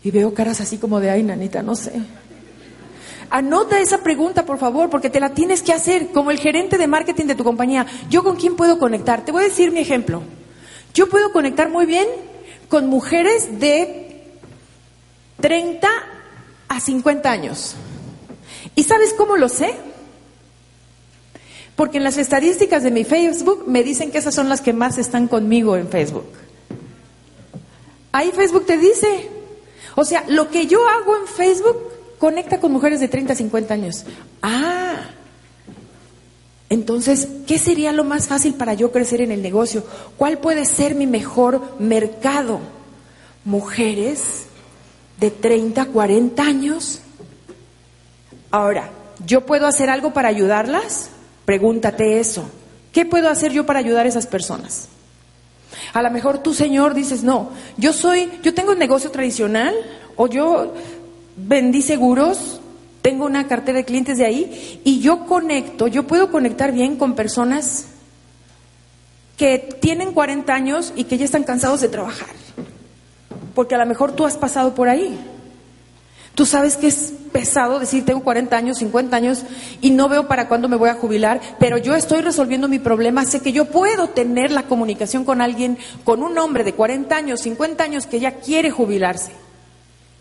Y 0.03 0.11
veo 0.11 0.35
caras 0.35 0.61
así 0.61 0.79
como 0.79 1.01
de, 1.01 1.11
ay, 1.11 1.23
nanita, 1.23 1.63
no 1.63 1.75
sé. 1.75 1.93
Anota 3.31 3.81
esa 3.81 4.03
pregunta, 4.03 4.47
por 4.47 4.59
favor, 4.59 4.89
porque 4.89 5.11
te 5.11 5.19
la 5.19 5.31
tienes 5.31 5.63
que 5.63 5.73
hacer 5.73 6.13
como 6.13 6.31
el 6.31 6.39
gerente 6.39 6.79
de 6.79 6.87
marketing 6.87 7.27
de 7.27 7.35
tu 7.35 7.43
compañía. 7.43 7.87
¿Yo 8.09 8.23
con 8.23 8.37
quién 8.37 8.55
puedo 8.55 8.79
conectar? 8.79 9.25
Te 9.25 9.33
voy 9.33 9.45
a 9.45 9.49
decir 9.49 9.73
mi 9.73 9.81
ejemplo. 9.81 10.23
Yo 10.95 11.09
puedo 11.09 11.33
conectar 11.33 11.69
muy 11.69 11.87
bien 11.87 12.07
con 12.69 12.87
mujeres 12.87 13.59
de 13.59 14.23
30 15.41 15.89
a 16.69 16.81
50 16.81 17.31
años. 17.31 17.75
¿Y 18.75 18.85
sabes 18.85 19.13
cómo 19.15 19.37
lo 19.37 19.49
sé? 19.49 19.75
Porque 21.77 21.99
en 21.99 22.05
las 22.05 22.17
estadísticas 22.17 22.83
de 22.83 22.91
mi 22.91 23.05
Facebook 23.05 23.65
me 23.67 23.85
dicen 23.85 24.11
que 24.11 24.19
esas 24.19 24.35
son 24.35 24.49
las 24.49 24.63
que 24.63 24.73
más 24.73 24.99
están 24.99 25.29
conmigo 25.29 25.77
en 25.77 25.89
Facebook. 25.89 26.27
Ahí 28.13 28.33
Facebook 28.33 28.65
te 28.65 28.79
dice. 28.79 29.29
O 29.95 30.05
sea, 30.05 30.25
lo 30.29 30.51
que 30.51 30.67
yo 30.67 30.89
hago 30.89 31.17
en 31.17 31.27
Facebook 31.27 31.77
conecta 32.19 32.59
con 32.61 32.73
mujeres 32.73 32.99
de 33.01 33.09
30 33.09 33.35
a 33.35 33.37
50 33.37 33.75
años. 33.75 34.07
Ah, 34.43 35.11
entonces, 36.69 37.29
¿qué 37.47 37.59
sería 37.59 37.93
lo 37.93 38.05
más 38.05 38.27
fácil 38.27 38.55
para 38.55 38.75
yo 38.75 38.91
crecer 38.91 39.21
en 39.21 39.31
el 39.31 39.43
negocio? 39.43 39.85
¿Cuál 40.17 40.39
puede 40.39 40.65
ser 40.65 40.95
mi 40.95 41.07
mejor 41.07 41.77
mercado? 41.79 42.61
Mujeres 43.45 44.47
de 45.21 45.31
30, 45.31 45.85
40 45.87 46.43
años. 46.43 47.01
Ahora, 48.51 48.91
¿yo 49.25 49.47
puedo 49.47 49.67
hacer 49.67 49.91
algo 49.91 50.13
para 50.13 50.29
ayudarlas? 50.29 51.11
Pregúntate 51.47 52.21
eso. 52.21 52.45
¿Qué 52.93 53.07
puedo 53.07 53.31
hacer 53.31 53.53
yo 53.53 53.65
para 53.65 53.79
ayudar 53.79 54.05
a 54.05 54.09
esas 54.11 54.27
personas? 54.27 54.89
A 55.95 56.03
lo 56.03 56.11
mejor 56.11 56.43
tú, 56.43 56.53
Señor, 56.53 56.93
dices, 56.93 57.23
no, 57.23 57.51
yo 57.79 57.93
soy, 57.93 58.31
yo 58.43 58.53
tengo 58.53 58.73
un 58.73 58.79
negocio 58.79 59.11
tradicional 59.11 59.75
o 60.17 60.27
yo 60.27 60.75
vendí 61.37 61.81
seguros, 61.81 62.61
tengo 63.01 63.25
una 63.25 63.47
cartera 63.47 63.79
de 63.79 63.85
clientes 63.85 64.19
de 64.19 64.27
ahí 64.27 64.81
y 64.85 65.01
yo 65.01 65.27
conecto, 65.27 65.87
yo 65.87 66.07
puedo 66.07 66.31
conectar 66.31 66.73
bien 66.73 66.97
con 66.97 67.15
personas 67.15 67.87
que 69.37 69.59
tienen 69.81 70.13
40 70.13 70.53
años 70.53 70.93
y 70.97 71.05
que 71.05 71.19
ya 71.19 71.25
están 71.25 71.45
cansados 71.45 71.81
de 71.81 71.89
trabajar. 71.89 72.31
Porque 73.55 73.75
a 73.75 73.79
lo 73.79 73.87
mejor 73.87 74.13
tú 74.13 74.25
has 74.25 74.37
pasado 74.37 74.75
por 74.75 74.89
ahí. 74.89 75.19
Tú 76.35 76.47
sabes 76.47 76.77
que 76.77 76.89
es 76.89 77.15
pesado 77.33 77.79
decir 77.79 78.05
tengo 78.05 78.23
40 78.23 78.57
años, 78.57 78.79
50 78.79 79.17
años 79.17 79.45
y 79.81 79.91
no 79.91 80.09
veo 80.09 80.29
para 80.29 80.49
cuándo 80.49 80.69
me 80.69 80.77
voy 80.77 80.89
a 80.89 80.95
jubilar, 80.95 81.41
pero 81.59 81.79
yo 81.79 81.95
estoy 81.95 82.23
resolviendo 82.23 82.69
mi 82.69 82.79
problema, 82.79 83.25
sé 83.25 83.41
que 83.41 83.53
yo 83.53 83.67
puedo 83.67 84.09
tener 84.09 84.51
la 84.51 84.65
comunicación 84.65 85.25
con 85.25 85.41
alguien, 85.41 85.79
con 86.05 86.23
un 86.23 86.37
hombre 86.39 86.65
de 86.65 86.75
40 86.75 87.15
años, 87.15 87.41
50 87.41 87.85
años 87.85 88.07
que 88.07 88.21
ya 88.21 88.37
quiere 88.37 88.71
jubilarse, 88.71 89.33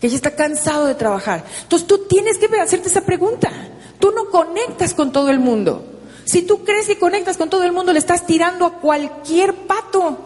que 0.00 0.08
ya 0.08 0.16
está 0.16 0.32
cansado 0.32 0.86
de 0.86 0.94
trabajar. 0.94 1.44
Entonces 1.62 1.86
tú 1.86 2.06
tienes 2.08 2.38
que 2.38 2.46
hacerte 2.58 2.88
esa 2.88 3.02
pregunta. 3.02 3.50
Tú 3.98 4.12
no 4.12 4.26
conectas 4.30 4.94
con 4.94 5.12
todo 5.12 5.30
el 5.30 5.38
mundo. 5.38 5.84
Si 6.24 6.42
tú 6.42 6.64
crees 6.64 6.86
que 6.86 6.98
conectas 6.98 7.36
con 7.36 7.48
todo 7.48 7.62
el 7.62 7.72
mundo, 7.72 7.92
le 7.92 7.98
estás 7.98 8.26
tirando 8.26 8.66
a 8.66 8.74
cualquier 8.74 9.54
pato 9.54 10.18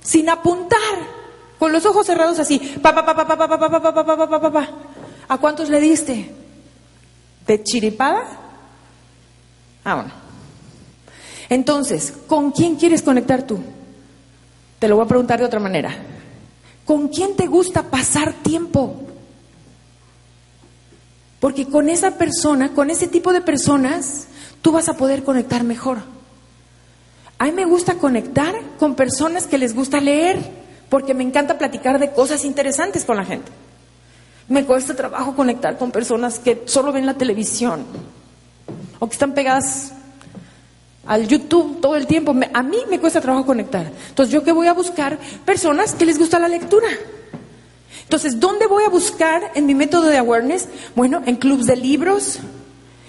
sin 0.00 0.28
apuntar, 0.28 0.78
con 1.58 1.72
los 1.72 1.84
ojos 1.86 2.06
cerrados 2.06 2.38
así, 2.38 2.58
pa 2.58 2.94
pa 2.94 3.04
pa 3.04 3.14
pa 3.14 3.26
pa 3.26 3.36
pa 3.36 3.48
pa 3.48 3.58
pa 3.58 3.70
pa 3.70 3.92
pa 3.92 4.04
pa 4.04 4.28
pa 4.28 4.40
pa 4.40 4.52
pa 4.52 4.68
¿A 5.28 5.38
cuántos 5.38 5.68
le 5.68 5.80
diste? 5.80 6.30
¿De 7.46 7.62
chiripada? 7.62 8.24
Ah, 9.84 9.94
bueno. 9.94 10.10
Entonces, 11.48 12.12
¿con 12.26 12.50
quién 12.50 12.76
quieres 12.76 13.02
conectar 13.02 13.42
tú? 13.42 13.60
Te 14.78 14.88
lo 14.88 14.96
voy 14.96 15.04
a 15.04 15.08
preguntar 15.08 15.38
de 15.38 15.44
otra 15.44 15.60
manera. 15.60 15.94
¿Con 16.84 17.08
quién 17.08 17.36
te 17.36 17.46
gusta 17.46 17.84
pasar 17.84 18.32
tiempo? 18.32 18.94
Porque 21.40 21.66
con 21.66 21.88
esa 21.88 22.18
persona, 22.18 22.72
con 22.72 22.90
ese 22.90 23.06
tipo 23.06 23.32
de 23.32 23.40
personas, 23.40 24.26
tú 24.62 24.72
vas 24.72 24.88
a 24.88 24.96
poder 24.96 25.22
conectar 25.22 25.64
mejor. 25.64 25.98
A 27.38 27.44
mí 27.44 27.52
me 27.52 27.64
gusta 27.64 27.94
conectar 27.94 28.54
con 28.78 28.94
personas 28.94 29.46
que 29.46 29.58
les 29.58 29.74
gusta 29.74 30.00
leer, 30.00 30.38
porque 30.88 31.14
me 31.14 31.22
encanta 31.22 31.58
platicar 31.58 31.98
de 31.98 32.12
cosas 32.12 32.44
interesantes 32.44 33.04
con 33.04 33.16
la 33.16 33.24
gente. 33.24 33.50
Me 34.48 34.64
cuesta 34.64 34.94
trabajo 34.94 35.34
conectar 35.34 35.76
con 35.76 35.90
personas 35.90 36.38
que 36.38 36.62
solo 36.66 36.92
ven 36.92 37.06
la 37.06 37.14
televisión 37.14 37.84
o 38.98 39.06
que 39.08 39.12
están 39.12 39.34
pegadas 39.34 39.92
al 41.06 41.26
YouTube 41.26 41.80
todo 41.80 41.96
el 41.96 42.06
tiempo. 42.06 42.34
a 42.52 42.62
mí 42.62 42.78
me 42.88 43.00
cuesta 43.00 43.20
trabajo 43.20 43.46
conectar. 43.46 43.90
Entonces, 44.08 44.32
¿yo 44.32 44.42
qué 44.42 44.52
voy 44.52 44.66
a 44.66 44.72
buscar? 44.72 45.18
Personas 45.44 45.94
que 45.94 46.06
les 46.06 46.18
gusta 46.18 46.38
la 46.38 46.48
lectura. 46.48 46.88
Entonces, 48.02 48.38
¿dónde 48.38 48.66
voy 48.66 48.84
a 48.84 48.88
buscar 48.88 49.50
en 49.54 49.66
mi 49.66 49.74
método 49.74 50.04
de 50.04 50.18
awareness? 50.18 50.68
Bueno, 50.94 51.22
en 51.26 51.36
clubs 51.36 51.66
de 51.66 51.74
libros, 51.74 52.38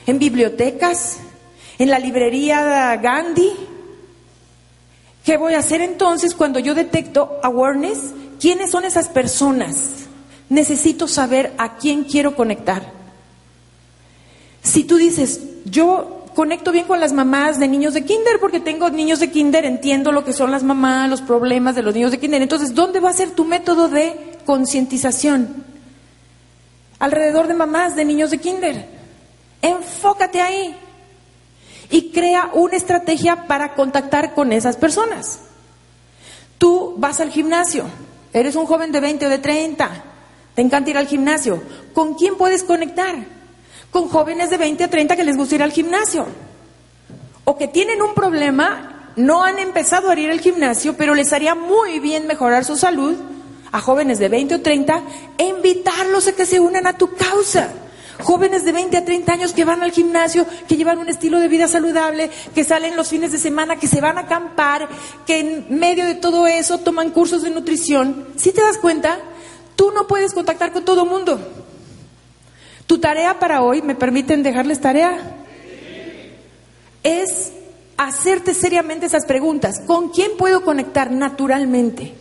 en 0.07 0.17
bibliotecas, 0.17 1.19
en 1.77 1.91
la 1.91 1.99
librería 1.99 2.95
Gandhi. 2.95 3.51
¿Qué 5.23 5.38
voy 5.38 5.53
a 5.53 5.59
hacer 5.59 5.81
entonces 5.81 6.33
cuando 6.33 6.57
yo 6.57 6.73
detecto 6.73 7.39
awareness? 7.43 8.13
¿Quiénes 8.39 8.71
son 8.71 8.85
esas 8.85 9.09
personas? 9.09 10.07
Necesito 10.50 11.08
saber 11.08 11.54
a 11.58 11.78
quién 11.78 12.04
quiero 12.04 12.36
conectar. 12.36 12.91
Si 14.64 14.84
tú 14.84 14.98
dices, 14.98 15.41
yo 15.66 16.26
conecto 16.36 16.72
bien 16.72 16.86
con 16.86 17.00
las 17.00 17.14
mamás 17.14 17.60
de 17.60 17.68
niños 17.68 17.93
de 17.93 18.06
kinder 18.06 18.39
porque 18.39 18.60
tengo 18.60 18.89
niños 18.89 19.20
de 19.20 19.32
kinder, 19.32 19.66
entiendo 19.66 20.12
lo 20.12 20.24
que 20.24 20.34
son 20.34 20.52
las 20.52 20.64
mamás, 20.64 21.10
los 21.10 21.22
problemas 21.22 21.76
de 21.76 21.82
los 21.82 21.93
niños 21.93 22.12
de 22.12 22.20
kinder. 22.20 22.41
Entonces, 22.41 22.76
¿dónde 22.76 23.00
va 23.00 23.10
a 23.10 23.14
ser 23.14 23.32
tu 23.32 23.43
método 23.43 23.89
de 23.89 24.38
concientización? 24.45 25.66
Alrededor 27.00 27.48
de 27.48 27.54
mamás 27.54 27.95
de 27.95 28.06
niños 28.06 28.30
de 28.30 28.38
kinder. 28.38 28.88
Enfócate 29.62 30.41
ahí 30.41 30.76
y 31.89 32.12
crea 32.12 32.52
una 32.54 32.76
estrategia 32.76 33.48
para 33.48 33.74
contactar 33.74 34.34
con 34.34 34.52
esas 34.52 34.78
personas. 34.78 35.39
Tú 36.58 36.95
vas 36.98 37.20
al 37.20 37.30
gimnasio, 37.30 37.86
eres 38.34 38.56
un 38.56 38.66
joven 38.66 38.91
de 38.91 39.00
20 39.00 39.26
o 39.28 39.30
de 39.30 39.38
30, 39.38 40.04
te 40.58 40.64
encanta 40.64 40.89
ir 40.89 40.97
al 40.97 41.05
gimnasio. 41.05 41.62
¿Con 41.93 42.16
quién 42.16 42.36
puedes 42.36 42.64
conectar? 42.64 43.14
Con 43.91 44.10
jóvenes 44.10 44.49
de 44.49 44.58
20 44.58 44.86
a 44.86 44.89
30 44.89 45.16
que 45.16 45.24
les 45.24 45.38
gusta 45.38 45.53
ir 45.53 45.62
al 45.62 45.72
gimnasio. 45.72 46.26
O 47.43 47.55
que 47.60 47.68
tienen 47.68 48.01
un 48.01 48.16
problema, 48.16 49.12
no 49.18 49.43
han 49.43 49.60
empezado 49.60 50.10
a 50.10 50.20
ir 50.20 50.32
al 50.32 50.39
gimnasio, 50.39 50.97
pero 50.97 51.14
les 51.14 51.32
haría 51.32 51.53
muy 51.53 51.99
bien 51.99 52.26
mejorar 52.26 52.66
su 52.66 52.76
salud 52.76 53.16
a 53.72 53.80
jóvenes 53.82 54.18
de 54.18 54.30
20 54.30 54.55
o 54.55 54.62
30 54.62 55.03
e 55.38 55.43
invitarlos 55.43 56.28
a 56.28 56.32
que 56.32 56.47
se 56.47 56.60
unan 56.60 56.88
a 56.88 56.97
tu 56.97 57.14
causa. 57.14 57.72
Jóvenes 58.24 58.66
de 58.66 58.72
20 58.72 58.97
a 58.97 59.05
30 59.05 59.32
años 59.32 59.53
que 59.53 59.64
van 59.64 59.84
al 59.84 59.91
gimnasio, 59.91 60.47
que 60.68 60.76
llevan 60.76 60.97
un 60.97 61.10
estilo 61.10 61.39
de 61.39 61.49
vida 61.49 61.68
saludable, 61.68 62.32
que 62.55 62.64
salen 62.64 62.95
los 62.95 63.10
fines 63.10 63.32
de 63.32 63.38
semana, 63.38 63.76
que 63.76 63.88
se 63.88 64.01
van 64.01 64.18
a 64.18 64.22
acampar, 64.22 64.89
que 65.28 65.38
en 65.38 65.80
medio 65.80 66.08
de 66.08 66.16
todo 66.16 66.47
eso 66.47 66.80
toman 66.80 67.12
cursos 67.12 67.43
de 67.43 67.51
nutrición. 67.51 68.30
¿Sí 68.38 68.51
te 68.51 68.62
das 68.62 68.80
cuenta? 68.80 69.20
Tú 69.78 69.91
no 69.91 70.07
puedes 70.07 70.34
contactar 70.34 70.73
con 70.73 70.84
todo 70.84 71.03
el 71.03 71.09
mundo. 71.09 71.39
Tu 72.88 72.97
tarea 72.97 73.39
para 73.39 73.61
hoy, 73.61 73.82
¿me 73.82 73.95
permiten 73.95 74.43
dejarles 74.43 74.82
tarea? 74.82 75.17
Es 77.03 77.51
hacerte 77.95 78.53
seriamente 78.53 79.05
esas 79.05 79.25
preguntas. 79.25 79.80
¿Con 79.86 80.09
quién 80.09 80.32
puedo 80.36 80.63
conectar 80.63 81.11
naturalmente? 81.11 82.13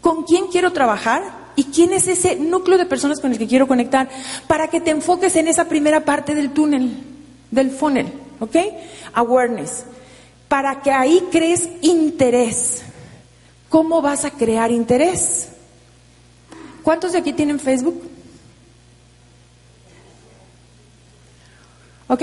¿Con 0.00 0.24
quién 0.24 0.46
quiero 0.46 0.72
trabajar? 0.72 1.22
¿Y 1.54 1.64
quién 1.64 1.92
es 1.92 2.08
ese 2.08 2.36
núcleo 2.36 2.78
de 2.78 2.86
personas 2.86 3.20
con 3.20 3.30
el 3.30 3.38
que 3.38 3.46
quiero 3.46 3.68
conectar? 3.68 4.08
Para 4.46 4.68
que 4.68 4.80
te 4.80 4.90
enfoques 4.90 5.36
en 5.36 5.48
esa 5.48 5.66
primera 5.66 6.04
parte 6.04 6.34
del 6.34 6.50
túnel, 6.50 6.96
del 7.50 7.70
funnel, 7.70 8.10
¿ok? 8.40 8.56
Awareness. 9.12 9.84
Para 10.48 10.80
que 10.80 10.90
ahí 10.90 11.28
crees 11.30 11.68
interés. 11.82 12.84
¿Cómo 13.68 14.00
vas 14.00 14.24
a 14.24 14.30
crear 14.30 14.70
interés? 14.70 15.51
¿Cuántos 16.82 17.12
de 17.12 17.18
aquí 17.18 17.32
tienen 17.32 17.60
Facebook? 17.60 18.02
¿Ok? 22.08 22.22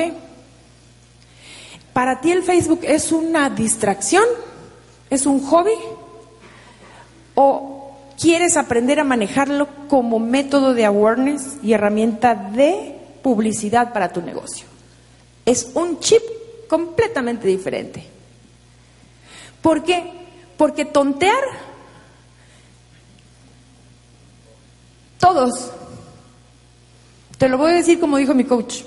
¿Para 1.93 2.21
ti 2.21 2.31
el 2.31 2.43
Facebook 2.43 2.81
es 2.83 3.11
una 3.11 3.49
distracción? 3.49 4.23
¿Es 5.09 5.25
un 5.25 5.43
hobby? 5.45 5.73
¿O 7.35 7.97
quieres 8.19 8.57
aprender 8.57 8.99
a 8.99 9.03
manejarlo 9.03 9.67
como 9.87 10.19
método 10.19 10.73
de 10.73 10.85
awareness 10.85 11.57
y 11.63 11.73
herramienta 11.73 12.35
de 12.35 12.95
publicidad 13.23 13.93
para 13.93 14.13
tu 14.13 14.21
negocio? 14.21 14.67
Es 15.45 15.71
un 15.73 15.99
chip 15.99 16.21
completamente 16.69 17.47
diferente. 17.47 18.05
¿Por 19.61 19.83
qué? 19.83 20.11
Porque 20.57 20.85
tontear 20.85 21.43
Todos. 25.19 25.71
Te 27.37 27.47
lo 27.47 27.57
voy 27.57 27.71
a 27.71 27.75
decir 27.75 27.99
como 27.99 28.17
dijo 28.17 28.33
mi 28.33 28.45
coach, 28.45 28.83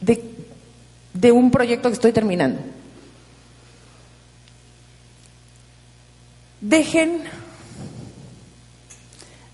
de, 0.00 1.32
un 1.32 1.50
proyecto 1.50 1.88
que 1.88 1.94
estoy 1.94 2.12
terminando. 2.12 2.60
Dejen 6.60 7.24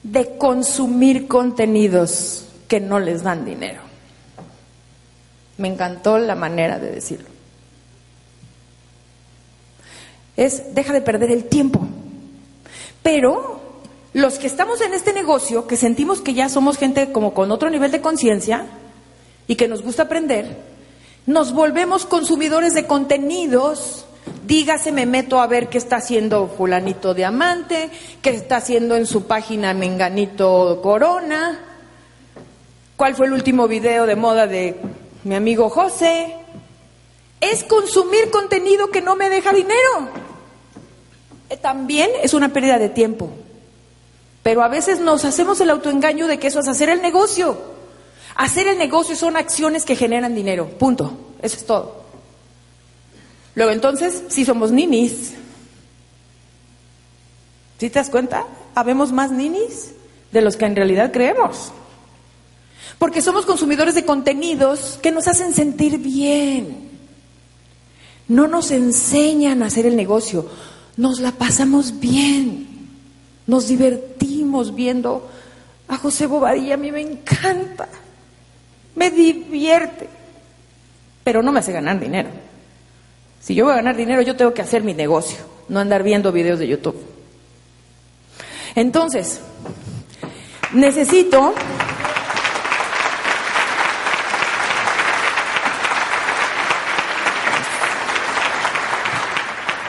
de 0.03 0.37
consumir 0.37 1.29
contenidos 1.29 2.47
que 2.69 2.81
no 2.81 2.99
les 2.99 3.23
dan 3.23 3.45
dinero. 3.45 3.81
Me 5.59 5.69
encantó 5.69 6.19
la 6.19 6.35
manera 6.35 6.79
de 6.79 6.91
decirlo. 6.91 7.29
Es, 10.37 10.75
deja 10.75 10.93
de 10.93 11.03
perder 11.03 11.31
el 11.31 11.45
tiempo. 11.45 11.87
Pero 13.03 13.62
los 14.15 14.39
que 14.39 14.47
estamos 14.47 14.81
en 14.83 14.93
este 14.93 15.13
negocio, 15.13 15.67
que 15.67 15.77
sentimos 15.77 16.21
que 16.21 16.35
ya 16.35 16.49
somos 16.49 16.77
gente 16.77 17.13
como 17.13 17.33
con 17.33 17.51
otro 17.51 17.71
nivel 17.71 17.91
de 17.91 18.03
conciencia 18.03 18.67
y 19.47 19.57
que 19.57 19.69
nos 19.69 19.83
gusta 19.83 20.05
aprender, 20.05 20.59
nos 21.27 21.53
volvemos 21.53 22.05
consumidores 22.05 22.75
de 22.75 22.87
contenidos. 22.87 24.05
Dígase, 24.47 24.93
me 24.93 25.07
meto 25.07 25.41
a 25.41 25.47
ver 25.47 25.69
qué 25.69 25.79
está 25.79 25.97
haciendo 25.97 26.49
fulanito 26.49 27.15
diamante, 27.15 27.91
qué 28.21 28.31
está 28.31 28.57
haciendo 28.57 28.97
en 28.97 29.07
su 29.07 29.25
página 29.27 29.73
menganito 29.73 30.81
corona, 30.83 31.59
cuál 32.97 33.15
fue 33.15 33.27
el 33.27 33.33
último 33.33 33.67
video 33.67 34.05
de 34.05 34.17
moda 34.17 34.47
de 34.47 34.77
mi 35.25 35.35
amigo 35.35 35.71
José. 35.71 36.37
Es 37.41 37.65
consumir 37.65 38.31
contenido 38.31 38.91
que 38.91 39.01
no 39.01 39.17
me 39.17 39.31
deja 39.31 39.53
dinero. 39.53 40.11
Eh, 41.49 41.57
también 41.57 42.11
es 42.23 42.35
una 42.35 42.53
pérdida 42.53 42.79
de 42.79 42.89
tiempo. 42.89 43.31
Pero 44.43 44.63
a 44.63 44.69
veces 44.69 45.01
nos 45.01 45.25
hacemos 45.25 45.61
el 45.61 45.71
autoengaño 45.71 46.27
de 46.27 46.39
que 46.39 46.49
eso 46.49 46.61
es 46.61 46.69
hacer 46.69 46.89
el 46.89 47.01
negocio. 47.01 47.57
Hacer 48.35 48.67
el 48.67 48.79
negocio 48.79 49.15
son 49.15 49.37
acciones 49.37 49.85
que 49.85 49.97
generan 49.97 50.35
dinero. 50.35 50.69
Punto. 50.79 51.17
Eso 51.41 51.57
es 51.57 51.67
todo. 51.67 52.03
Luego 53.55 53.71
entonces, 53.73 54.23
si 54.29 54.45
somos 54.45 54.73
ninis, 54.73 55.33
¿sí 57.79 57.91
te 57.91 57.99
das 57.99 58.09
cuenta? 58.09 58.47
Habemos 58.75 59.13
más 59.13 59.31
ninis 59.31 59.93
de 60.33 60.41
los 60.41 60.57
que 60.57 60.65
en 60.65 60.77
realidad 60.77 61.13
creemos. 61.13 61.73
Porque 62.99 63.21
somos 63.21 63.45
consumidores 63.45 63.95
de 63.95 64.05
contenidos 64.05 64.99
que 65.03 65.11
nos 65.11 65.29
hacen 65.29 65.53
sentir 65.53 65.99
bien. 65.99 66.91
No 68.29 68.49
nos 68.49 68.71
enseñan 68.71 69.63
a 69.63 69.67
hacer 69.67 69.85
el 69.85 69.97
negocio, 69.97 70.49
nos 70.97 71.21
la 71.21 71.33
pasamos 71.33 72.01
bien. 72.01 72.72
Nos 73.53 73.69
divertimos 73.69 74.75
viendo 74.75 75.29
a 75.87 75.99
José 75.99 76.27
Bobadilla, 76.27 76.73
a 76.73 76.79
mí 76.79 76.91
me 76.91 77.03
encanta, 77.03 77.87
me 78.95 79.11
divierte, 79.11 80.09
pero 81.23 81.43
no 81.43 81.53
me 81.53 81.59
hace 81.59 81.71
ganar 81.71 82.01
dinero. 82.01 82.31
Si 83.43 83.55
yo 83.55 83.65
voy 83.65 83.75
a 83.75 83.77
ganar 83.77 83.95
dinero, 83.95 84.23
yo 84.23 84.37
tengo 84.37 84.55
que 84.55 84.63
hacer 84.63 84.83
mi 84.83 84.95
negocio, 84.95 85.37
no 85.69 85.81
andar 85.81 86.03
viendo 86.03 86.33
videos 86.33 86.61
de 86.61 86.67
YouTube. 86.67 86.97
Entonces, 88.75 89.43
necesito 90.73 91.53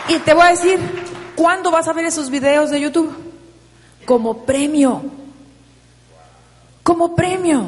Y 0.09 0.19
te 0.19 0.33
voy 0.33 0.47
a 0.47 0.49
decir, 0.49 0.79
¿cuándo 1.37 1.71
vas 1.71 1.87
a 1.87 1.93
ver 1.93 2.03
esos 2.03 2.29
videos 2.29 2.69
de 2.69 2.81
YouTube? 2.81 3.32
Como 4.05 4.45
premio. 4.45 5.01
Como 6.83 7.15
premio. 7.15 7.65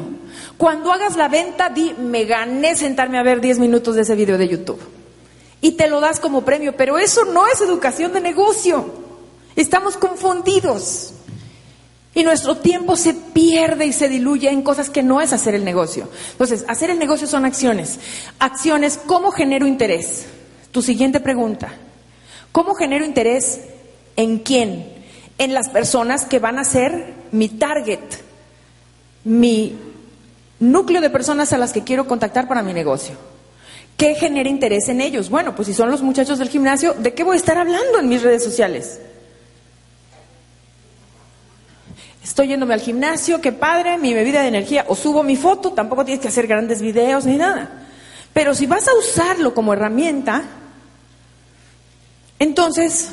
Cuando 0.56 0.92
hagas 0.92 1.16
la 1.16 1.28
venta, 1.28 1.68
di, 1.68 1.94
me 1.98 2.24
gané 2.24 2.76
sentarme 2.76 3.18
a 3.18 3.22
ver 3.22 3.40
10 3.40 3.58
minutos 3.58 3.94
de 3.94 4.02
ese 4.02 4.14
video 4.14 4.38
de 4.38 4.48
YouTube. 4.48 4.80
Y 5.60 5.72
te 5.72 5.88
lo 5.88 6.00
das 6.00 6.20
como 6.20 6.44
premio, 6.44 6.76
pero 6.76 6.98
eso 6.98 7.24
no 7.24 7.46
es 7.46 7.60
educación 7.60 8.12
de 8.12 8.20
negocio. 8.20 8.90
Estamos 9.54 9.96
confundidos. 9.96 11.12
Y 12.14 12.24
nuestro 12.24 12.56
tiempo 12.56 12.96
se 12.96 13.12
pierde 13.12 13.84
y 13.84 13.92
se 13.92 14.08
diluye 14.08 14.48
en 14.48 14.62
cosas 14.62 14.88
que 14.88 15.02
no 15.02 15.20
es 15.20 15.34
hacer 15.34 15.54
el 15.54 15.64
negocio. 15.64 16.08
Entonces, 16.32 16.64
hacer 16.66 16.88
el 16.88 16.98
negocio 16.98 17.26
son 17.26 17.44
acciones. 17.44 17.98
Acciones, 18.38 18.98
¿cómo 19.04 19.30
genero 19.32 19.66
interés? 19.66 20.24
Tu 20.72 20.80
siguiente 20.80 21.20
pregunta. 21.20 21.74
¿Cómo 22.52 22.74
genero 22.74 23.04
interés 23.04 23.60
en 24.16 24.38
quién? 24.38 24.94
En 25.38 25.54
las 25.54 25.68
personas 25.68 26.24
que 26.24 26.38
van 26.38 26.58
a 26.58 26.64
ser 26.64 27.14
mi 27.32 27.48
target, 27.48 28.00
mi 29.24 29.76
núcleo 30.60 31.00
de 31.00 31.10
personas 31.10 31.52
a 31.52 31.58
las 31.58 31.72
que 31.72 31.84
quiero 31.84 32.06
contactar 32.06 32.48
para 32.48 32.62
mi 32.62 32.72
negocio. 32.72 33.14
¿Qué 33.96 34.14
genera 34.14 34.48
interés 34.48 34.88
en 34.88 35.00
ellos? 35.00 35.30
Bueno, 35.30 35.54
pues 35.54 35.68
si 35.68 35.74
son 35.74 35.90
los 35.90 36.02
muchachos 36.02 36.38
del 36.38 36.48
gimnasio, 36.48 36.94
¿de 36.94 37.14
qué 37.14 37.24
voy 37.24 37.34
a 37.34 37.38
estar 37.38 37.56
hablando 37.56 37.98
en 37.98 38.08
mis 38.08 38.22
redes 38.22 38.44
sociales? 38.44 39.00
Estoy 42.22 42.48
yéndome 42.48 42.74
al 42.74 42.80
gimnasio, 42.80 43.40
qué 43.40 43.52
padre, 43.52 43.98
mi 43.98 44.12
bebida 44.12 44.42
de 44.42 44.48
energía, 44.48 44.84
o 44.88 44.96
subo 44.96 45.22
mi 45.22 45.36
foto, 45.36 45.72
tampoco 45.72 46.04
tienes 46.04 46.20
que 46.20 46.28
hacer 46.28 46.46
grandes 46.46 46.82
videos 46.82 47.24
ni 47.24 47.36
nada. 47.36 47.86
Pero 48.32 48.54
si 48.54 48.66
vas 48.66 48.88
a 48.88 48.94
usarlo 48.94 49.54
como 49.54 49.72
herramienta, 49.72 50.44
entonces, 52.38 53.12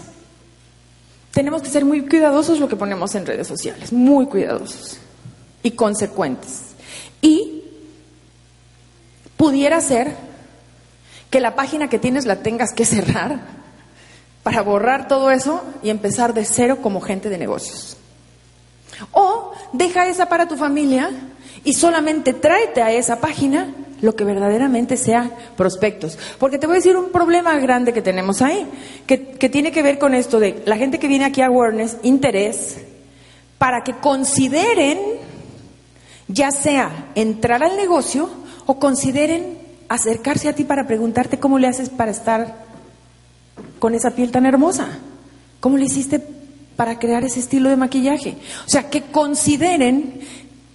tenemos 1.33 1.63
que 1.63 1.69
ser 1.69 1.83
muy 1.83 2.07
cuidadosos 2.07 2.59
lo 2.59 2.69
que 2.69 2.75
ponemos 2.75 3.15
en 3.15 3.25
redes 3.25 3.47
sociales, 3.47 3.91
muy 3.91 4.27
cuidadosos 4.27 4.97
y 5.63 5.71
consecuentes. 5.71 6.61
Y 7.21 7.63
pudiera 9.35 9.81
ser 9.81 10.15
que 11.31 11.39
la 11.39 11.55
página 11.55 11.89
que 11.89 11.97
tienes 11.97 12.25
la 12.25 12.43
tengas 12.43 12.71
que 12.73 12.85
cerrar 12.85 13.39
para 14.43 14.61
borrar 14.61 15.07
todo 15.07 15.31
eso 15.31 15.63
y 15.81 15.89
empezar 15.89 16.35
de 16.35 16.45
cero 16.45 16.79
como 16.81 17.01
gente 17.01 17.29
de 17.29 17.39
negocios. 17.39 17.97
O 19.11 19.53
deja 19.71 20.07
esa 20.07 20.29
para 20.29 20.47
tu 20.47 20.55
familia 20.55 21.09
y 21.63 21.73
solamente 21.73 22.33
tráete 22.33 22.83
a 22.83 22.91
esa 22.91 23.19
página 23.19 23.73
lo 24.03 24.15
que 24.15 24.25
verdaderamente 24.25 24.97
sea 24.97 25.31
prospectos. 25.55 26.19
Porque 26.37 26.59
te 26.59 26.67
voy 26.67 26.75
a 26.75 26.79
decir 26.79 26.97
un 26.97 27.09
problema 27.09 27.57
grande 27.57 27.93
que 27.93 28.01
tenemos 28.01 28.41
ahí, 28.41 28.67
que, 29.07 29.17
tiene 29.49 29.71
que 29.71 29.81
ver 29.81 29.97
con 29.97 30.13
esto 30.13 30.41
de 30.41 30.61
la 30.65 30.75
gente 30.75 30.99
que 30.99 31.07
viene 31.07 31.23
aquí 31.25 31.41
a 31.41 31.47
awareness, 31.47 31.97
interés, 32.03 32.79
para 33.57 33.81
que 33.83 33.93
consideren 33.93 34.99
ya 36.27 36.51
sea 36.51 37.11
entrar 37.15 37.63
al 37.63 37.77
negocio 37.77 38.29
o 38.65 38.77
consideren 38.77 39.57
acercarse 39.87 40.49
a 40.49 40.53
ti 40.53 40.65
para 40.65 40.85
preguntarte 40.85 41.39
cómo 41.39 41.57
le 41.57 41.67
haces 41.67 41.89
para 41.89 42.11
estar 42.11 42.65
con 43.79 43.95
esa 43.95 44.11
piel 44.11 44.31
tan 44.31 44.45
hermosa, 44.45 44.99
cómo 45.61 45.77
le 45.77 45.85
hiciste 45.85 46.21
para 46.75 46.99
crear 46.99 47.23
ese 47.23 47.39
estilo 47.39 47.69
de 47.69 47.77
maquillaje. 47.77 48.35
O 48.65 48.69
sea, 48.69 48.89
que 48.89 49.03
consideren 49.03 50.19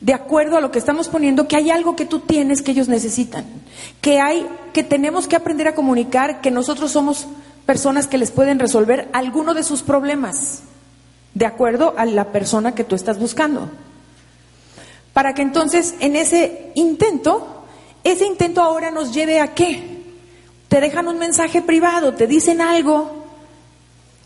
de 0.00 0.14
acuerdo 0.14 0.56
a 0.56 0.60
lo 0.60 0.70
que 0.70 0.78
estamos 0.78 1.08
poniendo, 1.08 1.48
que 1.48 1.56
hay 1.56 1.70
algo 1.70 1.96
que 1.96 2.06
tú 2.06 2.20
tienes 2.20 2.62
que 2.62 2.70
ellos 2.70 2.88
necesitan, 2.88 3.44
que 4.00 4.20
hay, 4.20 4.46
que 4.72 4.84
tenemos 4.84 5.26
que 5.26 5.36
aprender 5.36 5.66
a 5.68 5.74
comunicar, 5.74 6.40
que 6.40 6.50
nosotros 6.50 6.92
somos 6.92 7.26
personas 7.66 8.06
que 8.06 8.18
les 8.18 8.30
pueden 8.30 8.58
resolver 8.58 9.08
alguno 9.12 9.54
de 9.54 9.64
sus 9.64 9.82
problemas, 9.82 10.62
de 11.34 11.46
acuerdo 11.46 11.94
a 11.96 12.06
la 12.06 12.32
persona 12.32 12.74
que 12.74 12.84
tú 12.84 12.94
estás 12.94 13.18
buscando. 13.18 13.68
Para 15.12 15.34
que 15.34 15.42
entonces 15.42 15.94
en 15.98 16.14
ese 16.14 16.70
intento, 16.76 17.64
ese 18.04 18.24
intento 18.24 18.62
ahora 18.62 18.90
nos 18.90 19.12
lleve 19.12 19.40
a 19.40 19.54
qué? 19.54 19.98
Te 20.68 20.80
dejan 20.80 21.08
un 21.08 21.18
mensaje 21.18 21.60
privado, 21.60 22.14
te 22.14 22.26
dicen 22.26 22.60
algo 22.60 23.24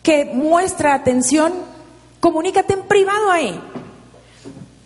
que 0.03 0.27
muestra 0.27 0.95
atención, 0.95 1.53
comunícate 2.20 2.75
en 2.75 2.83
privado 2.83 3.31
ahí. 3.31 3.59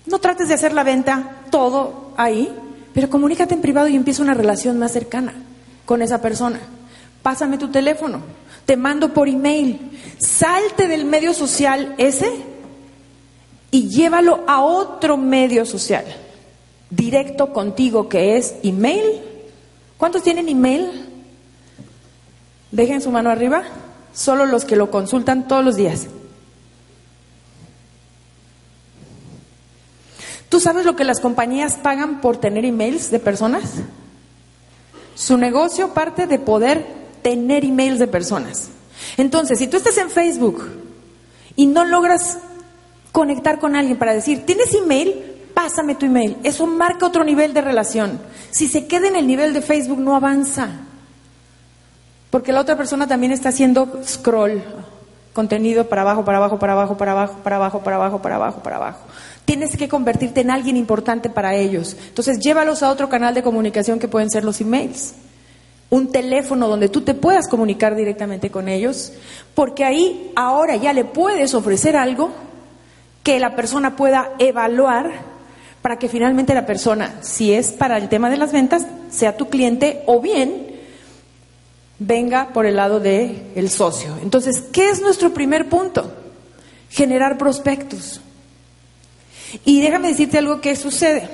No 0.06 0.18
trates 0.18 0.48
de 0.48 0.54
hacer 0.54 0.72
la 0.72 0.84
venta 0.84 1.42
todo 1.50 2.12
ahí, 2.16 2.52
pero 2.94 3.10
comunícate 3.10 3.54
en 3.54 3.60
privado 3.60 3.88
y 3.88 3.96
empieza 3.96 4.22
una 4.22 4.34
relación 4.34 4.78
más 4.78 4.92
cercana 4.92 5.34
con 5.84 6.02
esa 6.02 6.22
persona. 6.22 6.60
Pásame 7.22 7.58
tu 7.58 7.68
teléfono, 7.68 8.20
te 8.64 8.76
mando 8.76 9.12
por 9.12 9.28
email. 9.28 9.98
Salte 10.18 10.86
del 10.86 11.04
medio 11.04 11.34
social 11.34 11.94
ese 11.98 12.30
y 13.70 13.88
llévalo 13.88 14.44
a 14.46 14.62
otro 14.62 15.16
medio 15.16 15.66
social, 15.66 16.04
directo 16.88 17.52
contigo, 17.52 18.08
que 18.08 18.36
es 18.36 18.54
email. 18.62 19.20
¿Cuántos 19.96 20.22
tienen 20.22 20.48
email? 20.48 21.06
Dejen 22.70 23.00
su 23.00 23.10
mano 23.10 23.30
arriba. 23.30 23.64
Solo 24.14 24.46
los 24.46 24.64
que 24.64 24.76
lo 24.76 24.90
consultan 24.90 25.48
todos 25.48 25.64
los 25.64 25.76
días. 25.76 26.06
¿Tú 30.56 30.60
sabes 30.60 30.86
lo 30.86 30.96
que 30.96 31.04
las 31.04 31.20
compañías 31.20 31.74
pagan 31.74 32.22
por 32.22 32.38
tener 32.38 32.64
emails 32.64 33.10
de 33.10 33.18
personas? 33.18 33.74
Su 35.14 35.36
negocio 35.36 35.92
parte 35.92 36.26
de 36.26 36.38
poder 36.38 36.82
tener 37.20 37.62
emails 37.62 37.98
de 37.98 38.06
personas. 38.06 38.70
Entonces, 39.18 39.58
si 39.58 39.66
tú 39.66 39.76
estás 39.76 39.98
en 39.98 40.08
Facebook 40.08 40.66
y 41.56 41.66
no 41.66 41.84
logras 41.84 42.38
conectar 43.12 43.58
con 43.58 43.76
alguien 43.76 43.98
para 43.98 44.14
decir, 44.14 44.46
¿tienes 44.46 44.72
email? 44.72 45.14
Pásame 45.52 45.94
tu 45.94 46.06
email. 46.06 46.38
Eso 46.42 46.66
marca 46.66 47.04
otro 47.04 47.22
nivel 47.22 47.52
de 47.52 47.60
relación. 47.60 48.18
Si 48.50 48.66
se 48.66 48.86
queda 48.86 49.08
en 49.08 49.16
el 49.16 49.26
nivel 49.26 49.52
de 49.52 49.60
Facebook, 49.60 49.98
no 49.98 50.16
avanza. 50.16 50.70
Porque 52.30 52.52
la 52.52 52.62
otra 52.62 52.78
persona 52.78 53.06
también 53.06 53.32
está 53.32 53.50
haciendo 53.50 54.00
scroll, 54.06 54.62
contenido 55.34 55.86
para 55.86 56.00
abajo, 56.00 56.24
para 56.24 56.38
abajo, 56.38 56.58
para 56.58 56.72
abajo, 56.72 56.96
para 56.96 57.12
abajo, 57.12 57.36
para 57.42 57.56
abajo, 57.56 57.82
para 57.82 57.96
abajo, 57.96 58.22
para 58.22 58.36
abajo, 58.36 58.62
para 58.62 58.76
abajo. 58.76 59.00
Tienes 59.46 59.76
que 59.76 59.88
convertirte 59.88 60.42
en 60.42 60.50
alguien 60.50 60.76
importante 60.76 61.30
para 61.30 61.54
ellos. 61.54 61.96
Entonces, 62.08 62.38
llévalos 62.38 62.82
a 62.82 62.90
otro 62.90 63.08
canal 63.08 63.32
de 63.32 63.42
comunicación 63.42 63.98
que 63.98 64.08
pueden 64.08 64.30
ser 64.30 64.44
los 64.44 64.60
emails. 64.60 65.14
Un 65.88 66.12
teléfono 66.12 66.68
donde 66.68 66.90
tú 66.90 67.00
te 67.00 67.14
puedas 67.14 67.48
comunicar 67.48 67.96
directamente 67.96 68.50
con 68.50 68.68
ellos, 68.68 69.12
porque 69.54 69.84
ahí 69.84 70.32
ahora 70.36 70.76
ya 70.76 70.92
le 70.92 71.04
puedes 71.04 71.54
ofrecer 71.54 71.96
algo 71.96 72.30
que 73.22 73.40
la 73.40 73.56
persona 73.56 73.96
pueda 73.96 74.32
evaluar 74.38 75.12
para 75.80 75.98
que 75.98 76.08
finalmente 76.08 76.52
la 76.52 76.66
persona, 76.66 77.14
si 77.22 77.52
es 77.52 77.70
para 77.70 77.96
el 77.96 78.08
tema 78.08 78.28
de 78.28 78.36
las 78.36 78.52
ventas, 78.52 78.84
sea 79.10 79.36
tu 79.36 79.48
cliente 79.48 80.02
o 80.06 80.20
bien 80.20 80.66
venga 81.98 82.48
por 82.52 82.66
el 82.66 82.76
lado 82.76 83.00
del 83.00 83.42
el 83.54 83.70
socio. 83.70 84.16
Entonces, 84.22 84.64
¿qué 84.72 84.90
es 84.90 85.00
nuestro 85.00 85.32
primer 85.32 85.68
punto? 85.68 86.12
Generar 86.90 87.38
prospectos. 87.38 88.20
Y 89.64 89.80
déjame 89.80 90.08
decirte 90.08 90.38
algo 90.38 90.60
que 90.60 90.76
sucede. 90.76 91.28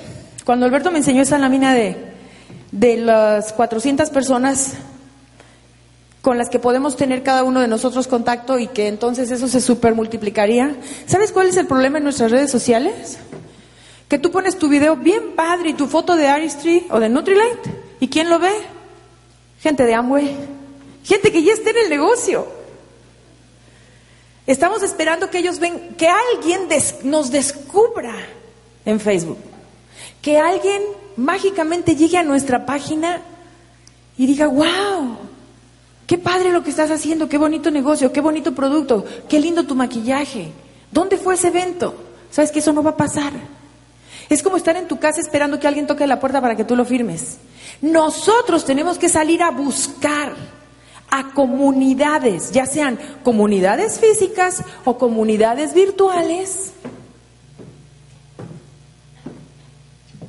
Cuando 0.44 0.66
Alberto 0.66 0.90
me 0.90 0.98
enseñó 0.98 1.22
esa 1.22 1.38
lámina 1.38 1.74
de, 1.74 1.96
de 2.72 2.96
las 2.96 3.52
400 3.52 4.10
personas 4.10 4.74
con 6.22 6.38
las 6.38 6.48
que 6.48 6.60
podemos 6.60 6.96
tener 6.96 7.22
cada 7.22 7.42
uno 7.42 7.60
de 7.60 7.68
nosotros 7.68 8.06
contacto 8.06 8.58
y 8.58 8.68
que 8.68 8.86
entonces 8.86 9.30
eso 9.30 9.48
se 9.48 9.60
super 9.60 9.94
multiplicaría. 9.94 10.76
¿Sabes 11.06 11.32
cuál 11.32 11.48
es 11.48 11.56
el 11.56 11.66
problema 11.66 11.98
en 11.98 12.04
nuestras 12.04 12.30
redes 12.30 12.50
sociales? 12.50 13.18
Que 14.08 14.18
tú 14.18 14.30
pones 14.30 14.56
tu 14.56 14.68
video 14.68 14.96
bien 14.96 15.34
padre 15.34 15.70
y 15.70 15.74
tu 15.74 15.88
foto 15.88 16.16
de 16.16 16.28
Aristry 16.28 16.86
o 16.90 17.00
de 17.00 17.08
Nutrilite 17.08 17.70
y 17.98 18.08
¿quién 18.08 18.30
lo 18.30 18.38
ve? 18.38 18.52
Gente 19.60 19.84
de 19.84 19.94
Amway, 19.94 20.36
gente 21.04 21.32
que 21.32 21.42
ya 21.42 21.52
está 21.52 21.70
en 21.70 21.78
el 21.84 21.90
negocio. 21.90 22.61
Estamos 24.47 24.82
esperando 24.82 25.30
que 25.30 25.38
ellos 25.38 25.59
ven, 25.59 25.95
que 25.97 26.09
alguien 26.09 26.68
nos 27.05 27.30
descubra 27.30 28.14
en 28.84 28.99
Facebook, 28.99 29.38
que 30.20 30.38
alguien 30.38 30.82
mágicamente 31.16 31.95
llegue 31.95 32.18
a 32.18 32.24
nuestra 32.24 32.66
página 32.66 33.20
y 34.18 34.26
diga, 34.26 34.49
wow, 34.49 35.16
qué 36.07 36.18
padre 36.18 36.51
lo 36.51 36.64
que 36.64 36.70
estás 36.70 36.90
haciendo, 36.90 37.28
qué 37.28 37.38
bonito 37.38 37.70
negocio, 37.70 38.12
qué 38.12 38.20
bonito 38.20 38.53
producto, 38.53 39.05
qué 39.28 39.38
lindo 39.38 39.64
tu 39.64 39.76
maquillaje. 39.76 40.51
¿Dónde 40.90 41.16
fue 41.16 41.34
ese 41.34 41.49
evento? 41.49 41.95
Sabes 42.30 42.51
que 42.51 42.59
eso 42.59 42.72
no 42.72 42.82
va 42.82 42.90
a 42.90 42.97
pasar. 42.97 43.32
Es 44.28 44.43
como 44.43 44.57
estar 44.57 44.76
en 44.76 44.88
tu 44.88 44.99
casa 44.99 45.20
esperando 45.20 45.61
que 45.61 45.68
alguien 45.68 45.86
toque 45.86 46.07
la 46.07 46.18
puerta 46.18 46.40
para 46.40 46.57
que 46.57 46.64
tú 46.64 46.74
lo 46.74 46.84
firmes. 46.84 47.38
Nosotros 47.80 48.64
tenemos 48.64 48.99
que 48.99 49.09
salir 49.09 49.43
a 49.43 49.51
buscar 49.51 50.34
a 51.14 51.34
comunidades, 51.34 52.52
ya 52.52 52.64
sean 52.64 52.98
comunidades 53.22 54.00
físicas 54.00 54.64
o 54.86 54.96
comunidades 54.96 55.74
virtuales, 55.74 56.72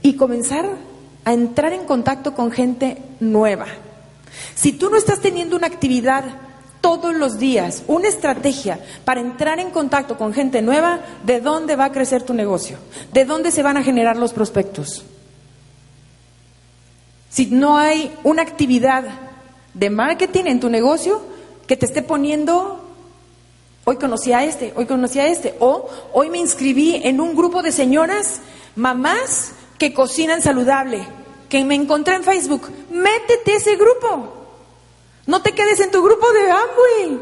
y 0.02 0.18
comenzar 0.18 0.70
a 1.24 1.32
entrar 1.32 1.72
en 1.72 1.86
contacto 1.86 2.36
con 2.36 2.52
gente 2.52 3.02
nueva. 3.22 3.68
Si 4.56 4.74
tú 4.74 4.90
no 4.90 4.98
estás 4.98 5.22
teniendo 5.22 5.56
una 5.56 5.68
actividad 5.68 6.26
todos 6.82 7.16
los 7.16 7.40
días, 7.40 7.84
una 7.88 8.10
estrategia 8.10 8.78
para 9.06 9.22
entrar 9.22 9.62
en 9.62 9.72
contacto 9.72 10.18
con 10.18 10.34
gente 10.34 10.62
nueva, 10.62 11.00
¿de 11.24 11.40
dónde 11.40 11.78
va 11.78 11.86
a 11.86 11.92
crecer 11.94 12.24
tu 12.24 12.34
negocio? 12.34 12.78
¿De 13.14 13.24
dónde 13.24 13.52
se 13.52 13.64
van 13.64 13.78
a 13.78 13.84
generar 13.84 14.18
los 14.18 14.34
prospectos? 14.34 15.06
Si 17.30 17.46
no 17.46 17.78
hay 17.78 18.14
una 18.26 18.42
actividad 18.42 19.06
de 19.74 19.90
marketing 19.90 20.46
en 20.46 20.60
tu 20.60 20.70
negocio 20.70 21.22
que 21.68 21.78
te 21.78 21.86
esté 21.86 22.02
poniendo, 22.02 22.80
hoy 23.86 23.98
conocí 23.98 24.34
a 24.34 24.44
este, 24.44 24.74
hoy 24.76 24.86
conocí 24.86 25.20
a 25.20 25.28
este, 25.28 25.56
o 25.60 25.90
hoy 26.14 26.30
me 26.30 26.38
inscribí 26.38 27.02
en 27.04 27.20
un 27.20 27.36
grupo 27.36 27.62
de 27.62 27.72
señoras, 27.72 28.42
mamás 28.76 29.54
que 29.78 29.94
cocinan 29.94 30.42
saludable, 30.42 31.06
que 31.50 31.64
me 31.64 31.76
encontré 31.76 32.16
en 32.16 32.24
Facebook, 32.24 32.70
métete 32.92 33.56
ese 33.56 33.76
grupo. 33.76 34.42
No 35.26 35.42
te 35.42 35.54
quedes 35.54 35.80
en 35.80 35.92
tu 35.92 36.04
grupo 36.04 36.32
de 36.34 36.52
Amway, 36.52 37.20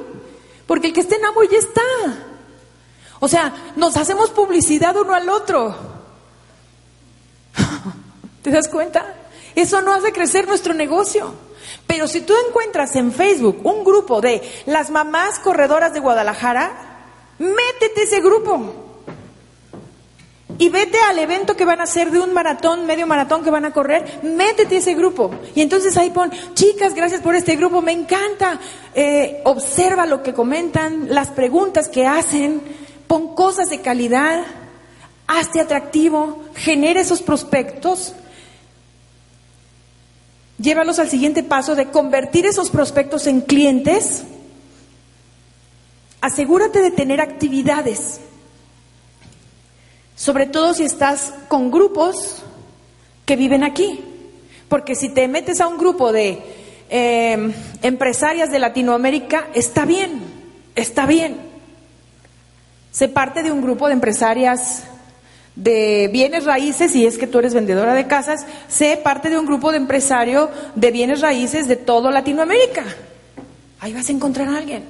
porque 0.65 0.87
el 0.87 0.93
que 0.93 1.01
esté 1.01 1.15
en 1.15 1.25
Amway 1.25 1.47
ya 1.49 1.59
está. 1.59 1.81
O 3.19 3.27
sea, 3.27 3.53
nos 3.75 3.95
hacemos 3.97 4.31
publicidad 4.31 4.97
uno 4.97 5.13
al 5.13 5.29
otro. 5.29 5.75
¿Te 8.41 8.49
das 8.49 8.67
cuenta? 8.67 9.05
Eso 9.53 9.81
no 9.81 9.93
hace 9.93 10.11
crecer 10.11 10.47
nuestro 10.47 10.73
negocio. 10.73 11.31
Pero 11.91 12.07
si 12.07 12.21
tú 12.21 12.33
encuentras 12.47 12.95
en 12.95 13.11
Facebook 13.11 13.59
un 13.65 13.83
grupo 13.83 14.21
de 14.21 14.41
las 14.65 14.89
mamás 14.91 15.39
corredoras 15.39 15.91
de 15.91 15.99
Guadalajara, 15.99 16.71
métete 17.37 18.03
ese 18.03 18.21
grupo. 18.21 18.73
Y 20.57 20.69
vete 20.69 20.97
al 21.01 21.19
evento 21.19 21.57
que 21.57 21.65
van 21.65 21.81
a 21.81 21.83
hacer 21.83 22.09
de 22.09 22.21
un 22.21 22.31
maratón, 22.31 22.85
medio 22.85 23.07
maratón 23.07 23.43
que 23.43 23.49
van 23.49 23.65
a 23.65 23.73
correr, 23.73 24.21
métete 24.23 24.77
ese 24.77 24.93
grupo. 24.93 25.31
Y 25.53 25.61
entonces 25.61 25.97
ahí 25.97 26.11
pon, 26.11 26.31
chicas, 26.53 26.93
gracias 26.93 27.19
por 27.19 27.35
este 27.35 27.57
grupo, 27.57 27.81
me 27.81 27.91
encanta. 27.91 28.57
Eh, 28.95 29.41
observa 29.43 30.05
lo 30.05 30.23
que 30.23 30.33
comentan, 30.33 31.13
las 31.13 31.27
preguntas 31.27 31.89
que 31.89 32.07
hacen, 32.07 32.61
pon 33.05 33.35
cosas 33.35 33.69
de 33.69 33.81
calidad, 33.81 34.45
hazte 35.27 35.59
atractivo, 35.59 36.45
genera 36.55 37.01
esos 37.01 37.21
prospectos 37.21 38.15
llévalos 40.61 40.99
al 40.99 41.09
siguiente 41.09 41.43
paso 41.43 41.75
de 41.75 41.87
convertir 41.87 42.45
esos 42.45 42.69
prospectos 42.69 43.27
en 43.27 43.41
clientes. 43.41 44.23
Asegúrate 46.21 46.81
de 46.81 46.91
tener 46.91 47.19
actividades, 47.19 48.19
sobre 50.15 50.45
todo 50.45 50.73
si 50.73 50.83
estás 50.83 51.33
con 51.47 51.71
grupos 51.71 52.43
que 53.25 53.35
viven 53.35 53.63
aquí, 53.63 54.03
porque 54.69 54.93
si 54.93 55.09
te 55.09 55.27
metes 55.27 55.61
a 55.61 55.67
un 55.67 55.77
grupo 55.77 56.11
de 56.11 56.43
eh, 56.89 57.53
empresarias 57.81 58.51
de 58.51 58.59
Latinoamérica, 58.59 59.47
está 59.55 59.85
bien, 59.85 60.21
está 60.75 61.07
bien. 61.07 61.37
Se 62.91 63.07
parte 63.07 63.41
de 63.41 63.51
un 63.51 63.61
grupo 63.61 63.87
de 63.87 63.93
empresarias 63.93 64.83
de 65.61 66.09
bienes 66.11 66.45
raíces, 66.45 66.95
y 66.95 67.05
es 67.05 67.17
que 67.17 67.27
tú 67.27 67.39
eres 67.39 67.53
vendedora 67.53 67.93
de 67.93 68.07
casas, 68.07 68.45
sé 68.67 68.97
parte 68.97 69.29
de 69.29 69.37
un 69.37 69.45
grupo 69.45 69.71
de 69.71 69.77
empresario 69.77 70.49
de 70.75 70.91
bienes 70.91 71.21
raíces 71.21 71.67
de 71.67 71.75
toda 71.75 72.09
Latinoamérica. 72.09 72.83
Ahí 73.79 73.93
vas 73.93 74.09
a 74.09 74.11
encontrar 74.11 74.47
a 74.47 74.57
alguien. 74.57 74.83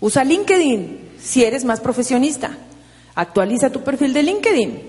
Usa 0.00 0.22
LinkedIn 0.22 1.00
si 1.20 1.42
eres 1.42 1.64
más 1.64 1.80
profesionista. 1.80 2.56
Actualiza 3.16 3.70
tu 3.70 3.82
perfil 3.82 4.12
de 4.12 4.22
LinkedIn. 4.22 4.82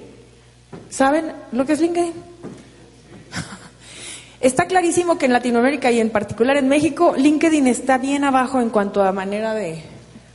¿Saben 0.89 1.32
lo 1.51 1.65
que 1.65 1.74
es 1.74 1.82
LinkedIn? 1.82 2.13
Está 4.39 4.68
clarísimo 4.68 5.18
que 5.18 5.26
en 5.26 5.34
Latinoamérica 5.34 5.89
y 5.89 5.99
en 5.99 6.11
particular 6.11 6.57
en 6.57 6.68
México, 6.68 7.15
LinkedIn 7.18 7.65
está 7.68 7.97
bien 7.97 8.24
abajo 8.24 8.61
en 8.61 8.70
cuanto 8.70 9.01
a 9.01 9.11
manera 9.11 9.55
de 9.55 9.82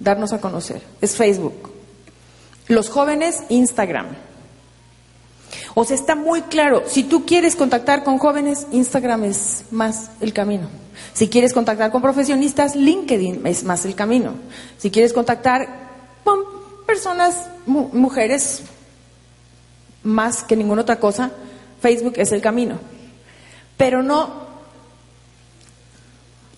darnos 0.00 0.32
a 0.32 0.40
conocer. 0.40 0.82
Es 1.00 1.14
Facebook. 1.14 1.70
Los 2.66 2.88
jóvenes, 2.88 3.44
Instagram. 3.48 4.31
O 5.74 5.84
sea, 5.84 5.96
está 5.96 6.14
muy 6.14 6.42
claro, 6.42 6.82
si 6.86 7.02
tú 7.02 7.24
quieres 7.24 7.56
contactar 7.56 8.04
con 8.04 8.18
jóvenes, 8.18 8.66
Instagram 8.72 9.24
es 9.24 9.64
más 9.70 10.10
el 10.20 10.32
camino. 10.32 10.68
Si 11.14 11.28
quieres 11.28 11.52
contactar 11.52 11.90
con 11.90 12.02
profesionistas, 12.02 12.76
LinkedIn 12.76 13.46
es 13.46 13.64
más 13.64 13.84
el 13.84 13.94
camino. 13.94 14.34
Si 14.78 14.90
quieres 14.90 15.12
contactar 15.12 15.68
con 16.24 16.40
personas, 16.86 17.48
mujeres, 17.66 18.62
más 20.02 20.42
que 20.42 20.56
ninguna 20.56 20.82
otra 20.82 20.98
cosa, 20.98 21.30
Facebook 21.80 22.14
es 22.16 22.32
el 22.32 22.40
camino. 22.40 22.78
Pero 23.76 24.02
no, 24.02 24.46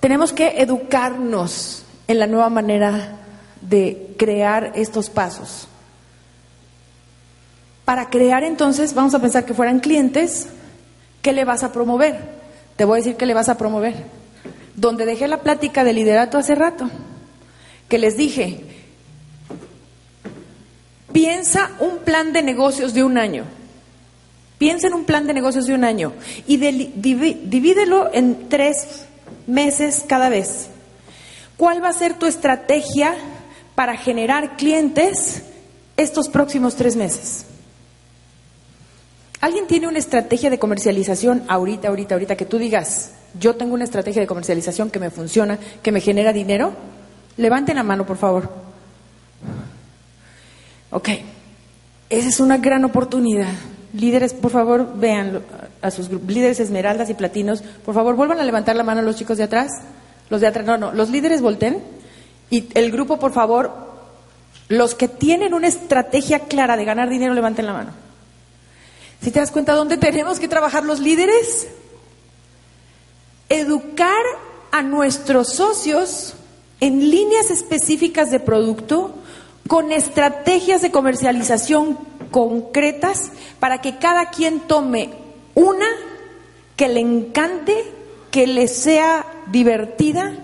tenemos 0.00 0.32
que 0.32 0.60
educarnos 0.60 1.84
en 2.06 2.18
la 2.18 2.26
nueva 2.26 2.50
manera 2.50 3.18
de 3.60 4.14
crear 4.18 4.72
estos 4.74 5.08
pasos. 5.10 5.68
Para 7.84 8.08
crear 8.08 8.44
entonces, 8.44 8.94
vamos 8.94 9.14
a 9.14 9.20
pensar 9.20 9.44
que 9.44 9.54
fueran 9.54 9.80
clientes, 9.80 10.48
¿qué 11.20 11.32
le 11.32 11.44
vas 11.44 11.62
a 11.62 11.72
promover? 11.72 12.18
Te 12.76 12.84
voy 12.84 12.96
a 12.96 13.02
decir 13.02 13.16
qué 13.16 13.26
le 13.26 13.34
vas 13.34 13.48
a 13.48 13.58
promover. 13.58 13.94
Donde 14.74 15.04
dejé 15.04 15.28
la 15.28 15.42
plática 15.42 15.84
de 15.84 15.92
liderato 15.92 16.38
hace 16.38 16.54
rato, 16.54 16.88
que 17.88 17.98
les 17.98 18.16
dije, 18.16 18.64
piensa 21.12 21.70
un 21.78 21.98
plan 21.98 22.32
de 22.32 22.42
negocios 22.42 22.94
de 22.94 23.04
un 23.04 23.18
año. 23.18 23.44
Piensa 24.58 24.86
en 24.86 24.94
un 24.94 25.04
plan 25.04 25.26
de 25.26 25.34
negocios 25.34 25.66
de 25.66 25.74
un 25.74 25.84
año 25.84 26.12
y 26.46 26.56
divídelo 26.56 28.08
en 28.14 28.48
tres 28.48 29.06
meses 29.46 30.04
cada 30.08 30.30
vez. 30.30 30.68
¿Cuál 31.56 31.84
va 31.84 31.90
a 31.90 31.92
ser 31.92 32.14
tu 32.14 32.26
estrategia 32.26 33.14
para 33.74 33.96
generar 33.96 34.56
clientes 34.56 35.42
estos 35.96 36.28
próximos 36.28 36.76
tres 36.76 36.96
meses? 36.96 37.46
¿Alguien 39.44 39.66
tiene 39.66 39.86
una 39.86 39.98
estrategia 39.98 40.48
de 40.48 40.58
comercialización 40.58 41.42
ahorita, 41.48 41.88
ahorita, 41.88 42.14
ahorita 42.14 42.34
que 42.34 42.46
tú 42.46 42.56
digas, 42.56 43.12
yo 43.38 43.56
tengo 43.56 43.74
una 43.74 43.84
estrategia 43.84 44.22
de 44.22 44.26
comercialización 44.26 44.90
que 44.90 44.98
me 44.98 45.10
funciona, 45.10 45.58
que 45.82 45.92
me 45.92 46.00
genera 46.00 46.32
dinero? 46.32 46.72
Levanten 47.36 47.76
la 47.76 47.82
mano, 47.82 48.06
por 48.06 48.16
favor. 48.16 48.48
Ok, 50.90 51.10
esa 52.08 52.26
es 52.26 52.40
una 52.40 52.56
gran 52.56 52.86
oportunidad. 52.86 53.52
Líderes, 53.92 54.32
por 54.32 54.50
favor, 54.50 54.96
vean 54.96 55.42
a 55.82 55.90
sus 55.90 56.08
líderes 56.08 56.58
esmeraldas 56.58 57.10
y 57.10 57.14
platinos. 57.14 57.62
Por 57.84 57.94
favor, 57.94 58.16
vuelvan 58.16 58.40
a 58.40 58.44
levantar 58.44 58.76
la 58.76 58.82
mano 58.82 59.02
los 59.02 59.16
chicos 59.16 59.36
de 59.36 59.44
atrás. 59.44 59.70
Los 60.30 60.40
de 60.40 60.46
atrás, 60.46 60.64
no, 60.64 60.78
no, 60.78 60.92
los 60.92 61.10
líderes 61.10 61.42
volten. 61.42 61.82
Y 62.48 62.68
el 62.72 62.90
grupo, 62.90 63.18
por 63.18 63.34
favor, 63.34 63.72
los 64.68 64.94
que 64.94 65.08
tienen 65.08 65.52
una 65.52 65.68
estrategia 65.68 66.38
clara 66.38 66.78
de 66.78 66.86
ganar 66.86 67.10
dinero, 67.10 67.34
levanten 67.34 67.66
la 67.66 67.74
mano. 67.74 68.03
Si 69.22 69.30
te 69.30 69.40
das 69.40 69.50
cuenta 69.50 69.74
dónde 69.74 69.96
tenemos 69.96 70.38
que 70.38 70.48
trabajar 70.48 70.84
los 70.84 71.00
líderes? 71.00 71.68
Educar 73.48 74.22
a 74.70 74.82
nuestros 74.82 75.50
socios 75.54 76.34
en 76.80 77.10
líneas 77.10 77.50
específicas 77.50 78.30
de 78.30 78.40
producto 78.40 79.14
con 79.68 79.92
estrategias 79.92 80.82
de 80.82 80.90
comercialización 80.90 81.98
concretas 82.30 83.30
para 83.60 83.80
que 83.80 83.98
cada 83.98 84.30
quien 84.30 84.60
tome 84.60 85.10
una 85.54 85.86
que 86.76 86.88
le 86.88 87.00
encante, 87.00 87.84
que 88.30 88.46
le 88.46 88.66
sea 88.66 89.24
divertida, 89.46 90.34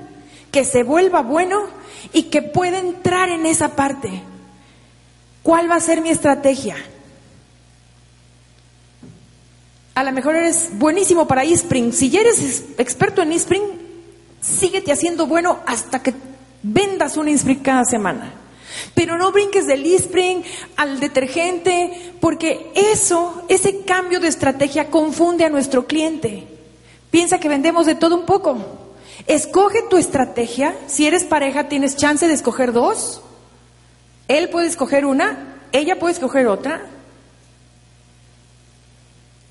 que 0.52 0.64
se 0.64 0.84
vuelva 0.84 1.22
bueno 1.22 1.64
y 2.12 2.24
que 2.24 2.42
pueda 2.42 2.78
entrar 2.78 3.28
en 3.28 3.46
esa 3.46 3.74
parte. 3.74 4.22
¿Cuál 5.42 5.70
va 5.70 5.76
a 5.76 5.80
ser 5.80 6.00
mi 6.00 6.10
estrategia? 6.10 6.76
A 9.94 10.04
lo 10.04 10.12
mejor 10.12 10.36
eres 10.36 10.70
buenísimo 10.72 11.26
para 11.26 11.44
eSpring. 11.44 11.92
Si 11.92 12.10
ya 12.10 12.20
eres 12.20 12.64
experto 12.78 13.22
en 13.22 13.32
eSpring, 13.32 13.62
síguete 14.40 14.92
haciendo 14.92 15.26
bueno 15.26 15.60
hasta 15.66 16.02
que 16.02 16.14
vendas 16.62 17.16
un 17.16 17.28
eSpring 17.28 17.60
cada 17.60 17.84
semana. 17.84 18.34
Pero 18.94 19.18
no 19.18 19.32
brinques 19.32 19.66
del 19.66 19.84
eSpring 19.84 20.42
al 20.76 21.00
detergente, 21.00 22.14
porque 22.20 22.70
eso, 22.74 23.42
ese 23.48 23.80
cambio 23.80 24.20
de 24.20 24.28
estrategia 24.28 24.90
confunde 24.90 25.44
a 25.44 25.50
nuestro 25.50 25.86
cliente. 25.86 26.46
Piensa 27.10 27.40
que 27.40 27.48
vendemos 27.48 27.86
de 27.86 27.96
todo 27.96 28.16
un 28.16 28.26
poco. 28.26 28.58
Escoge 29.26 29.82
tu 29.88 29.96
estrategia. 29.96 30.74
Si 30.86 31.06
eres 31.06 31.24
pareja, 31.24 31.68
tienes 31.68 31.96
chance 31.96 32.26
de 32.26 32.34
escoger 32.34 32.72
dos. 32.72 33.20
Él 34.28 34.48
puede 34.48 34.68
escoger 34.68 35.04
una, 35.04 35.56
ella 35.72 35.98
puede 35.98 36.14
escoger 36.14 36.46
otra. 36.46 36.82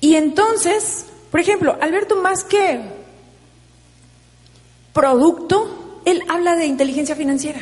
Y 0.00 0.16
entonces, 0.16 1.06
por 1.30 1.40
ejemplo, 1.40 1.76
Alberto, 1.80 2.16
más 2.16 2.44
que 2.44 2.80
producto, 4.92 6.00
él 6.04 6.22
habla 6.28 6.56
de 6.56 6.66
inteligencia 6.66 7.14
financiera. 7.14 7.60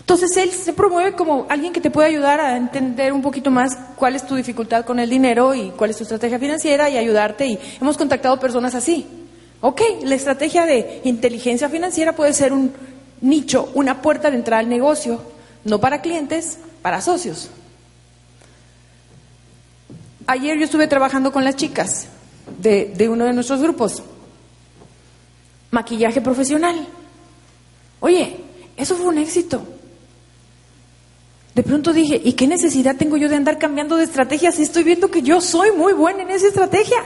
Entonces 0.00 0.36
él 0.38 0.50
se 0.52 0.72
promueve 0.72 1.12
como 1.12 1.46
alguien 1.50 1.72
que 1.72 1.82
te 1.82 1.90
puede 1.90 2.08
ayudar 2.08 2.40
a 2.40 2.56
entender 2.56 3.12
un 3.12 3.20
poquito 3.20 3.50
más 3.50 3.76
cuál 3.96 4.16
es 4.16 4.26
tu 4.26 4.36
dificultad 4.36 4.86
con 4.86 4.98
el 4.98 5.10
dinero 5.10 5.54
y 5.54 5.70
cuál 5.70 5.90
es 5.90 5.98
tu 5.98 6.04
estrategia 6.04 6.38
financiera 6.38 6.88
y 6.88 6.96
ayudarte. 6.96 7.46
Y 7.46 7.58
hemos 7.78 7.98
contactado 7.98 8.40
personas 8.40 8.74
así. 8.74 9.06
Ok, 9.60 9.82
la 10.04 10.14
estrategia 10.14 10.64
de 10.64 11.02
inteligencia 11.04 11.68
financiera 11.68 12.14
puede 12.14 12.32
ser 12.32 12.52
un 12.52 12.72
nicho, 13.20 13.70
una 13.74 14.00
puerta 14.00 14.30
de 14.30 14.36
entrada 14.36 14.60
al 14.60 14.68
negocio, 14.68 15.20
no 15.64 15.78
para 15.78 16.00
clientes, 16.00 16.58
para 16.80 17.00
socios. 17.00 17.50
Ayer 20.28 20.58
yo 20.58 20.66
estuve 20.66 20.86
trabajando 20.86 21.32
con 21.32 21.42
las 21.42 21.56
chicas 21.56 22.06
de, 22.58 22.92
de 22.94 23.08
uno 23.08 23.24
de 23.24 23.32
nuestros 23.32 23.62
grupos, 23.62 24.02
maquillaje 25.70 26.20
profesional. 26.20 26.86
Oye, 28.00 28.36
eso 28.76 28.94
fue 28.94 29.06
un 29.06 29.16
éxito. 29.16 29.62
De 31.54 31.62
pronto 31.62 31.94
dije, 31.94 32.20
¿y 32.22 32.34
qué 32.34 32.46
necesidad 32.46 32.96
tengo 32.96 33.16
yo 33.16 33.30
de 33.30 33.36
andar 33.36 33.56
cambiando 33.56 33.96
de 33.96 34.04
estrategia 34.04 34.52
si 34.52 34.64
estoy 34.64 34.84
viendo 34.84 35.10
que 35.10 35.22
yo 35.22 35.40
soy 35.40 35.72
muy 35.72 35.94
buena 35.94 36.24
en 36.24 36.30
esa 36.30 36.48
estrategia? 36.48 36.98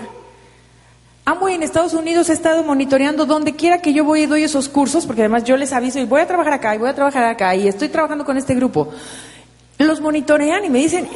Amo 1.24 1.48
en 1.48 1.62
Estados 1.62 1.94
Unidos 1.94 2.28
he 2.28 2.32
estado 2.32 2.64
monitoreando 2.64 3.24
donde 3.24 3.54
quiera 3.54 3.80
que 3.80 3.92
yo 3.92 4.04
voy 4.04 4.22
y 4.22 4.26
doy 4.26 4.42
esos 4.42 4.68
cursos, 4.68 5.06
porque 5.06 5.22
además 5.22 5.44
yo 5.44 5.56
les 5.56 5.72
aviso 5.72 6.00
y 6.00 6.06
voy 6.06 6.22
a 6.22 6.26
trabajar 6.26 6.54
acá 6.54 6.74
y 6.74 6.78
voy 6.78 6.90
a 6.90 6.94
trabajar 6.96 7.22
acá 7.22 7.54
y 7.54 7.68
estoy 7.68 7.88
trabajando 7.88 8.24
con 8.24 8.36
este 8.36 8.56
grupo. 8.56 8.88
Los 9.78 10.00
monitorean 10.00 10.64
y 10.64 10.70
me 10.70 10.80
dicen, 10.80 11.06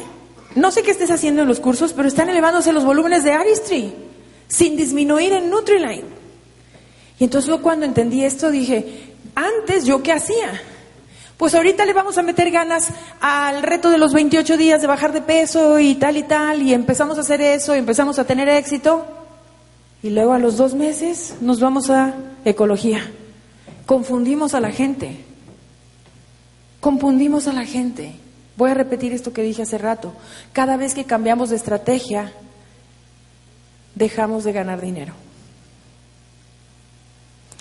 no 0.55 0.71
sé 0.71 0.83
qué 0.83 0.91
estés 0.91 1.11
haciendo 1.11 1.41
en 1.41 1.47
los 1.47 1.59
cursos, 1.59 1.93
pero 1.93 2.07
están 2.07 2.29
elevándose 2.29 2.71
los 2.71 2.85
volúmenes 2.85 3.23
de 3.23 3.33
Aristry 3.33 3.93
sin 4.47 4.75
disminuir 4.75 5.33
en 5.33 5.49
Nutriline. 5.49 6.05
Y 7.19 7.23
entonces 7.25 7.53
cuando 7.61 7.85
entendí 7.85 8.23
esto 8.23 8.51
dije, 8.51 9.13
antes 9.35 9.85
yo 9.85 10.01
qué 10.01 10.13
hacía? 10.13 10.61
Pues 11.37 11.53
ahorita 11.53 11.85
le 11.85 11.93
vamos 11.93 12.17
a 12.17 12.23
meter 12.23 12.49
ganas 12.49 12.89
al 13.21 13.61
reto 13.61 13.89
de 13.89 13.99
los 13.99 14.13
28 14.13 14.57
días 14.57 14.81
de 14.81 14.87
bajar 14.87 15.13
de 15.13 15.21
peso 15.21 15.79
y 15.79 15.95
tal 15.95 16.17
y 16.17 16.23
tal, 16.23 16.63
y 16.63 16.73
empezamos 16.73 17.17
a 17.17 17.21
hacer 17.21 17.41
eso 17.41 17.75
y 17.75 17.79
empezamos 17.79 18.17
a 18.17 18.25
tener 18.25 18.49
éxito. 18.49 19.05
Y 20.01 20.09
luego 20.09 20.33
a 20.33 20.39
los 20.39 20.57
dos 20.57 20.73
meses 20.73 21.35
nos 21.41 21.59
vamos 21.59 21.89
a 21.89 22.15
ecología. 22.45 23.11
Confundimos 23.85 24.53
a 24.53 24.59
la 24.59 24.71
gente. 24.71 25.23
Confundimos 26.79 27.47
a 27.47 27.53
la 27.53 27.65
gente. 27.65 28.15
Voy 28.57 28.71
a 28.71 28.73
repetir 28.73 29.13
esto 29.13 29.31
que 29.31 29.43
dije 29.43 29.61
hace 29.61 29.77
rato. 29.77 30.13
Cada 30.51 30.77
vez 30.77 30.95
que 30.95 31.05
cambiamos 31.05 31.51
de 31.51 31.55
estrategia, 31.55 32.33
dejamos 33.93 34.43
de 34.43 34.51
ganar 34.51 34.81
dinero. 34.81 35.13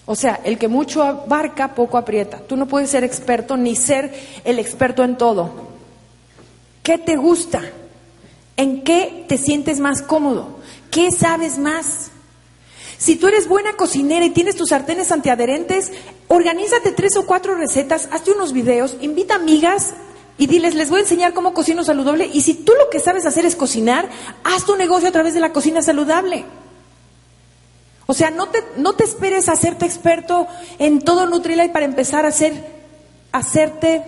O 0.06 0.16
sea, 0.16 0.40
el 0.44 0.56
que 0.56 0.68
mucho 0.68 1.02
abarca, 1.02 1.74
poco 1.74 1.98
aprieta. 1.98 2.38
Tú 2.38 2.56
no 2.56 2.66
puedes 2.66 2.88
ser 2.90 3.04
experto 3.04 3.56
ni 3.58 3.76
ser 3.76 4.14
el 4.44 4.58
experto 4.58 5.04
en 5.04 5.18
todo. 5.18 5.50
¿Qué 6.82 6.96
te 6.96 7.16
gusta? 7.16 7.62
¿En 8.56 8.82
qué 8.82 9.26
te 9.28 9.36
sientes 9.36 9.80
más 9.80 10.00
cómodo? 10.00 10.60
¿Qué 10.90 11.10
sabes 11.10 11.58
más? 11.58 12.10
Si 12.96 13.16
tú 13.16 13.26
eres 13.26 13.48
buena 13.48 13.74
cocinera 13.74 14.24
y 14.24 14.30
tienes 14.30 14.56
tus 14.56 14.70
sartenes 14.70 15.12
antiadherentes, 15.12 15.92
organízate 16.28 16.92
tres 16.92 17.16
o 17.16 17.26
cuatro 17.26 17.54
recetas, 17.54 18.08
hazte 18.12 18.30
unos 18.30 18.54
videos, 18.54 18.96
invita 19.02 19.34
amigas 19.34 19.92
y 20.38 20.46
diles, 20.46 20.74
les 20.74 20.90
voy 20.90 20.98
a 20.98 21.02
enseñar 21.02 21.32
cómo 21.32 21.54
cocino 21.54 21.82
saludable. 21.82 22.28
Y 22.32 22.42
si 22.42 22.54
tú 22.54 22.72
lo 22.78 22.90
que 22.90 23.00
sabes 23.00 23.24
hacer 23.24 23.46
es 23.46 23.56
cocinar, 23.56 24.08
haz 24.44 24.64
tu 24.64 24.76
negocio 24.76 25.08
a 25.08 25.12
través 25.12 25.32
de 25.32 25.40
la 25.40 25.52
cocina 25.52 25.82
saludable. 25.82 26.44
O 28.06 28.14
sea, 28.14 28.30
no 28.30 28.48
te, 28.48 28.62
no 28.76 28.94
te 28.94 29.04
esperes 29.04 29.48
a 29.48 29.52
hacerte 29.52 29.86
experto 29.86 30.46
en 30.78 31.00
todo 31.00 31.26
Nutrilite 31.26 31.70
para 31.70 31.86
empezar 31.86 32.24
a 32.24 32.28
hacer, 32.28 32.52
hacerte 33.32 34.04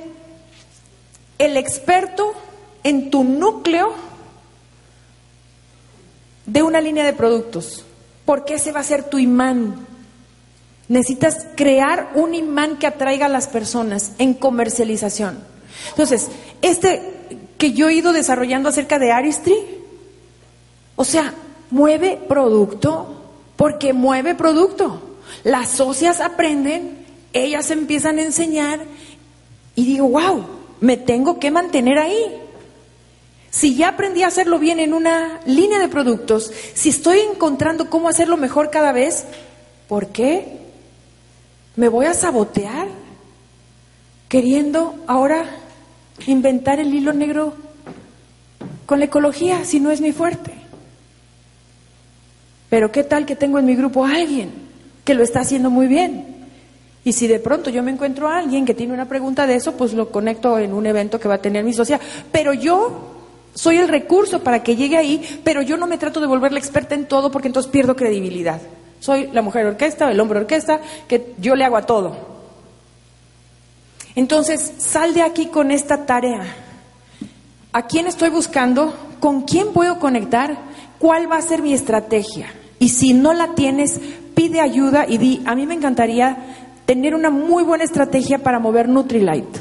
el 1.39 1.57
experto 1.57 2.35
en 2.85 3.11
tu 3.11 3.25
núcleo 3.25 3.93
de 6.47 6.63
una 6.63 6.81
línea 6.81 7.05
de 7.05 7.13
productos, 7.13 7.85
porque 8.25 8.55
ese 8.55 8.73
va 8.73 8.81
a 8.81 8.85
ser 8.85 9.05
tu 9.05 9.19
imán. 9.19 9.87
Necesitas 10.89 11.47
crear 11.57 12.11
un 12.15 12.35
imán 12.35 12.79
que 12.79 12.87
atraiga 12.87 13.27
a 13.27 13.31
las 13.31 13.49
personas 13.49 14.13
en 14.19 14.35
comercialización. 14.35 15.58
Entonces, 15.91 16.29
este 16.63 17.19
que 17.59 17.73
yo 17.73 17.89
he 17.89 17.95
ido 17.95 18.13
desarrollando 18.13 18.69
acerca 18.69 18.99
de 18.99 19.11
Aristry, 19.11 19.57
o 20.97 21.05
sea, 21.05 21.35
mueve 21.71 22.19
producto 22.29 23.23
porque 23.57 23.93
mueve 23.93 24.35
producto. 24.35 25.03
Las 25.45 25.71
socias 25.71 26.21
aprenden, 26.21 27.05
ellas 27.33 27.71
empiezan 27.71 28.19
a 28.19 28.23
enseñar 28.23 28.81
y 29.75 29.85
digo, 29.85 30.09
wow, 30.09 30.47
me 30.81 30.97
tengo 30.97 31.39
que 31.39 31.51
mantener 31.51 31.99
ahí. 31.99 32.43
Si 33.51 33.75
ya 33.75 33.89
aprendí 33.89 34.23
a 34.23 34.29
hacerlo 34.29 34.59
bien 34.59 34.79
en 34.79 34.95
una 34.95 35.41
línea 35.47 35.79
de 35.79 35.89
productos, 35.89 36.53
si 36.75 36.91
estoy 36.91 37.21
encontrando 37.21 37.91
cómo 37.91 38.09
hacerlo 38.09 38.37
mejor 38.37 38.71
cada 38.71 38.93
vez, 38.93 39.25
¿por 39.89 40.09
qué 40.09 40.59
me 41.75 41.89
voy 41.89 42.07
a 42.07 42.15
sabotear 42.15 42.89
queriendo 44.29 44.95
ahora 45.07 45.47
inventar 46.27 46.81
el 46.81 46.93
hilo 46.93 47.13
negro 47.13 47.55
con 48.87 48.99
la 48.99 49.07
ecología 49.07 49.65
si 49.65 49.81
no 49.81 49.91
es 49.91 50.01
mi 50.01 50.13
fuerte? 50.13 50.53
Pero 52.71 52.93
¿qué 52.93 53.05
tal 53.05 53.27
que 53.27 53.37
tengo 53.37 53.59
en 53.59 53.67
mi 53.67 53.75
grupo 53.75 54.05
a 54.05 54.15
alguien 54.15 54.51
que 55.05 55.15
lo 55.15 55.23
está 55.23 55.41
haciendo 55.41 55.71
muy 55.71 55.87
bien? 55.87 56.39
Y 57.05 57.13
si 57.13 57.27
de 57.27 57.39
pronto 57.39 57.71
yo 57.71 57.83
me 57.83 57.91
encuentro 57.91 58.29
a 58.29 58.39
alguien 58.39 58.67
que 58.67 58.75
tiene 58.75 58.93
una 58.93 59.09
pregunta 59.09 59.47
de 59.47 59.55
eso, 59.55 59.73
pues 59.73 59.95
lo 59.95 60.11
conecto 60.11 60.59
en 60.59 60.75
un 60.75 60.87
evento 60.87 61.19
que 61.19 61.29
va 61.29 61.37
a 61.37 61.43
tener 61.43 61.65
mi 61.65 61.73
socia. 61.73 61.99
Pero 62.31 62.53
yo 62.53 63.15
soy 63.55 63.79
el 63.79 63.89
recurso 63.89 64.43
para 64.43 64.63
que 64.63 64.77
llegue 64.77 64.97
ahí, 64.97 65.41
pero 65.43 65.63
yo 65.63 65.77
no 65.77 65.87
me 65.87 65.99
trato 65.99 66.21
de 66.21 66.27
volver 66.27 66.53
la 66.53 66.59
experta 66.59 66.95
en 66.95 67.07
todo 67.07 67.31
porque 67.31 67.49
entonces 67.49 67.73
pierdo 67.73 67.97
credibilidad. 67.97 68.61
Soy 69.01 69.31
la 69.33 69.43
mujer 69.43 69.65
orquesta, 69.65 70.11
el 70.11 70.21
hombre 70.21 70.41
orquesta, 70.41 70.81
que 71.07 71.35
yo 71.39 71.55
le 71.55 71.65
hago 71.65 71.77
a 71.77 71.87
todo. 71.87 72.38
Entonces, 74.19 74.73
sal 74.79 75.15
de 75.15 75.23
aquí 75.23 75.47
con 75.47 75.71
esta 75.71 76.05
tarea. 76.05 76.43
¿A 77.73 77.87
quién 77.87 78.09
estoy 78.09 78.31
buscando? 78.31 78.93
¿Con 79.21 79.43
quién 79.43 79.73
puedo 79.73 80.01
conectar? 80.01 80.59
¿Cuál 80.99 81.31
va 81.31 81.37
a 81.37 81.43
ser 81.43 81.63
mi 81.63 81.73
estrategia? 81.73 82.53
Y 82.81 82.89
si 82.89 83.13
no 83.13 83.33
la 83.33 83.55
tienes, 83.55 84.01
pide 84.35 84.61
ayuda 84.61 85.07
y 85.09 85.19
di, 85.19 85.43
a 85.47 85.55
mí 85.55 85.67
me 85.67 85.75
encantaría 85.75 86.37
tener 86.85 87.15
una 87.15 87.31
muy 87.31 87.63
buena 87.63 87.85
estrategia 87.85 88.41
para 88.41 88.59
mover 88.59 88.89
Nutrilite. 88.89 89.61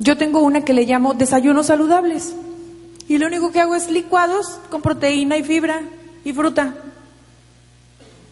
Yo 0.00 0.18
tengo 0.18 0.40
una 0.40 0.64
que 0.64 0.74
le 0.74 0.84
llamo 0.84 1.14
desayunos 1.14 1.66
saludables. 1.66 2.34
Y 3.06 3.18
lo 3.18 3.28
único 3.28 3.52
que 3.52 3.60
hago 3.60 3.76
es 3.76 3.92
licuados 3.92 4.58
con 4.70 4.82
proteína 4.82 5.36
y 5.36 5.44
fibra 5.44 5.82
y 6.24 6.32
fruta. 6.32 6.74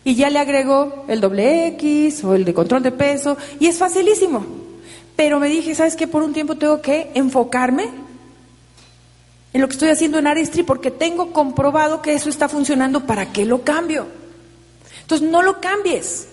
Y 0.05 0.15
ya 0.15 0.31
le 0.31 0.39
agrego 0.39 1.05
el 1.09 1.21
doble 1.21 1.67
X 1.69 2.25
o 2.25 2.35
el 2.35 2.45
de 2.45 2.55
control 2.55 2.83
de 2.83 2.93
peso 2.93 3.37
y 3.59 3.67
es 3.67 3.77
facilísimo. 3.77 4.47
Pero 5.17 5.39
me 5.39 5.49
dije, 5.49 5.75
¿sabes 5.75 5.97
qué? 5.97 6.07
Por 6.07 6.23
un 6.23 6.33
tiempo 6.33 6.57
tengo 6.57 6.81
que 6.81 7.11
enfocarme 7.15 7.91
en 9.53 9.61
lo 9.61 9.69
que 9.69 9.73
estoy 9.73 9.89
haciendo 9.91 10.19
en 10.19 10.27
Aristri 10.27 10.63
porque 10.63 10.91
tengo 10.91 11.33
comprobado 11.33 12.03
que 12.03 12.15
eso 12.15 12.31
está 12.31 12.49
funcionando, 12.49 13.07
¿para 13.07 13.33
qué 13.33 13.45
lo 13.45 13.63
cambio? 13.63 14.07
Entonces 15.03 15.29
no 15.29 15.43
lo 15.43 15.61
cambies. 15.61 16.29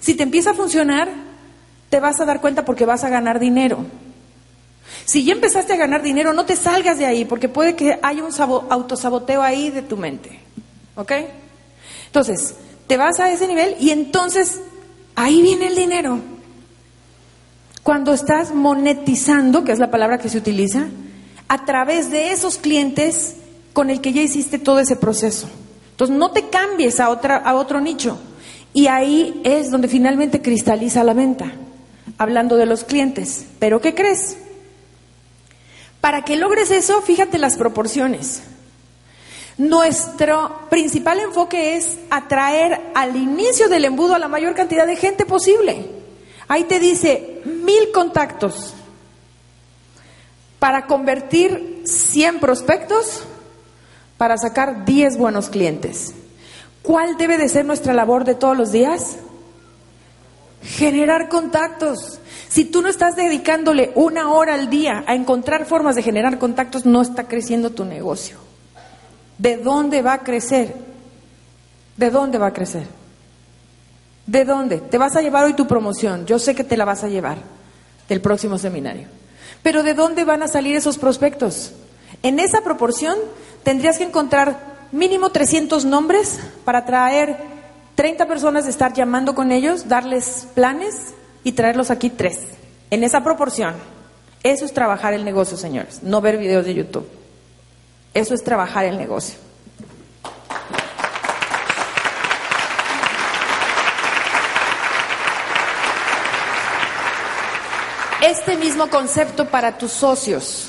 Si 0.00 0.14
te 0.14 0.22
empieza 0.22 0.50
a 0.50 0.54
funcionar, 0.54 1.08
te 1.90 2.00
vas 2.00 2.18
a 2.20 2.24
dar 2.24 2.40
cuenta 2.40 2.64
porque 2.64 2.86
vas 2.86 3.04
a 3.04 3.10
ganar 3.10 3.38
dinero. 3.38 3.84
Si 5.04 5.24
ya 5.24 5.34
empezaste 5.34 5.74
a 5.74 5.76
ganar 5.76 6.02
dinero, 6.02 6.32
no 6.32 6.46
te 6.46 6.56
salgas 6.56 6.98
de 6.98 7.06
ahí 7.06 7.24
porque 7.24 7.48
puede 7.48 7.76
que 7.76 7.98
haya 8.02 8.24
un 8.24 8.32
autosaboteo 8.70 9.42
ahí 9.42 9.70
de 9.70 9.82
tu 9.82 9.96
mente. 9.96 10.40
¿Ok? 10.96 11.12
Entonces, 12.06 12.54
te 12.86 12.96
vas 12.96 13.20
a 13.20 13.32
ese 13.32 13.46
nivel 13.46 13.76
y 13.80 13.90
entonces 13.90 14.60
Ahí 15.16 15.40
viene 15.40 15.68
el 15.68 15.74
dinero. 15.74 16.20
Cuando 17.82 18.12
estás 18.12 18.54
monetizando, 18.54 19.64
que 19.64 19.72
es 19.72 19.78
la 19.78 19.90
palabra 19.90 20.18
que 20.18 20.28
se 20.28 20.38
utiliza, 20.38 20.86
a 21.48 21.64
través 21.64 22.10
de 22.10 22.32
esos 22.32 22.58
clientes 22.58 23.36
con 23.72 23.88
el 23.88 24.00
que 24.02 24.12
ya 24.12 24.20
hiciste 24.20 24.58
todo 24.58 24.78
ese 24.78 24.96
proceso. 24.96 25.48
Entonces 25.92 26.14
no 26.14 26.32
te 26.32 26.50
cambies 26.50 27.00
a, 27.00 27.08
otra, 27.08 27.36
a 27.36 27.54
otro 27.54 27.80
nicho. 27.80 28.18
Y 28.74 28.88
ahí 28.88 29.40
es 29.42 29.70
donde 29.70 29.88
finalmente 29.88 30.42
cristaliza 30.42 31.02
la 31.02 31.14
venta, 31.14 31.52
hablando 32.18 32.56
de 32.56 32.66
los 32.66 32.84
clientes. 32.84 33.46
Pero 33.58 33.80
¿qué 33.80 33.94
crees? 33.94 34.36
Para 36.02 36.22
que 36.22 36.36
logres 36.36 36.70
eso, 36.70 37.00
fíjate 37.00 37.38
las 37.38 37.56
proporciones. 37.56 38.42
Nuestro 39.58 40.68
principal 40.68 41.18
enfoque 41.18 41.76
es 41.76 41.98
atraer 42.10 42.90
al 42.94 43.16
inicio 43.16 43.68
del 43.68 43.86
embudo 43.86 44.14
a 44.14 44.18
la 44.18 44.28
mayor 44.28 44.54
cantidad 44.54 44.86
de 44.86 44.96
gente 44.96 45.24
posible. 45.24 45.90
Ahí 46.46 46.64
te 46.64 46.78
dice 46.78 47.40
mil 47.44 47.90
contactos 47.92 48.74
para 50.58 50.86
convertir 50.86 51.82
100 51.84 52.38
prospectos 52.38 53.24
para 54.18 54.36
sacar 54.36 54.84
10 54.84 55.16
buenos 55.16 55.48
clientes. 55.48 56.14
¿Cuál 56.82 57.16
debe 57.16 57.38
de 57.38 57.48
ser 57.48 57.64
nuestra 57.64 57.94
labor 57.94 58.24
de 58.24 58.34
todos 58.34 58.56
los 58.56 58.72
días? 58.72 59.16
Generar 60.62 61.28
contactos. 61.28 62.20
Si 62.48 62.64
tú 62.64 62.82
no 62.82 62.88
estás 62.88 63.16
dedicándole 63.16 63.90
una 63.94 64.30
hora 64.30 64.54
al 64.54 64.70
día 64.70 65.02
a 65.06 65.14
encontrar 65.14 65.64
formas 65.64 65.96
de 65.96 66.02
generar 66.02 66.38
contactos, 66.38 66.84
no 66.84 67.02
está 67.02 67.26
creciendo 67.26 67.70
tu 67.70 67.84
negocio. 67.84 68.45
¿De 69.38 69.56
dónde 69.56 70.02
va 70.02 70.14
a 70.14 70.22
crecer? 70.22 70.74
¿De 71.96 72.10
dónde 72.10 72.38
va 72.38 72.48
a 72.48 72.52
crecer? 72.52 72.86
¿De 74.26 74.44
dónde? 74.44 74.78
Te 74.78 74.98
vas 74.98 75.16
a 75.16 75.22
llevar 75.22 75.44
hoy 75.44 75.54
tu 75.54 75.66
promoción. 75.66 76.26
Yo 76.26 76.38
sé 76.38 76.54
que 76.54 76.64
te 76.64 76.76
la 76.76 76.84
vas 76.84 77.04
a 77.04 77.08
llevar 77.08 77.38
del 78.08 78.20
próximo 78.20 78.58
seminario. 78.58 79.06
Pero 79.62 79.82
¿de 79.82 79.94
dónde 79.94 80.24
van 80.24 80.42
a 80.42 80.48
salir 80.48 80.76
esos 80.76 80.98
prospectos? 80.98 81.72
En 82.22 82.40
esa 82.40 82.62
proporción 82.62 83.16
tendrías 83.62 83.98
que 83.98 84.04
encontrar 84.04 84.76
mínimo 84.92 85.30
300 85.30 85.84
nombres 85.84 86.38
para 86.64 86.84
traer 86.84 87.36
30 87.94 88.26
personas 88.26 88.66
estar 88.66 88.92
llamando 88.92 89.34
con 89.34 89.52
ellos, 89.52 89.88
darles 89.88 90.46
planes 90.54 91.14
y 91.44 91.52
traerlos 91.52 91.90
aquí 91.90 92.10
tres. 92.10 92.38
En 92.90 93.04
esa 93.04 93.22
proporción. 93.22 93.74
Eso 94.42 94.64
es 94.64 94.72
trabajar 94.72 95.14
el 95.14 95.24
negocio, 95.24 95.56
señores, 95.56 96.02
no 96.02 96.20
ver 96.20 96.38
videos 96.38 96.64
de 96.64 96.74
YouTube. 96.74 97.06
Eso 98.16 98.32
es 98.32 98.42
trabajar 98.42 98.86
el 98.86 98.96
negocio. 98.96 99.38
Este 108.22 108.56
mismo 108.56 108.88
concepto 108.88 109.50
para 109.50 109.76
tus 109.76 109.92
socios. 109.92 110.68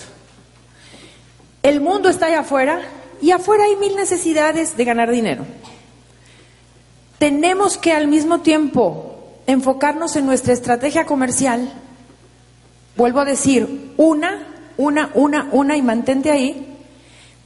El 1.64 1.80
mundo 1.80 2.10
está 2.10 2.26
allá 2.26 2.42
afuera 2.42 2.82
y 3.22 3.32
afuera 3.32 3.64
hay 3.64 3.78
mil 3.78 3.96
necesidades 3.96 4.76
de 4.76 4.84
ganar 4.84 5.10
dinero. 5.10 5.46
Tenemos 7.18 7.78
que 7.78 7.94
al 7.94 8.10
mismo 8.10 8.42
tiempo 8.42 9.40
enfocarnos 9.48 10.18
en 10.18 10.26
nuestra 10.26 10.52
estrategia 10.52 11.06
comercial. 11.06 11.72
Vuelvo 12.98 13.22
a 13.22 13.26
decir, 13.26 13.94
una, 13.96 14.46
una, 14.76 15.12
una, 15.14 15.48
una 15.54 15.78
y 15.78 15.82
mantente 15.82 16.30
ahí 16.30 16.67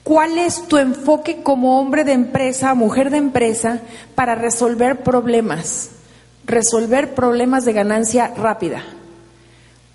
¿Cuál 0.03 0.37
es 0.39 0.67
tu 0.67 0.77
enfoque 0.77 1.43
como 1.43 1.79
hombre 1.79 2.03
de 2.03 2.13
empresa, 2.13 2.73
mujer 2.73 3.11
de 3.11 3.17
empresa, 3.17 3.81
para 4.15 4.35
resolver 4.35 5.03
problemas? 5.03 5.91
Resolver 6.45 7.13
problemas 7.13 7.65
de 7.65 7.73
ganancia 7.73 8.33
rápida. 8.35 8.83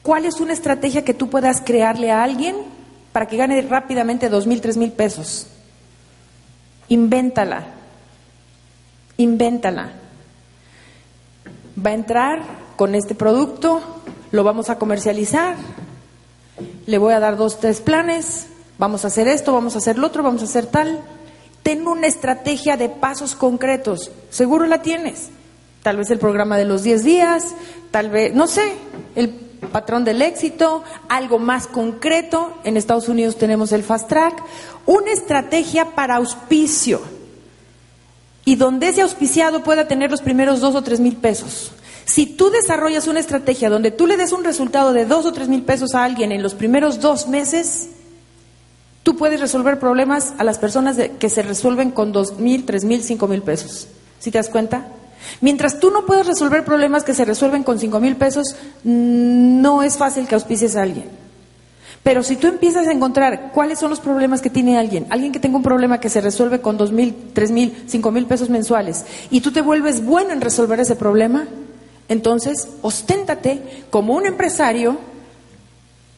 ¿Cuál 0.03 0.25
es 0.25 0.41
una 0.41 0.53
estrategia 0.53 1.05
que 1.05 1.15
tú 1.15 1.29
puedas 1.29 1.61
crearle 1.61 2.13
a 2.13 2.23
alguien 2.23 2.57
para 3.13 3.27
que 3.27 3.37
gane 3.37 3.61
rápidamente 3.63 4.29
dos 4.29 4.47
mil, 4.47 4.61
tres 4.61 4.77
mil 4.77 4.93
pesos? 4.93 5.49
Invéntala. 6.89 7.67
Invéntala. 9.17 9.91
Va 11.85 11.91
a 11.91 11.95
entrar 11.95 12.43
con 12.77 12.95
este 12.95 13.15
producto, 13.15 13.81
lo 14.31 14.45
vamos 14.45 14.71
a 14.71 14.79
comercializar, 14.79 15.57
le 16.87 16.99
voy 16.99 17.13
a 17.13 17.21
dar 17.21 17.37
dos, 17.37 17.59
tres 17.59 17.81
planes, 17.81 18.47
Vamos 18.79 19.05
a 19.05 19.09
hacer 19.09 19.27
esto, 19.29 19.53
vamos 19.53 19.75
a 19.75 19.79
hacer 19.79 19.99
lo 19.99 20.07
otro, 20.07 20.23
vamos 20.23 20.43
a 20.43 20.45
hacer 20.45 20.67
tal. 20.67 21.01
Ten 21.63 21.87
una 21.89 22.07
estrategia 22.07 22.77
de 22.77 22.89
pasos 22.89 23.35
concretos. 23.35 24.11
Seguro 24.31 24.67
la 24.67 24.83
tienes. 24.83 25.31
Tal 25.83 25.97
vez 25.97 26.11
el 26.11 26.19
programa 26.19 26.59
de 26.59 26.65
los 26.65 26.83
10 26.83 27.05
días, 27.05 27.55
tal 27.91 28.11
vez, 28.11 28.35
no 28.35 28.47
sé, 28.47 28.73
el 29.15 29.31
patrón 29.73 30.05
del 30.05 30.21
éxito, 30.21 30.85
algo 31.09 31.39
más 31.39 31.67
concreto. 31.67 32.59
En 32.65 32.77
Estados 32.77 33.09
Unidos 33.09 33.37
tenemos 33.37 33.73
el 33.73 33.83
fast 33.83 34.09
track. 34.09 34.43
Una 34.85 35.13
estrategia 35.13 35.95
para 35.95 36.17
auspicio. 36.17 37.01
Y 38.45 38.57
donde 38.57 38.89
ese 38.89 39.03
auspiciado 39.03 39.65
pueda 39.65 39.89
tener 39.89 40.11
los 40.11 40.23
primeros 40.23 40.61
dos 40.61 40.75
o 40.75 40.83
tres 40.83 41.01
mil 41.01 41.17
pesos. 41.17 41.73
Si 42.05 42.27
tú 42.27 42.51
desarrollas 42.51 43.09
una 43.09 43.19
estrategia 43.19 43.71
donde 43.71 43.91
tú 43.91 44.07
le 44.07 44.17
des 44.17 44.31
un 44.31 44.45
resultado 44.45 44.93
de 44.93 45.07
dos 45.07 45.27
o 45.27 45.33
tres 45.33 45.49
mil 45.49 45.63
pesos 45.63 45.95
a 45.95 46.05
alguien 46.05 46.31
en 46.31 46.43
los 46.43 46.55
primeros 46.55 47.01
dos 47.01 47.27
meses, 47.27 47.89
Tú 49.07 49.15
puedes 49.15 49.39
resolver 49.39 49.79
problemas 49.79 50.35
a 50.37 50.43
las 50.43 50.59
personas 50.59 50.97
que 51.21 51.31
se 51.31 51.43
resuelven 51.43 51.93
con 51.93 52.11
dos 52.11 52.41
mil, 52.41 52.65
tres 52.65 52.85
mil, 52.85 53.05
cinco 53.05 53.29
mil 53.29 53.41
pesos. 53.41 53.87
¿Sí 54.19 54.33
te 54.33 54.39
das 54.39 54.49
cuenta? 54.49 54.89
Mientras 55.41 55.79
tú 55.79 55.93
no 55.93 56.05
puedes 56.07 56.27
resolver 56.27 56.65
problemas 56.65 57.05
que 57.05 57.15
se 57.15 57.25
resuelven 57.25 57.63
con 57.63 57.79
cinco 57.79 58.01
mil 58.01 58.17
pesos, 58.17 58.57
no 58.83 59.85
es 59.85 59.97
fácil 59.97 60.27
que 60.27 60.35
auspicies 60.35 60.75
a 60.75 60.83
alguien. 60.83 61.05
Pero 62.03 62.25
si 62.25 62.35
tú 62.35 62.49
empiezas 62.49 62.89
a 62.89 62.93
encontrar 62.93 63.53
cuáles 63.55 63.79
son 63.79 63.91
los 63.91 64.01
problemas 64.01 64.43
que 64.43 64.51
tiene 64.51 64.77
alguien, 64.77 65.07
alguien 65.09 65.31
que 65.31 65.39
tenga 65.39 65.57
un 65.57 65.63
problema 65.63 66.01
que 66.01 66.11
se 66.11 66.21
resuelve 66.21 66.61
con 66.61 66.77
dos 66.77 66.91
mil, 66.91 67.15
tres 67.33 67.53
mil, 67.53 67.85
cinco 67.87 68.11
mil 68.11 68.27
pesos 68.27 68.51
mensuales, 68.51 69.05
y 69.31 69.41
tú 69.41 69.53
te 69.53 69.61
vuelves 69.61 70.05
bueno 70.05 70.33
en 70.33 70.41
resolver 70.41 70.81
ese 70.81 70.97
problema, 70.97 71.47
entonces 72.09 72.71
osténtate 72.83 73.85
como 73.89 74.17
un 74.17 74.27
empresario 74.27 74.99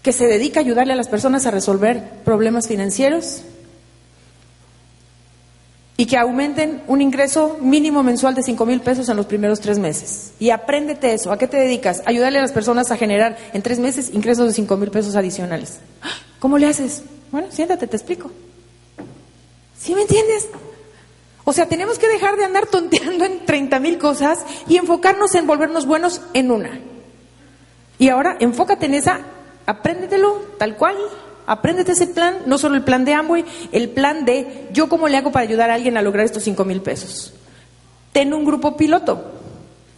que 0.08 0.12
se 0.14 0.26
dedica 0.26 0.60
a 0.60 0.62
ayudarle 0.62 0.94
a 0.94 0.96
las 0.96 1.10
personas 1.10 1.44
a 1.44 1.50
resolver 1.50 2.02
problemas 2.24 2.66
financieros 2.66 3.42
y 5.98 6.06
que 6.06 6.16
aumenten 6.16 6.80
un 6.86 7.02
ingreso 7.02 7.58
mínimo 7.60 8.02
mensual 8.02 8.34
de 8.34 8.42
5 8.42 8.64
mil 8.64 8.80
pesos 8.80 9.10
en 9.10 9.18
los 9.18 9.26
primeros 9.26 9.60
tres 9.60 9.78
meses. 9.78 10.32
Y 10.38 10.48
apréndete 10.48 11.12
eso. 11.12 11.30
¿A 11.30 11.36
qué 11.36 11.46
te 11.46 11.58
dedicas? 11.58 12.02
Ayudarle 12.06 12.38
a 12.38 12.40
las 12.40 12.52
personas 12.52 12.90
a 12.90 12.96
generar 12.96 13.36
en 13.52 13.60
tres 13.60 13.80
meses 13.80 14.08
ingresos 14.14 14.46
de 14.46 14.54
5 14.54 14.78
mil 14.78 14.90
pesos 14.90 15.14
adicionales. 15.14 15.78
¿Cómo 16.38 16.56
le 16.56 16.68
haces? 16.68 17.02
Bueno, 17.30 17.48
siéntate, 17.50 17.86
te 17.86 17.96
explico. 17.98 18.30
¿Sí 19.78 19.94
me 19.94 20.00
entiendes? 20.00 20.48
O 21.44 21.52
sea, 21.52 21.66
tenemos 21.66 21.98
que 21.98 22.08
dejar 22.08 22.38
de 22.38 22.46
andar 22.46 22.64
tonteando 22.64 23.26
en 23.26 23.44
30 23.44 23.78
mil 23.78 23.98
cosas 23.98 24.38
y 24.68 24.78
enfocarnos 24.78 25.34
en 25.34 25.46
volvernos 25.46 25.84
buenos 25.84 26.22
en 26.32 26.50
una. 26.50 26.80
Y 27.98 28.08
ahora 28.08 28.38
enfócate 28.40 28.86
en 28.86 28.94
esa 28.94 29.20
apréndetelo 29.68 30.40
tal 30.58 30.76
cual, 30.76 30.96
apréndete 31.46 31.92
ese 31.92 32.06
plan, 32.06 32.38
no 32.46 32.56
solo 32.56 32.74
el 32.74 32.84
plan 32.84 33.04
de 33.04 33.12
Amway, 33.12 33.44
el 33.70 33.90
plan 33.90 34.24
de 34.24 34.68
yo 34.72 34.88
cómo 34.88 35.08
le 35.08 35.18
hago 35.18 35.30
para 35.30 35.44
ayudar 35.44 35.70
a 35.70 35.74
alguien 35.74 35.98
a 35.98 36.02
lograr 36.02 36.24
estos 36.24 36.42
cinco 36.42 36.64
mil 36.64 36.80
pesos. 36.80 37.34
Ten 38.12 38.32
un 38.32 38.46
grupo 38.46 38.78
piloto, 38.78 39.22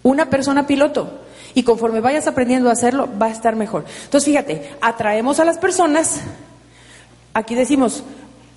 una 0.02 0.28
persona 0.28 0.66
piloto, 0.66 1.20
y 1.54 1.62
conforme 1.62 2.00
vayas 2.00 2.26
aprendiendo 2.26 2.68
a 2.68 2.72
hacerlo, 2.72 3.08
va 3.20 3.26
a 3.26 3.30
estar 3.30 3.54
mejor. 3.54 3.84
Entonces, 4.04 4.24
fíjate, 4.24 4.70
atraemos 4.80 5.38
a 5.38 5.44
las 5.44 5.58
personas, 5.58 6.20
aquí 7.32 7.54
decimos, 7.54 8.02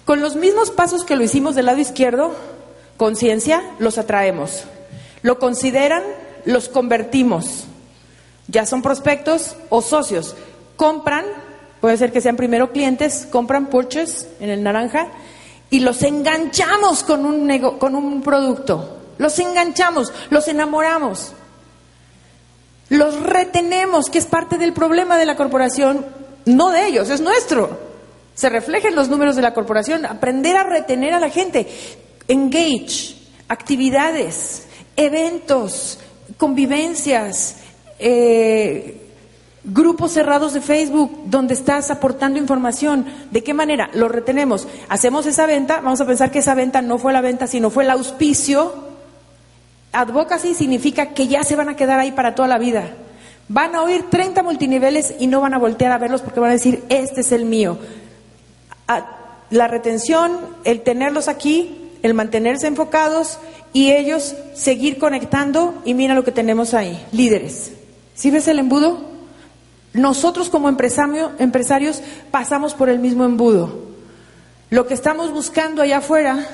con 0.05 0.19
los 0.19 0.35
mismos 0.35 0.71
pasos 0.71 1.05
que 1.05 1.15
lo 1.15 1.23
hicimos 1.23 1.53
del 1.53 1.67
lado 1.67 1.79
izquierdo, 1.79 2.35
conciencia, 2.97 3.61
los 3.77 3.99
atraemos. 3.99 4.63
Lo 5.21 5.37
consideran, 5.37 6.03
los 6.45 6.69
convertimos. 6.69 7.65
Ya 8.47 8.65
son 8.65 8.81
prospectos 8.81 9.55
o 9.69 9.81
socios 9.81 10.35
compran, 10.83 11.23
puede 11.79 11.95
ser 11.95 12.11
que 12.11 12.19
sean 12.19 12.35
primero 12.35 12.73
clientes, 12.73 13.25
compran 13.31 13.67
purchase 13.67 14.27
en 14.41 14.49
el 14.49 14.61
naranja 14.61 15.07
y 15.69 15.79
los 15.79 16.03
enganchamos 16.03 17.03
con 17.03 17.25
un, 17.25 17.47
con 17.79 17.95
un 17.95 18.21
producto. 18.21 18.97
Los 19.17 19.39
enganchamos, 19.39 20.11
los 20.29 20.45
enamoramos. 20.49 21.31
Los 22.89 23.17
retenemos, 23.21 24.09
que 24.09 24.17
es 24.17 24.25
parte 24.25 24.57
del 24.57 24.73
problema 24.73 25.17
de 25.17 25.25
la 25.25 25.37
corporación, 25.37 26.05
no 26.43 26.69
de 26.69 26.85
ellos, 26.85 27.09
es 27.09 27.21
nuestro. 27.21 27.79
Se 28.35 28.49
refleja 28.49 28.89
en 28.89 28.95
los 28.95 29.07
números 29.07 29.37
de 29.37 29.41
la 29.41 29.53
corporación. 29.53 30.05
Aprender 30.05 30.57
a 30.57 30.63
retener 30.63 31.13
a 31.13 31.21
la 31.21 31.29
gente. 31.29 31.65
Engage, 32.27 33.15
actividades, 33.47 34.67
eventos, 34.97 35.97
convivencias, 36.35 37.55
eh, 37.99 39.02
Grupos 39.65 40.11
cerrados 40.11 40.53
de 40.53 40.61
Facebook 40.61 41.23
donde 41.25 41.53
estás 41.53 41.89
aportando 41.89 42.39
información. 42.39 43.05
¿De 43.31 43.43
qué 43.43 43.53
manera? 43.53 43.89
Lo 43.93 44.09
retenemos. 44.09 44.67
Hacemos 44.89 45.25
esa 45.25 45.45
venta, 45.45 45.81
vamos 45.81 46.01
a 46.01 46.05
pensar 46.05 46.31
que 46.31 46.39
esa 46.39 46.55
venta 46.55 46.81
no 46.81 46.97
fue 46.97 47.13
la 47.13 47.21
venta, 47.21 47.47
sino 47.47 47.69
fue 47.69 47.83
el 47.83 47.91
auspicio 47.91 48.93
Advocacy 49.93 50.55
significa 50.55 51.13
que 51.13 51.27
ya 51.27 51.43
se 51.43 51.55
van 51.55 51.69
a 51.69 51.75
quedar 51.75 51.99
ahí 51.99 52.11
para 52.11 52.33
toda 52.33 52.47
la 52.47 52.57
vida. 52.57 52.95
Van 53.47 53.75
a 53.75 53.83
oír 53.83 54.05
30 54.09 54.41
multiniveles 54.41 55.13
y 55.19 55.27
no 55.27 55.39
van 55.39 55.53
a 55.53 55.59
voltear 55.59 55.91
a 55.91 55.99
verlos 55.99 56.21
porque 56.21 56.39
van 56.39 56.49
a 56.49 56.53
decir, 56.53 56.83
este 56.89 57.21
es 57.21 57.31
el 57.31 57.45
mío. 57.45 57.77
Ah, 58.87 59.17
la 59.51 59.67
retención, 59.67 60.39
el 60.63 60.81
tenerlos 60.81 61.27
aquí, 61.27 61.91
el 62.01 62.15
mantenerse 62.15 62.65
enfocados 62.65 63.37
y 63.71 63.91
ellos 63.91 64.35
seguir 64.55 64.97
conectando 64.97 65.75
y 65.85 65.93
mira 65.93 66.15
lo 66.15 66.23
que 66.23 66.31
tenemos 66.31 66.73
ahí, 66.73 67.05
líderes. 67.11 67.73
¿Sí 68.15 68.31
ves 68.31 68.47
el 68.47 68.57
embudo? 68.57 69.12
Nosotros 69.93 70.49
como 70.49 70.69
empresarios 70.69 72.01
pasamos 72.31 72.73
por 72.73 72.89
el 72.89 72.99
mismo 72.99 73.25
embudo. 73.25 73.93
Lo 74.71 74.87
que 74.87 74.95
estamos 74.95 75.31
buscando 75.31 75.83
allá 75.83 75.97
afuera 75.97 76.47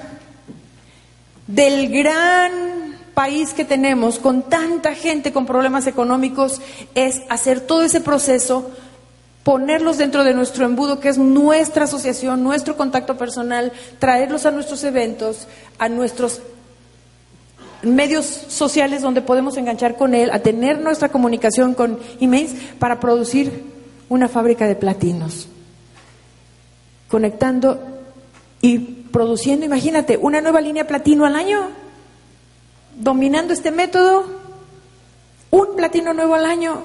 del 1.48 1.90
gran 1.90 2.98
país 3.14 3.53
que 3.53 3.66
tenemos, 3.66 4.20
con 4.20 4.44
tanta 4.44 4.94
gente 4.94 5.32
con 5.32 5.45
problemas 5.45 5.88
económicos, 5.88 6.61
es 6.95 7.22
hacer 7.30 7.61
todo 7.61 7.84
ese 7.84 8.02
proceso, 8.02 8.72
ponerlos 9.44 9.98
dentro 9.98 10.26
de 10.26 10.34
nuestro 10.34 10.66
embudo, 10.66 10.99
que 10.99 11.10
es 11.10 11.18
nuestra 11.18 11.86
asociación, 11.86 12.44
nuestro 12.44 12.76
contacto 12.76 13.18
personal, 13.18 13.72
traerlos 13.99 14.45
a 14.45 14.52
nuestros 14.52 14.84
eventos, 14.84 15.48
a 15.80 15.88
nuestros 15.88 16.41
medios 17.84 18.26
sociales 18.26 19.01
donde 19.01 19.22
podemos 19.22 19.57
enganchar 19.57 19.95
con 19.95 20.14
él, 20.14 20.30
a 20.31 20.39
tener 20.39 20.81
nuestra 20.81 21.10
comunicación 21.10 21.73
con 21.73 21.99
emails 22.19 22.53
para 22.77 22.99
producir 22.99 23.64
una 24.10 24.27
fábrica 24.27 24.68
de 24.68 24.76
platinos, 24.76 25.47
conectando 27.07 27.80
y 28.61 28.80
produciendo, 28.80 29.65
imagínate, 29.65 30.18
una 30.18 30.41
nueva 30.41 30.61
línea 30.61 30.88
platino 30.88 31.26
al 31.26 31.35
año, 31.35 31.69
dominando 32.99 33.53
este 33.53 33.72
método, 33.72 34.26
un 35.51 35.76
platino 35.76 36.14
nuevo 36.14 36.35
al 36.35 36.45
año, 36.45 36.84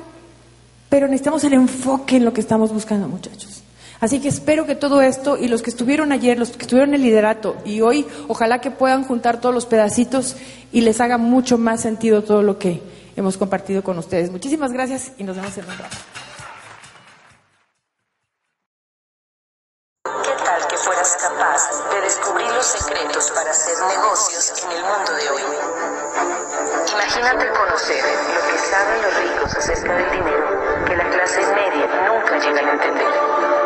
pero 0.88 1.06
necesitamos 1.06 1.42
el 1.44 1.54
enfoque 1.54 2.16
en 2.16 2.24
lo 2.24 2.32
que 2.32 2.40
estamos 2.40 2.72
buscando, 2.72 3.08
muchachos. 3.08 3.63
Así 4.00 4.20
que 4.20 4.28
espero 4.28 4.66
que 4.66 4.74
todo 4.74 5.02
esto 5.02 5.36
y 5.36 5.48
los 5.48 5.62
que 5.62 5.70
estuvieron 5.70 6.12
ayer, 6.12 6.38
los 6.38 6.50
que 6.50 6.62
estuvieron 6.62 6.90
en 6.90 6.96
el 6.96 7.02
liderato 7.02 7.56
y 7.64 7.80
hoy, 7.80 8.06
ojalá 8.28 8.60
que 8.60 8.70
puedan 8.70 9.04
juntar 9.04 9.40
todos 9.40 9.54
los 9.54 9.66
pedacitos 9.66 10.36
y 10.72 10.82
les 10.82 11.00
haga 11.00 11.18
mucho 11.18 11.58
más 11.58 11.80
sentido 11.80 12.22
todo 12.22 12.42
lo 12.42 12.58
que 12.58 12.82
hemos 13.16 13.36
compartido 13.36 13.82
con 13.82 13.98
ustedes. 13.98 14.30
Muchísimas 14.30 14.72
gracias 14.72 15.12
y 15.18 15.24
nos 15.24 15.36
vemos 15.36 15.56
en 15.56 15.64
un 15.64 15.78
rato. 15.78 15.96
fueras 20.84 21.16
capaz 21.16 21.90
de 21.90 22.00
descubrir 22.02 22.46
los 22.52 22.66
secretos 22.66 23.30
para 23.30 23.50
hacer 23.50 23.74
negocios 23.96 24.52
en 24.64 24.72
el 24.72 24.82
mundo 24.84 25.12
de 25.12 25.30
hoy. 25.30 25.42
Imagínate 26.92 27.48
conocer 27.48 28.04
lo 28.34 28.52
que 28.52 28.58
saben 28.58 29.02
los 29.02 29.14
ricos 29.16 29.54
acerca 29.56 29.94
del 29.94 30.10
dinero 30.10 30.84
que 30.84 30.96
la 30.96 31.08
clase 31.08 31.40
media 31.54 31.86
nunca 32.06 32.38
llega 32.38 32.68
a 32.68 32.72
entender. 32.72 33.63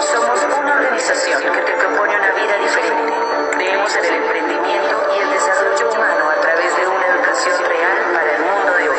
Somos 0.00 0.42
una 0.58 0.74
organización 0.74 1.42
que 1.42 1.50
te 1.50 1.72
propone 1.72 2.16
una 2.16 2.30
vida 2.32 2.56
diferente. 2.58 3.12
Creemos 3.52 3.96
en 3.96 4.04
el 4.04 4.14
emprendimiento 4.14 5.14
y 5.16 5.22
el 5.22 5.30
desarrollo 5.30 5.90
humano 5.90 6.30
a 6.30 6.40
través 6.40 6.76
de 6.76 6.86
una 6.86 7.06
educación 7.06 7.64
real 7.64 7.98
para 8.12 8.36
el 8.36 8.42
mundo 8.42 8.74
de 8.74 8.88
hoy. 8.90 8.98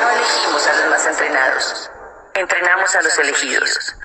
No 0.00 0.10
elegimos 0.10 0.66
a 0.66 0.76
los 0.76 0.90
más 0.90 1.06
entrenados, 1.06 1.90
entrenamos 2.34 2.96
a 2.96 3.02
los 3.02 3.18
elegidos. 3.18 3.96